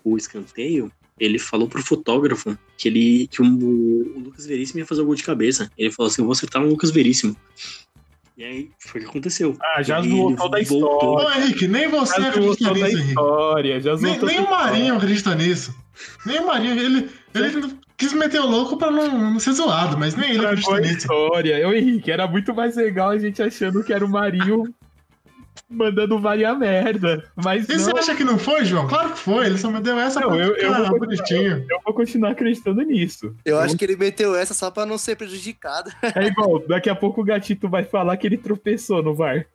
o 0.03 0.17
escanteio, 0.17 0.91
ele 1.19 1.37
falou 1.37 1.67
pro 1.67 1.83
fotógrafo 1.83 2.57
que 2.77 2.87
ele 2.87 3.27
que 3.27 3.41
o, 3.41 3.45
o 3.45 4.19
Lucas 4.19 4.45
Veríssimo 4.45 4.79
ia 4.79 4.85
fazer 4.85 5.01
o 5.01 5.05
gol 5.05 5.15
de 5.15 5.23
cabeça. 5.23 5.71
Ele 5.77 5.91
falou 5.91 6.09
assim: 6.09 6.21
"Eu 6.21 6.25
vou 6.25 6.33
acertar 6.33 6.61
um 6.61 6.69
Lucas 6.69 6.91
Veríssimo". 6.91 7.35
E 8.37 8.43
aí 8.43 8.71
foi 8.79 9.01
o 9.01 9.03
que 9.03 9.09
aconteceu. 9.09 9.57
Ah, 9.61 9.83
já 9.83 9.99
voltou 9.99 10.49
da 10.49 10.61
história. 10.61 11.27
Ô, 11.27 11.31
Henrique, 11.41 11.67
nem 11.67 11.89
você 11.89 12.21
já 12.21 12.29
acredita 12.29 12.73
nisso, 12.73 12.85
Henrique. 12.85 13.07
História, 13.09 13.81
já 13.81 13.95
nem, 13.97 14.17
nem 14.21 14.39
o 14.39 14.49
Marinho 14.49 14.95
acredita 14.95 15.35
nisso. 15.35 15.75
Nem 16.25 16.39
o 16.39 16.47
Marinho, 16.47 16.79
ele, 16.79 17.09
ele 17.35 17.75
quis 17.97 18.13
meter 18.13 18.39
o 18.39 18.47
louco 18.47 18.77
pra 18.77 18.89
não, 18.89 19.31
não 19.31 19.39
ser 19.41 19.51
zoado, 19.51 19.97
mas 19.97 20.15
nem 20.15 20.31
ele 20.31 20.45
acredita 20.45 20.79
nisso. 20.79 20.97
história. 20.99 21.59
Eu, 21.59 21.73
Henrique, 21.73 22.09
era 22.09 22.25
muito 22.27 22.55
mais 22.55 22.77
legal 22.77 23.09
a 23.09 23.17
gente 23.17 23.41
achando 23.41 23.83
que 23.83 23.91
era 23.91 24.05
o 24.05 24.09
Marinho 24.09 24.73
mandando 25.69 26.19
variar 26.19 26.57
merda. 26.57 27.23
Mas 27.35 27.69
e 27.69 27.77
não... 27.77 27.79
você 27.79 27.99
acha 27.99 28.15
que 28.15 28.23
não 28.23 28.39
foi, 28.39 28.65
João? 28.65 28.87
Claro 28.87 29.11
que 29.11 29.19
foi. 29.19 29.45
Ele 29.45 29.57
só 29.57 29.69
me 29.69 29.79
deu 29.79 29.99
essa 29.99 30.19
não, 30.19 30.29
pra 30.29 30.37
eu, 30.37 30.55
eu, 30.55 30.87
vou 30.87 30.99
bonitinho. 30.99 31.57
Eu, 31.57 31.65
eu, 31.69 31.81
vou 31.85 31.93
continuar 31.93 32.31
acreditando 32.31 32.81
nisso. 32.81 33.35
Eu 33.45 33.59
acho 33.59 33.77
que 33.77 33.85
ele 33.85 33.95
meteu 33.95 34.35
essa 34.35 34.53
só 34.53 34.71
pra 34.71 34.85
não 34.85 34.97
ser 34.97 35.15
prejudicado. 35.15 35.91
É 36.15 36.25
igual, 36.25 36.59
daqui 36.67 36.89
a 36.89 36.95
pouco 36.95 37.21
o 37.21 37.23
gatito 37.23 37.69
vai 37.69 37.83
falar 37.83 38.17
que 38.17 38.25
ele 38.25 38.37
tropeçou 38.37 39.03
no 39.03 39.13
VAR. 39.13 39.45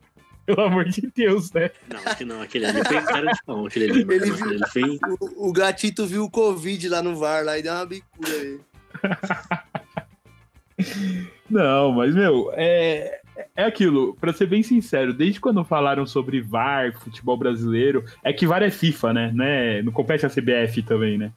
Pelo 0.45 0.61
amor 0.61 0.85
de 0.85 1.11
Deus, 1.13 1.51
né? 1.51 1.69
Não, 1.87 1.99
acho 1.99 2.17
que 2.17 2.25
não. 2.25 2.41
Aquele 2.41 2.65
ali 2.65 2.83
foi 2.83 3.01
cara 3.01 3.31
de 3.31 3.43
pau. 3.45 3.65
Aquele 3.65 3.91
ali, 3.91 4.01
ele 4.01 4.31
viu, 4.31 4.51
ele 4.51 4.67
foi... 4.67 4.99
o, 5.19 5.49
o 5.49 5.53
gatito 5.53 6.05
viu 6.05 6.23
o 6.23 6.29
Covid 6.29 6.87
lá 6.87 7.01
no 7.01 7.15
VAR 7.15 7.43
lá 7.43 7.57
e 7.57 7.63
deu 7.63 7.73
uma 7.73 7.85
bicura 7.85 8.31
aí. 8.31 8.59
Não, 11.49 11.91
mas, 11.91 12.13
meu, 12.13 12.51
é, 12.53 13.21
é 13.55 13.63
aquilo, 13.63 14.15
para 14.15 14.33
ser 14.33 14.47
bem 14.47 14.63
sincero, 14.63 15.13
desde 15.13 15.39
quando 15.39 15.63
falaram 15.63 16.05
sobre 16.05 16.41
VAR, 16.41 16.93
futebol 16.99 17.37
brasileiro, 17.37 18.03
é 18.23 18.31
que 18.31 18.47
VAR 18.47 18.63
é 18.63 18.71
FIFA, 18.71 19.13
né? 19.13 19.31
né? 19.33 19.81
Não 19.81 19.91
compete 19.91 20.25
a 20.25 20.29
CBF 20.29 20.81
também, 20.83 21.17
né? 21.17 21.31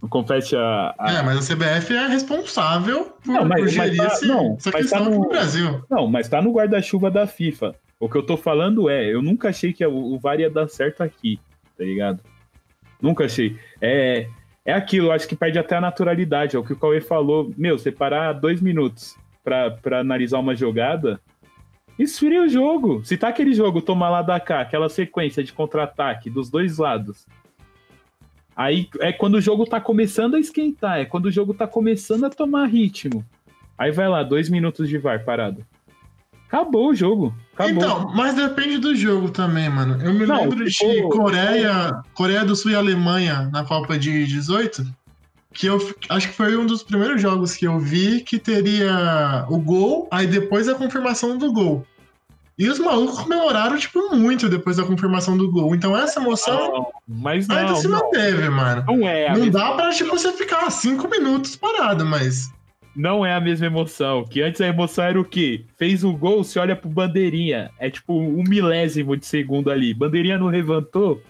Não 0.00 0.08
compete 0.08 0.54
a, 0.54 0.94
a... 0.98 1.12
É, 1.12 1.22
mas 1.22 1.38
a 1.38 1.54
CBF 1.54 1.94
é 1.94 2.06
responsável 2.06 3.16
por, 3.24 3.32
não, 3.32 3.44
mas, 3.44 3.60
por 3.60 3.68
gerir 3.68 3.96
mas 3.96 4.20
tá, 4.20 4.26
não, 4.26 4.56
essa 4.56 4.72
questão 4.72 5.04
tá 5.04 5.10
no, 5.10 5.28
Brasil. 5.28 5.84
Não, 5.90 6.06
mas 6.06 6.28
tá 6.28 6.42
no 6.42 6.52
guarda-chuva 6.52 7.10
da 7.10 7.26
FIFA. 7.26 7.74
O 7.98 8.08
que 8.08 8.16
eu 8.16 8.22
tô 8.22 8.36
falando 8.36 8.90
é, 8.90 9.06
eu 9.06 9.22
nunca 9.22 9.48
achei 9.48 9.72
que 9.72 9.84
o 9.84 10.18
VAR 10.18 10.38
ia 10.38 10.50
dar 10.50 10.68
certo 10.68 11.02
aqui, 11.02 11.40
tá 11.76 11.84
ligado? 11.84 12.20
Nunca 13.00 13.24
achei. 13.24 13.58
É, 13.80 14.28
é 14.64 14.72
aquilo, 14.72 15.10
acho 15.10 15.26
que 15.26 15.34
perde 15.34 15.58
até 15.58 15.76
a 15.76 15.80
naturalidade. 15.80 16.56
É 16.56 16.58
o 16.58 16.64
que 16.64 16.74
o 16.74 16.78
Cauê 16.78 17.00
falou. 17.00 17.52
Meu, 17.56 17.78
separar 17.78 18.34
dois 18.34 18.60
minutos 18.60 19.16
para 19.46 20.00
analisar 20.00 20.40
uma 20.40 20.56
jogada, 20.56 21.20
esfria 21.96 22.42
o 22.42 22.48
jogo. 22.48 23.04
Se 23.04 23.16
tá 23.16 23.28
aquele 23.28 23.54
jogo, 23.54 23.80
toma 23.80 24.08
lá 24.08 24.20
da 24.20 24.40
cá, 24.40 24.60
aquela 24.60 24.88
sequência 24.88 25.44
de 25.44 25.52
contra-ataque 25.52 26.28
dos 26.28 26.50
dois 26.50 26.78
lados. 26.78 27.24
Aí 28.56 28.88
é 29.00 29.12
quando 29.12 29.34
o 29.34 29.40
jogo 29.40 29.64
tá 29.64 29.80
começando 29.80 30.34
a 30.34 30.40
esquentar, 30.40 30.98
é 30.98 31.04
quando 31.04 31.26
o 31.26 31.30
jogo 31.30 31.54
tá 31.54 31.66
começando 31.66 32.24
a 32.24 32.30
tomar 32.30 32.66
ritmo. 32.66 33.24
Aí 33.78 33.92
vai 33.92 34.08
lá, 34.08 34.22
dois 34.22 34.48
minutos 34.48 34.88
de 34.88 34.98
VAR 34.98 35.24
parado. 35.24 35.64
Acabou 36.48 36.90
o 36.90 36.94
jogo. 36.94 37.34
Acabou. 37.54 37.74
Então, 37.74 38.12
mas 38.14 38.34
depende 38.34 38.78
do 38.78 38.94
jogo 38.94 39.30
também, 39.30 39.68
mano. 39.68 40.00
Eu 40.02 40.14
me 40.14 40.24
Não, 40.24 40.42
lembro 40.42 40.64
de 40.64 41.02
Coreia, 41.02 42.02
Coreia 42.14 42.44
do 42.44 42.56
Sul 42.56 42.70
e 42.70 42.74
Alemanha 42.74 43.50
na 43.52 43.64
Copa 43.64 43.98
de 43.98 44.24
18 44.26 44.86
que 45.56 45.66
eu 45.66 45.78
acho 46.10 46.28
que 46.28 46.34
foi 46.34 46.56
um 46.56 46.66
dos 46.66 46.82
primeiros 46.82 47.20
jogos 47.20 47.56
que 47.56 47.66
eu 47.66 47.78
vi 47.78 48.20
que 48.20 48.38
teria 48.38 49.46
o 49.48 49.58
gol, 49.58 50.06
aí 50.10 50.26
depois 50.26 50.68
a 50.68 50.74
confirmação 50.74 51.38
do 51.38 51.50
gol. 51.50 51.86
E 52.58 52.68
os 52.68 52.78
malucos 52.78 53.18
comemoraram, 53.18 53.76
tipo, 53.76 54.14
muito 54.14 54.48
depois 54.48 54.76
da 54.76 54.84
confirmação 54.84 55.36
do 55.36 55.50
gol. 55.50 55.74
Então 55.74 55.96
essa 55.96 56.20
emoção 56.20 56.72
não, 56.72 56.86
mas 57.06 57.48
não, 57.48 57.56
ainda 57.56 57.74
se 57.76 57.88
manteve, 57.88 58.44
não. 58.44 58.52
mano. 58.52 58.84
Não 58.86 59.08
é. 59.08 59.36
Não 59.36 59.48
dá 59.50 59.72
pra, 59.72 59.90
tipo, 59.90 60.10
você 60.10 60.32
ficar 60.32 60.70
cinco 60.70 61.08
minutos 61.08 61.56
parado, 61.56 62.04
mas. 62.04 62.50
Não 62.94 63.24
é 63.26 63.34
a 63.34 63.40
mesma 63.40 63.66
emoção. 63.66 64.24
Que 64.24 64.40
antes 64.40 64.60
a 64.60 64.66
emoção 64.66 65.04
era 65.04 65.20
o 65.20 65.24
quê? 65.24 65.64
Fez 65.76 66.02
o 66.02 66.12
gol, 66.12 66.42
você 66.42 66.58
olha 66.58 66.74
pro 66.74 66.88
bandeirinha. 66.88 67.70
É 67.78 67.90
tipo 67.90 68.14
um 68.14 68.42
milésimo 68.42 69.16
de 69.16 69.26
segundo 69.26 69.70
ali. 69.70 69.92
Bandeirinha 69.92 70.38
não 70.38 70.46
levantou, 70.46 71.22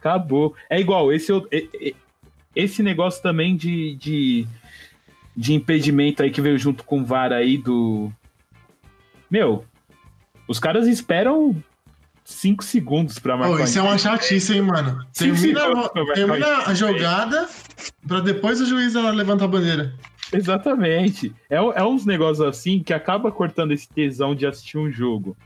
acabou. 0.00 0.54
É 0.68 0.80
igual, 0.80 1.12
esse, 1.12 1.32
esse 2.54 2.82
negócio 2.82 3.22
também 3.22 3.56
de, 3.56 3.94
de, 3.96 4.46
de 5.36 5.54
impedimento 5.54 6.22
aí 6.22 6.30
que 6.30 6.40
veio 6.40 6.58
junto 6.58 6.84
com 6.84 7.00
o 7.00 7.04
VAR 7.04 7.32
aí 7.32 7.56
do, 7.56 8.12
Meu, 9.30 9.64
os 10.46 10.58
caras 10.58 10.86
esperam 10.86 11.62
5 12.24 12.62
segundos 12.64 13.18
pra 13.18 13.36
marcar. 13.36 13.54
Oh, 13.54 13.64
isso 13.64 13.78
é 13.78 13.82
uma 13.82 13.98
chatice, 13.98 14.54
hein, 14.54 14.62
mano? 14.62 15.04
Termina, 15.12 15.88
termina 16.14 16.58
a 16.66 16.74
jogada 16.74 17.48
pra 18.06 18.20
depois 18.20 18.60
o 18.60 18.66
juiz 18.66 18.94
levantar 18.94 19.46
a 19.46 19.48
bandeira. 19.48 19.94
Exatamente. 20.32 21.34
É, 21.50 21.56
é 21.56 21.84
uns 21.84 22.06
negócios 22.06 22.46
assim 22.46 22.82
que 22.82 22.94
acaba 22.94 23.30
cortando 23.30 23.72
esse 23.72 23.88
tesão 23.88 24.34
de 24.34 24.46
assistir 24.46 24.78
um 24.78 24.90
jogo. 24.90 25.36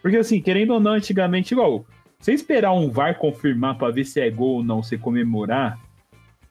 Porque 0.00 0.16
assim, 0.16 0.40
querendo 0.40 0.74
ou 0.74 0.80
não, 0.80 0.92
antigamente, 0.92 1.54
igual, 1.54 1.86
você 2.18 2.32
esperar 2.32 2.72
um 2.72 2.90
VAR 2.90 3.18
confirmar 3.18 3.76
pra 3.78 3.90
ver 3.90 4.04
se 4.04 4.20
é 4.20 4.28
gol 4.30 4.56
ou 4.56 4.64
não, 4.64 4.82
você 4.82 4.98
comemorar, 4.98 5.78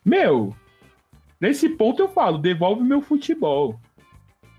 meu, 0.04 0.56
nesse 1.40 1.70
ponto 1.70 2.02
eu 2.02 2.10
falo, 2.10 2.38
devolve 2.38 2.84
meu 2.84 3.02
futebol. 3.02 3.80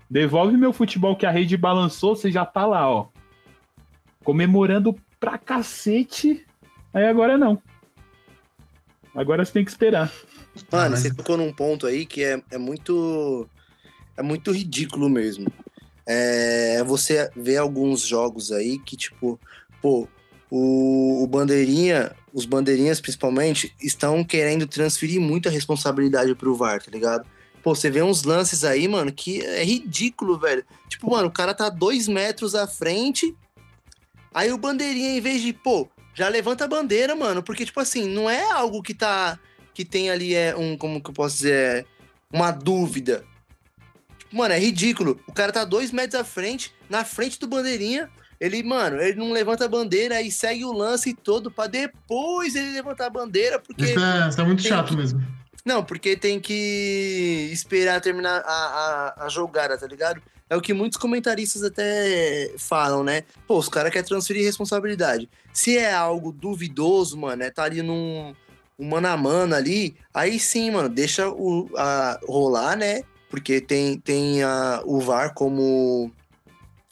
Devolve 0.09 0.55
meu 0.57 0.71
futebol 0.71 1.15
que 1.15 1.25
a 1.25 1.31
rede 1.31 1.57
balançou, 1.57 2.15
você 2.15 2.31
já 2.31 2.45
tá 2.45 2.65
lá, 2.65 2.89
ó. 2.89 3.07
Comemorando 4.23 4.95
pra 5.19 5.37
cacete. 5.37 6.45
Aí 6.93 7.05
agora 7.05 7.37
não. 7.37 7.61
Agora 9.15 9.43
você 9.43 9.51
tem 9.51 9.65
que 9.65 9.71
esperar. 9.71 10.11
Mano, 10.71 10.91
mas... 10.91 10.99
você 10.99 11.13
tocou 11.13 11.37
num 11.37 11.51
ponto 11.51 11.87
aí 11.87 12.05
que 12.05 12.23
é, 12.23 12.41
é 12.51 12.57
muito. 12.57 13.47
É 14.15 14.21
muito 14.21 14.51
ridículo 14.51 15.09
mesmo. 15.09 15.51
É, 16.05 16.83
você 16.83 17.29
vê 17.35 17.57
alguns 17.57 18.05
jogos 18.05 18.51
aí 18.51 18.77
que, 18.77 18.95
tipo, 18.95 19.39
pô, 19.81 20.07
o, 20.55 21.23
o 21.23 21.25
Bandeirinha, 21.25 22.15
os 22.31 22.45
Bandeirinhas 22.45 23.01
principalmente, 23.01 23.75
estão 23.81 24.23
querendo 24.23 24.67
transferir 24.67 25.19
muita 25.19 25.49
responsabilidade 25.49 26.35
pro 26.35 26.55
VAR, 26.55 26.79
tá 26.79 26.91
ligado? 26.91 27.25
Pô, 27.63 27.73
você 27.73 27.89
vê 27.89 28.03
uns 28.03 28.21
lances 28.21 28.63
aí, 28.63 28.87
mano, 28.87 29.11
que 29.11 29.41
é 29.41 29.63
ridículo, 29.63 30.37
velho. 30.37 30.63
Tipo, 30.87 31.09
mano, 31.09 31.27
o 31.27 31.31
cara 31.31 31.55
tá 31.55 31.69
dois 31.69 32.07
metros 32.07 32.53
à 32.53 32.67
frente, 32.67 33.35
aí 34.31 34.51
o 34.51 34.57
Bandeirinha, 34.59 35.17
em 35.17 35.21
vez 35.21 35.41
de, 35.41 35.53
pô, 35.53 35.89
já 36.13 36.29
levanta 36.29 36.65
a 36.65 36.67
bandeira, 36.67 37.15
mano, 37.15 37.41
porque, 37.41 37.65
tipo 37.65 37.79
assim, 37.79 38.07
não 38.07 38.29
é 38.29 38.43
algo 38.51 38.83
que 38.83 38.93
tá 38.93 39.39
que 39.73 39.83
tem 39.83 40.11
ali 40.11 40.35
é 40.35 40.55
um, 40.55 40.77
como 40.77 41.01
que 41.01 41.09
eu 41.09 41.15
posso 41.15 41.37
dizer, 41.37 41.55
é 41.55 41.85
uma 42.31 42.51
dúvida. 42.51 43.25
Mano, 44.31 44.53
é 44.53 44.59
ridículo. 44.59 45.19
O 45.27 45.33
cara 45.33 45.51
tá 45.51 45.65
dois 45.65 45.91
metros 45.91 46.21
à 46.21 46.23
frente, 46.23 46.71
na 46.87 47.03
frente 47.03 47.39
do 47.39 47.47
bandeirinha. 47.47 48.07
Ele, 48.43 48.61
mano, 48.61 49.01
ele 49.01 49.17
não 49.17 49.31
levanta 49.31 49.63
a 49.63 49.69
bandeira 49.69 50.21
e 50.21 50.29
segue 50.29 50.65
o 50.65 50.73
lance 50.73 51.13
todo 51.13 51.49
para 51.49 51.69
depois 51.69 52.53
ele 52.57 52.73
levantar 52.73 53.05
a 53.05 53.09
bandeira, 53.09 53.57
porque. 53.57 53.85
Isso 53.85 53.99
é, 53.99 54.27
isso 54.27 54.41
é 54.41 54.43
muito 54.43 54.61
chato 54.61 54.89
que... 54.89 54.97
mesmo. 54.97 55.25
Não, 55.63 55.81
porque 55.81 56.17
tem 56.17 56.41
que 56.41 57.49
esperar 57.53 58.01
terminar 58.01 58.43
a, 58.45 59.13
a, 59.17 59.25
a 59.25 59.29
jogada, 59.29 59.77
tá 59.77 59.87
ligado? 59.87 60.21
É 60.49 60.57
o 60.57 60.61
que 60.61 60.73
muitos 60.73 60.97
comentaristas 60.97 61.63
até 61.63 62.53
falam, 62.57 63.01
né? 63.01 63.23
Pô, 63.47 63.57
os 63.57 63.69
caras 63.69 63.93
querem 63.93 64.05
transferir 64.05 64.43
responsabilidade. 64.43 65.29
Se 65.53 65.77
é 65.77 65.93
algo 65.93 66.33
duvidoso, 66.33 67.17
mano, 67.17 67.43
é 67.43 67.49
tá 67.49 67.63
ali 67.63 67.81
num, 67.81 68.35
um 68.77 68.89
mano 68.89 69.07
a 69.07 69.15
mano 69.15 69.55
ali, 69.55 69.95
aí 70.13 70.37
sim, 70.37 70.69
mano, 70.69 70.89
deixa 70.89 71.29
o, 71.29 71.69
a, 71.77 72.19
rolar, 72.27 72.75
né? 72.75 73.03
Porque 73.29 73.61
tem, 73.61 73.97
tem 73.97 74.43
a, 74.43 74.81
o 74.83 74.99
VAR 74.99 75.33
como, 75.33 76.11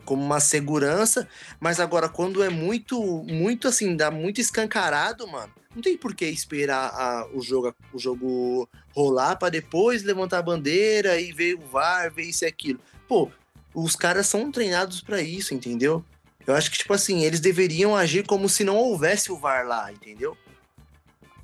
como 0.05 0.23
uma 0.23 0.39
segurança, 0.39 1.27
mas 1.59 1.79
agora 1.79 2.09
quando 2.09 2.43
é 2.43 2.49
muito, 2.49 3.01
muito 3.23 3.67
assim, 3.67 3.95
dá 3.95 4.09
muito 4.11 4.41
escancarado, 4.41 5.27
mano, 5.27 5.51
não 5.75 5.81
tem 5.81 5.97
por 5.97 6.13
que 6.13 6.25
esperar 6.25 6.89
a, 6.93 7.27
o, 7.33 7.41
jogo, 7.41 7.73
o 7.93 7.99
jogo 7.99 8.69
rolar 8.93 9.37
para 9.37 9.49
depois 9.49 10.03
levantar 10.03 10.39
a 10.39 10.43
bandeira 10.43 11.19
e 11.19 11.31
ver 11.31 11.55
o 11.55 11.65
VAR, 11.67 12.11
ver 12.13 12.23
isso 12.23 12.43
e 12.43 12.47
aquilo. 12.47 12.79
Pô, 13.07 13.29
os 13.73 13.95
caras 13.95 14.27
são 14.27 14.51
treinados 14.51 15.01
para 15.01 15.21
isso, 15.21 15.53
entendeu? 15.53 16.03
Eu 16.45 16.55
acho 16.55 16.71
que, 16.71 16.77
tipo 16.77 16.93
assim, 16.93 17.23
eles 17.23 17.39
deveriam 17.39 17.95
agir 17.95 18.25
como 18.25 18.49
se 18.49 18.63
não 18.63 18.75
houvesse 18.75 19.31
o 19.31 19.37
VAR 19.37 19.65
lá, 19.65 19.91
entendeu? 19.91 20.35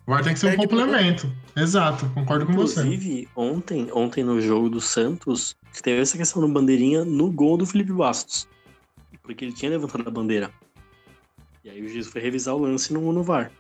Vai 0.08 0.24
ter 0.24 0.34
que 0.34 0.40
ser 0.40 0.54
um 0.54 0.56
complemento. 0.56 1.30
Exato, 1.54 2.10
concordo 2.12 2.46
com 2.46 2.54
Inclusive, 2.54 2.82
você. 2.82 2.88
Inclusive, 2.88 3.30
ontem, 3.36 3.90
ontem 3.92 4.24
no 4.24 4.40
jogo 4.40 4.70
do 4.70 4.80
Santos, 4.80 5.54
teve 5.84 6.02
essa 6.02 6.18
questão 6.18 6.42
do 6.42 6.48
bandeirinha 6.48 7.04
no 7.04 7.30
gol 7.30 7.58
do 7.58 7.66
Felipe 7.66 7.92
Bastos. 7.92 8.48
Porque 9.22 9.44
ele 9.44 9.52
tinha 9.52 9.70
levantado 9.70 10.08
a 10.08 10.12
bandeira. 10.12 10.50
E 11.62 11.70
aí 11.70 11.86
o 11.86 11.90
juiz 11.90 12.08
foi 12.08 12.22
revisar 12.22 12.56
o 12.56 12.60
lance 12.60 12.94
no, 12.94 13.12
no 13.12 13.22
VAR. 13.22 13.52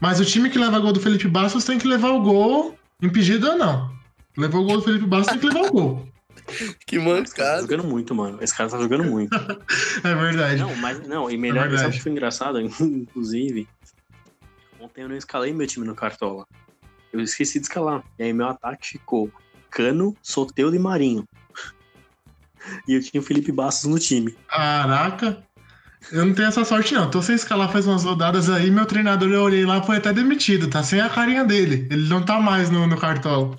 Mas 0.00 0.20
o 0.20 0.24
time 0.24 0.48
que 0.48 0.58
leva 0.58 0.78
gol 0.78 0.92
do 0.92 1.00
Felipe 1.00 1.26
Bastos 1.26 1.64
tem 1.64 1.76
que 1.76 1.88
levar 1.88 2.10
o 2.10 2.22
gol 2.22 2.78
impedido 3.02 3.48
ou 3.48 3.58
não. 3.58 3.90
Levou 4.36 4.62
o 4.62 4.64
gol 4.64 4.76
do 4.76 4.82
Felipe 4.82 5.06
Bastos 5.06 5.32
tem 5.32 5.40
que 5.40 5.46
levar 5.46 5.68
o 5.68 5.72
gol. 5.72 6.08
Que 6.86 7.00
mancada. 7.00 7.56
Tá 7.56 7.60
jogando 7.62 7.82
muito, 7.82 8.14
mano. 8.14 8.38
Esse 8.40 8.56
cara 8.56 8.70
tá 8.70 8.78
jogando 8.78 9.02
muito. 9.02 9.34
é 10.04 10.14
verdade. 10.14 10.60
Não, 10.60 10.76
mas 10.76 11.00
não, 11.08 11.28
e 11.28 11.36
melhor, 11.36 11.72
é 11.72 11.76
sabe 11.76 11.96
que 11.96 12.02
foi 12.02 12.12
engraçado, 12.12 12.60
inclusive, 12.80 13.66
Ontem 14.96 15.02
eu 15.02 15.08
não 15.10 15.16
escalei 15.16 15.52
meu 15.52 15.66
time 15.66 15.86
no 15.86 15.94
Cartola. 15.94 16.46
Eu 17.12 17.20
esqueci 17.20 17.60
de 17.60 17.66
escalar. 17.66 18.02
E 18.18 18.22
aí 18.22 18.32
meu 18.32 18.48
ataque 18.48 18.88
ficou 18.88 19.30
Cano, 19.70 20.16
Soteudo 20.22 20.74
e 20.74 20.78
Marinho. 20.78 21.28
e 22.88 22.94
eu 22.94 23.02
tinha 23.02 23.20
o 23.20 23.22
Felipe 23.22 23.52
Bastos 23.52 23.90
no 23.90 23.98
time. 23.98 24.34
Caraca! 24.48 25.44
Eu 26.10 26.24
não 26.24 26.32
tenho 26.32 26.48
essa 26.48 26.64
sorte, 26.64 26.94
não. 26.94 27.10
Tô 27.10 27.20
sem 27.20 27.34
escalar 27.34 27.70
faz 27.70 27.86
umas 27.86 28.04
rodadas 28.04 28.48
aí. 28.48 28.70
Meu 28.70 28.86
treinador, 28.86 29.28
eu 29.28 29.42
olhei 29.42 29.66
lá, 29.66 29.82
foi 29.82 29.98
até 29.98 30.14
demitido. 30.14 30.70
Tá 30.70 30.82
sem 30.82 30.98
a 30.98 31.10
carinha 31.10 31.44
dele. 31.44 31.86
Ele 31.90 32.08
não 32.08 32.24
tá 32.24 32.40
mais 32.40 32.70
no, 32.70 32.86
no 32.86 32.98
Cartola. 32.98 33.58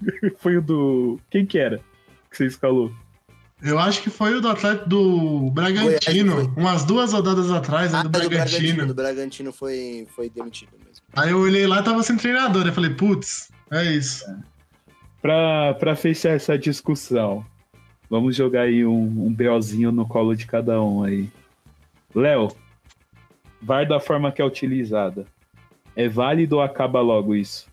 foi 0.38 0.56
o 0.56 0.62
do. 0.62 1.20
Quem 1.30 1.44
que 1.44 1.58
era 1.58 1.78
que 2.30 2.38
você 2.38 2.46
escalou? 2.46 2.90
Eu 3.62 3.78
acho 3.78 4.02
que 4.02 4.10
foi 4.10 4.34
o 4.34 4.40
do 4.40 4.48
Atlético 4.48 4.88
do 4.88 5.50
Bragantino, 5.50 6.52
umas 6.56 6.84
duas 6.84 7.12
rodadas 7.12 7.50
atrás, 7.50 7.94
ah, 7.94 8.02
do, 8.02 8.10
Bragantino. 8.10 8.36
do 8.36 8.36
Bragantino. 8.36 8.86
Do 8.86 8.94
Bragantino 8.94 9.52
foi, 9.52 10.06
foi 10.14 10.28
demitido 10.28 10.72
mesmo. 10.86 11.04
Aí 11.14 11.30
eu 11.30 11.38
olhei 11.38 11.66
lá 11.66 11.80
e 11.80 11.84
tava 11.84 12.02
sem 12.02 12.16
treinador. 12.16 12.66
Eu 12.66 12.72
falei, 12.72 12.90
putz, 12.90 13.50
é 13.70 13.84
isso. 13.84 14.24
É. 14.28 14.36
Pra, 15.22 15.74
pra 15.74 15.96
fechar 15.96 16.30
essa 16.30 16.58
discussão, 16.58 17.46
vamos 18.10 18.36
jogar 18.36 18.62
aí 18.62 18.84
um, 18.84 19.26
um 19.26 19.32
BOzinho 19.32 19.90
no 19.90 20.06
colo 20.06 20.34
de 20.34 20.46
cada 20.46 20.82
um 20.82 21.02
aí. 21.02 21.30
Léo, 22.14 22.54
VAR 23.62 23.88
da 23.88 23.98
forma 23.98 24.30
que 24.30 24.42
é 24.42 24.44
utilizada. 24.44 25.26
É 25.96 26.08
válido 26.08 26.56
ou 26.56 26.62
acaba 26.62 27.00
logo 27.00 27.34
isso? 27.34 27.66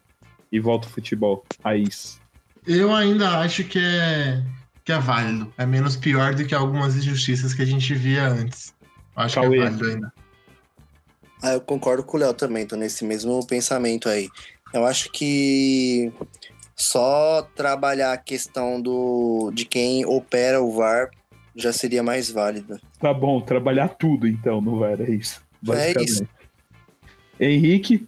E 0.52 0.60
volta 0.60 0.88
o 0.88 0.92
futebol, 0.92 1.44
raiz. 1.64 2.22
Eu 2.66 2.94
ainda 2.94 3.40
acho 3.40 3.64
que 3.64 3.80
é 3.80 4.42
que 4.84 4.92
é 4.92 5.00
válido. 5.00 5.52
É 5.58 5.66
menos 5.66 5.96
pior 5.96 6.34
do 6.36 6.46
que 6.46 6.56
algumas 6.56 6.96
injustiças 6.96 7.54
que 7.54 7.62
a 7.62 7.66
gente 7.66 7.94
via 7.94 8.28
antes. 8.28 8.74
Acho 9.16 9.36
Cauê. 9.36 9.50
que 9.50 9.56
é 9.56 9.64
válido 9.64 9.86
ainda. 9.86 10.14
Ah, 11.42 11.54
eu 11.54 11.62
concordo 11.62 12.04
com 12.04 12.18
o 12.18 12.20
Léo 12.20 12.34
também, 12.34 12.68
tô 12.68 12.76
nesse 12.76 13.04
mesmo 13.04 13.46
pensamento 13.48 14.08
aí. 14.08 14.30
Eu 14.72 14.86
acho 14.86 15.12
que 15.12 16.12
só 16.76 17.42
trabalhar 17.56 18.14
a 18.14 18.18
questão 18.18 18.80
do, 18.80 19.52
de 19.54 19.66
quem 19.66 20.06
opera 20.06 20.62
o 20.62 20.72
VAR 20.72 21.10
já 21.56 21.74
seria 21.74 22.04
mais 22.04 22.30
válido. 22.30 22.80
Tá 23.00 23.14
bom, 23.14 23.42
trabalhar 23.42 23.90
tudo 23.90 24.28
então 24.28 24.62
no 24.62 24.80
VAR, 24.80 25.02
é 25.02 25.10
isso. 25.10 25.42
É 25.70 26.04
isso. 26.04 26.28
Henrique? 27.40 28.08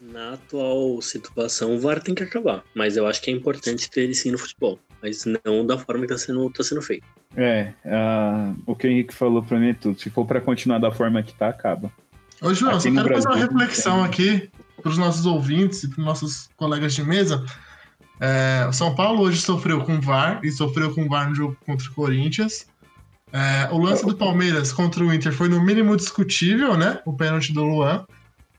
Na 0.00 0.34
atual 0.34 1.02
situação, 1.02 1.74
o 1.74 1.80
VAR 1.80 2.00
tem 2.00 2.14
que 2.14 2.22
acabar, 2.22 2.64
mas 2.72 2.96
eu 2.96 3.06
acho 3.06 3.20
que 3.20 3.30
é 3.30 3.34
importante 3.34 3.90
ter 3.90 4.02
ele 4.02 4.14
sim 4.14 4.30
no 4.30 4.38
futebol 4.38 4.78
mas 5.02 5.24
não 5.44 5.66
da 5.66 5.78
forma 5.78 6.06
que 6.06 6.12
está 6.12 6.26
sendo, 6.26 6.50
tá 6.50 6.62
sendo 6.62 6.82
feito. 6.82 7.06
É, 7.36 7.72
uh, 7.84 8.56
o 8.66 8.74
que 8.74 8.86
o 8.86 8.90
Henrique 8.90 9.14
falou 9.14 9.42
para 9.42 9.58
mim 9.58 9.70
é 9.70 9.74
tudo. 9.74 9.98
Se 9.98 10.10
for 10.10 10.26
para 10.26 10.40
continuar 10.40 10.78
da 10.78 10.90
forma 10.90 11.22
que 11.22 11.34
tá, 11.34 11.48
acaba. 11.48 11.92
Ô, 12.40 12.52
João, 12.52 12.72
aqui 12.72 12.82
só 12.82 12.90
quero 12.90 13.04
Brasil, 13.04 13.30
fazer 13.30 13.44
uma 13.44 13.60
reflexão 13.60 14.04
aqui 14.04 14.50
para 14.80 14.90
os 14.90 14.98
nossos 14.98 15.26
ouvintes 15.26 15.82
e 15.82 15.88
para 15.88 16.00
os 16.00 16.04
nossos 16.04 16.50
colegas 16.56 16.94
de 16.94 17.02
mesa. 17.02 17.44
É, 18.20 18.66
o 18.68 18.72
São 18.72 18.94
Paulo 18.94 19.22
hoje 19.22 19.40
sofreu 19.40 19.82
com 19.82 20.00
VAR 20.00 20.40
e 20.42 20.50
sofreu 20.50 20.94
com 20.94 21.08
VAR 21.08 21.28
no 21.28 21.34
jogo 21.34 21.56
contra 21.66 21.86
o 21.88 21.92
Corinthians. 21.92 22.66
É, 23.32 23.68
o 23.70 23.78
lance 23.78 24.06
do 24.06 24.16
Palmeiras 24.16 24.72
contra 24.72 25.04
o 25.04 25.12
Inter 25.12 25.32
foi 25.32 25.48
no 25.48 25.60
mínimo 25.60 25.96
discutível, 25.96 26.76
né? 26.76 27.00
O 27.04 27.12
pênalti 27.12 27.52
do 27.52 27.64
Luan. 27.64 28.06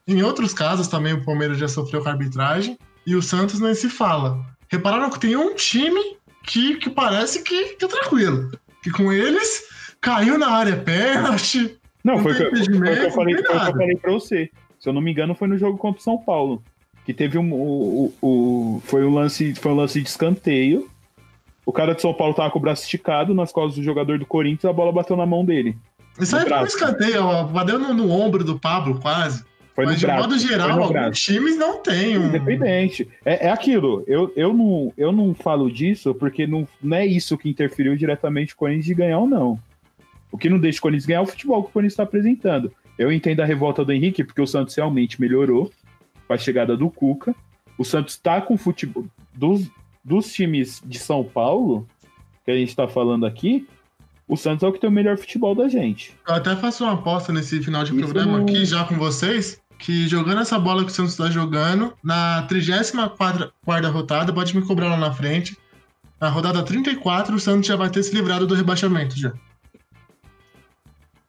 Em 0.07 0.21
outros 0.21 0.53
casos 0.53 0.88
também 0.88 1.13
o 1.13 1.23
Palmeiras 1.23 1.57
já 1.57 1.67
sofreu 1.67 2.01
com 2.01 2.09
a 2.09 2.11
arbitragem. 2.11 2.77
E 3.05 3.15
o 3.15 3.21
Santos 3.21 3.59
nem 3.59 3.73
se 3.73 3.89
fala. 3.89 4.45
Repararam 4.69 5.09
que 5.09 5.19
tem 5.19 5.35
um 5.35 5.55
time 5.55 6.16
que, 6.48 6.78
que 6.78 6.89
parece 6.89 7.43
que, 7.43 7.78
é 7.80 7.88
tranquilo. 7.88 8.50
Que 8.82 8.89
com 8.89 9.12
eles 9.12 9.64
caiu 10.02 10.39
na 10.39 10.50
área 10.50 10.78
pênalti. 10.78 11.78
Não, 12.04 12.16
não 12.16 12.24
foi, 12.24 12.34
que, 12.34 12.50
foi, 12.50 12.66
foi, 12.66 12.95
que 12.95 13.06
eu 13.06 13.12
falei, 13.12 13.36
foi 13.36 13.43
que 13.43 13.52
eu 13.52 13.60
falei 13.60 13.95
pra 13.98 14.12
você. 14.14 14.50
Se 14.80 14.89
eu 14.89 14.93
não 14.93 15.02
me 15.02 15.12
engano, 15.12 15.36
foi 15.36 15.48
no 15.48 15.58
jogo 15.58 15.78
contra 15.78 16.00
o 16.00 16.04
São 16.04 16.18
Paulo. 16.18 16.64
Que 17.06 17.14
teve 17.14 17.38
um. 17.38 17.54
O, 17.54 18.14
o, 18.22 18.28
o, 18.28 18.82
foi, 18.86 19.04
um 19.06 19.14
lance, 19.14 19.54
foi 19.56 19.72
um 19.72 19.76
lance 19.76 20.02
de 20.02 20.08
escanteio. 20.08 20.89
O 21.66 21.74
cara 21.74 21.93
de 21.93 22.02
São 22.02 22.14
Paulo 22.14 22.34
tava 22.34 22.50
com 22.50 22.60
o 22.60 22.62
braço 22.62 22.84
esticado 22.84 23.34
nas 23.34 23.52
costas 23.52 23.76
do 23.76 23.84
jogador 23.84 24.18
do 24.18 24.26
Corinthians 24.26 24.70
a 24.70 24.74
bola 24.74 24.91
bateu 24.91 25.18
na 25.18 25.26
mão 25.26 25.43
dele. 25.43 25.78
Isso 26.18 26.36
aí 26.36 26.48
foi 26.48 26.58
um 26.58 26.66
escanteio, 26.66 27.43
bateu 27.48 27.78
no, 27.78 27.93
no, 27.93 28.10
ombro 28.10 28.43
do 28.43 28.58
Pablo, 28.58 29.00
quase. 29.02 29.43
Foi 29.78 29.86
Mas 29.86 30.01
no 30.01 30.07
de 30.07 30.15
modo 30.15 30.39
geral, 30.39 30.82
alguns 30.82 31.19
times 31.19 31.55
não 31.55 31.78
têm 31.84 32.17
um. 32.17 32.25
Independente. 32.30 33.07
É, 33.23 33.45
é 33.45 33.51
aquilo. 33.51 34.03
Eu, 34.07 34.34
eu, 34.36 34.51
não, 34.51 34.91
eu 34.97 35.11
não 35.11 35.36
falo 35.36 35.69
disso 35.71 36.15
porque 36.15 36.47
não, 36.47 36.67
não 36.82 36.97
é 36.97 37.05
isso 37.05 37.38
que 37.38 37.47
interferiu 37.47 37.95
diretamente 37.95 38.55
com 38.55 38.65
o 38.65 38.67
Corinthians 38.67 38.86
de 38.86 38.95
ganhar 38.95 39.19
ou 39.19 39.28
não. 39.28 39.59
O 40.32 40.38
que 40.38 40.49
não 40.49 40.57
deixa 40.57 40.80
o 40.80 40.82
Corinthians 40.82 41.05
ganhar 41.05 41.19
é 41.19 41.21
o 41.21 41.28
futebol 41.28 41.61
que 41.61 41.69
o 41.69 41.71
Corinthians 41.73 41.93
está 41.93 42.01
apresentando. 42.01 42.73
Eu 42.97 43.11
entendo 43.11 43.41
a 43.41 43.45
revolta 43.45 43.86
do 43.86 43.93
Henrique, 43.93 44.23
porque 44.23 44.41
o 44.41 44.47
Santos 44.47 44.73
realmente 44.73 45.21
melhorou 45.21 45.71
com 46.28 46.34
a 46.34 46.38
chegada 46.39 46.75
do 46.75 46.89
Cuca. 46.89 47.36
O 47.78 47.86
Santos 47.86 48.15
está 48.15 48.41
com 48.41 48.57
futebol. 48.57 49.05
Dos, 49.32 49.69
dos 50.03 50.34
times 50.34 50.82
de 50.84 50.97
São 50.97 51.23
Paulo, 51.23 51.88
que 52.43 52.49
a 52.49 52.55
gente 52.55 52.69
está 52.69 52.88
falando 52.88 53.28
aqui, 53.28 53.67
o 54.28 54.36
Santos 54.36 54.63
é 54.63 54.67
o 54.67 54.73
que 54.73 54.80
tem 54.80 54.89
o 54.89 54.93
melhor 54.93 55.17
futebol 55.19 55.53
da 55.53 55.69
gente. 55.69 56.15
Eu 56.28 56.34
até 56.34 56.55
faço 56.55 56.84
uma 56.84 56.93
aposta 56.93 57.32
nesse 57.32 57.61
final 57.61 57.84
de 57.84 57.91
Isso 57.91 57.99
programa 57.99 58.39
não- 58.39 58.43
aqui, 58.43 58.65
já 58.65 58.84
com 58.84 58.95
vocês, 58.95 59.61
que 59.78 60.07
jogando 60.07 60.41
essa 60.41 60.57
bola 60.59 60.84
que 60.84 60.91
o 60.91 60.93
Santos 60.93 61.13
está 61.13 61.30
jogando, 61.30 61.93
na 62.03 62.43
34 62.43 63.53
quarta 63.63 63.89
rodada, 63.89 64.34
pode 64.34 64.55
me 64.55 64.65
cobrar 64.65 64.89
lá 64.89 64.97
na 64.97 65.13
frente. 65.13 65.57
Na 66.19 66.30
rodada 66.30 66.63
34, 66.63 67.36
o 67.36 67.39
Santos 67.39 67.67
já 67.67 67.75
vai 67.75 67.89
ter 67.89 68.01
se 68.03 68.13
livrado 68.13 68.47
do 68.47 68.55
rebaixamento 68.55 69.17
já. 69.17 69.34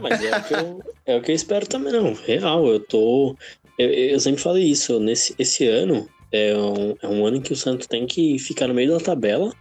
Mas 0.00 0.24
é 0.24 0.36
o, 0.36 0.42
que 0.42 0.54
eu, 0.54 0.82
é 1.06 1.16
o 1.16 1.22
que 1.22 1.30
eu 1.30 1.34
espero 1.34 1.66
também, 1.66 1.92
não. 1.92 2.14
Real, 2.14 2.66
eu 2.66 2.80
tô. 2.80 3.36
Eu, 3.78 3.88
eu 3.90 4.18
sempre 4.18 4.42
falei 4.42 4.64
isso. 4.64 4.98
Nesse, 4.98 5.34
esse 5.38 5.66
ano 5.66 6.08
é 6.32 6.56
um, 6.56 6.96
é 7.02 7.06
um 7.06 7.26
ano 7.26 7.36
em 7.36 7.40
que 7.40 7.52
o 7.52 7.56
Santos 7.56 7.86
tem 7.86 8.06
que 8.06 8.38
ficar 8.38 8.66
no 8.66 8.74
meio 8.74 8.92
da 8.92 9.04
tabela, 9.04 9.52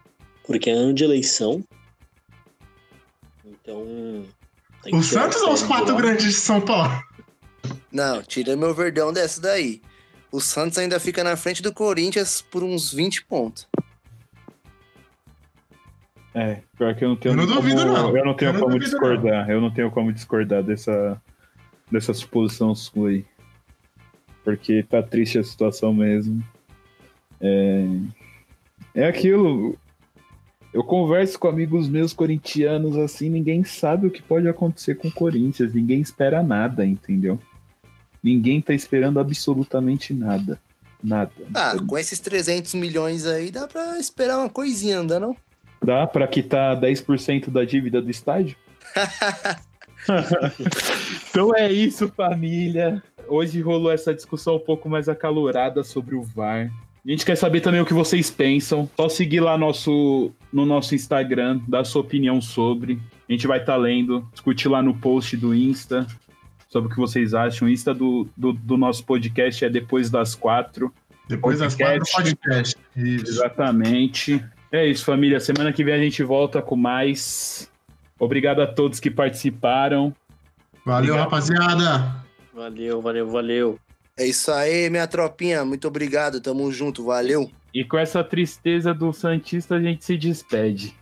porque 0.45 0.70
é 0.70 0.74
ano 0.74 0.93
de 0.93 1.03
eleição. 1.03 1.63
Então. 3.45 4.26
O 4.91 5.03
Santos 5.03 5.41
ou 5.41 5.53
os 5.53 5.63
quatro 5.63 5.95
grandes 5.95 6.26
de 6.26 6.34
São 6.34 6.61
Paulo? 6.61 7.09
Não, 7.91 8.22
tira 8.22 8.55
meu 8.55 8.74
verdão 8.74 9.11
dessa 9.11 9.41
daí. 9.41 9.82
O 10.32 10.39
Santos 10.39 10.78
ainda 10.78 10.99
fica 10.99 11.24
na 11.24 11.36
frente 11.36 11.61
do 11.61 11.74
Corinthians 11.74 12.41
por 12.41 12.63
uns 12.63 12.93
20 12.93 13.26
pontos. 13.26 13.67
É, 16.34 16.61
pior 16.78 16.95
que 16.95 17.03
eu 17.03 17.09
não 17.09 17.15
tenho 17.15 17.34
Eu 17.34 17.38
não 17.38 17.47
como, 17.47 17.61
duvido, 17.61 17.86
não. 17.86 18.15
Eu 18.15 18.26
não 18.26 18.34
tenho 18.36 18.49
Eu 18.49 18.53
não 18.53 18.59
como 18.59 18.74
duvido, 18.74 18.91
discordar. 18.91 19.49
Eu 19.49 19.61
não 19.61 19.72
tenho 19.72 19.89
como 19.89 20.13
discordar 20.13 20.63
dessa, 20.63 21.20
dessa 21.91 22.13
suposição 22.13 22.76
sua 22.76 23.09
aí. 23.09 23.26
Porque 24.43 24.84
tá 24.84 25.01
triste 25.01 25.39
a 25.39 25.43
situação 25.43 25.93
mesmo. 25.93 26.43
É, 27.41 27.86
é 28.93 29.07
aquilo. 29.07 29.78
Eu 30.72 30.84
converso 30.84 31.39
com 31.39 31.47
amigos 31.47 31.89
meus 31.89 32.13
corintianos 32.13 32.95
assim, 32.95 33.28
ninguém 33.28 33.63
sabe 33.63 34.05
o 34.05 34.11
que 34.11 34.22
pode 34.22 34.47
acontecer 34.47 34.95
com 34.95 35.07
o 35.07 35.11
Corinthians, 35.11 35.74
ninguém 35.74 35.99
espera 35.99 36.43
nada, 36.43 36.86
entendeu? 36.86 37.39
Ninguém 38.24 38.61
tá 38.61 38.74
esperando 38.74 39.20
absolutamente 39.20 40.13
nada. 40.13 40.59
Nada. 41.01 41.32
Ah, 41.53 41.76
com 41.88 41.97
esses 41.97 42.20
300 42.20 42.74
milhões 42.74 43.26
aí, 43.26 43.51
dá 43.51 43.67
pra 43.67 43.97
esperar 43.97 44.38
uma 44.38 44.49
coisinha, 44.49 44.97
não 44.97 45.07
dá 45.07 45.20
não? 45.20 45.36
Dá 45.82 46.05
pra 46.05 46.28
quitar 46.28 46.80
10% 46.80 47.49
da 47.49 47.63
dívida 47.63 48.01
do 48.01 48.11
estádio? 48.11 48.57
então 51.30 51.55
é 51.55 51.72
isso, 51.72 52.09
família. 52.09 53.01
Hoje 53.30 53.61
rolou 53.61 53.91
essa 53.91 54.13
discussão 54.13 54.57
um 54.57 54.59
pouco 54.59 54.89
mais 54.89 55.07
acalorada 55.07 55.86
sobre 55.86 56.15
o 56.15 56.22
VAR. 56.22 56.70
A 57.05 57.09
gente 57.09 57.26
quer 57.26 57.38
saber 57.38 57.61
também 57.61 57.80
o 57.80 57.86
que 57.86 57.93
vocês 57.93 58.30
pensam. 58.30 58.89
Só 58.97 59.07
seguir 59.07 59.39
lá 59.39 59.57
nosso, 59.57 60.32
no 60.51 60.65
nosso 60.65 60.93
Instagram, 60.93 61.61
dar 61.65 61.86
sua 61.86 62.01
opinião 62.01 62.41
sobre. 62.41 62.99
A 63.28 63.32
gente 63.32 63.47
vai 63.47 63.59
estar 63.59 63.78
lendo, 63.78 64.28
discutir 64.34 64.67
lá 64.67 64.82
no 64.82 64.93
post 64.93 65.38
do 65.38 65.55
Insta 65.55 66.05
sobre 66.70 66.89
o 66.89 66.93
que 66.93 66.99
vocês 66.99 67.34
acham. 67.34 67.67
O 67.67 67.72
Insta 67.72 67.93
do, 67.93 68.28
do, 68.38 68.53
do 68.53 68.78
nosso 68.78 69.03
podcast 69.03 69.65
é 69.65 69.70
depois 69.70 70.09
das 70.09 70.36
quatro. 70.36 70.93
Depois 71.28 71.59
das 71.59 71.76
quatro 71.76 71.99
Podcast. 71.99 72.36
podcast. 72.36 72.78
Isso. 72.95 73.28
Exatamente. 73.28 74.45
É 74.72 74.86
isso, 74.86 75.03
família. 75.03 75.39
Semana 75.39 75.74
que 75.74 75.84
vem 75.84 75.93
a 75.95 75.99
gente 75.99 76.24
volta 76.24 76.61
com 76.61 76.76
mais. 76.76 77.70
Obrigado 78.17 78.61
a 78.61 78.67
todos 78.67 78.99
que 78.99 79.09
participaram. 79.09 80.15
Valeu, 80.86 81.13
Obrigado. 81.13 81.24
rapaziada. 81.26 82.26
Valeu, 82.53 83.01
valeu, 83.01 83.30
valeu. 83.30 83.80
É 84.17 84.26
isso 84.26 84.51
aí, 84.51 84.89
minha 84.89 85.07
tropinha. 85.07 85.63
Muito 85.63 85.88
obrigado. 85.88 86.41
Tamo 86.41 86.72
junto. 86.72 87.05
Valeu. 87.05 87.49
E 87.74 87.84
com 87.86 87.97
essa 87.97 88.24
tristeza 88.24 88.93
do 88.93 89.13
Santista, 89.13 89.76
a 89.76 89.82
gente 89.82 90.03
se 90.03 90.17
despede. 90.17 90.95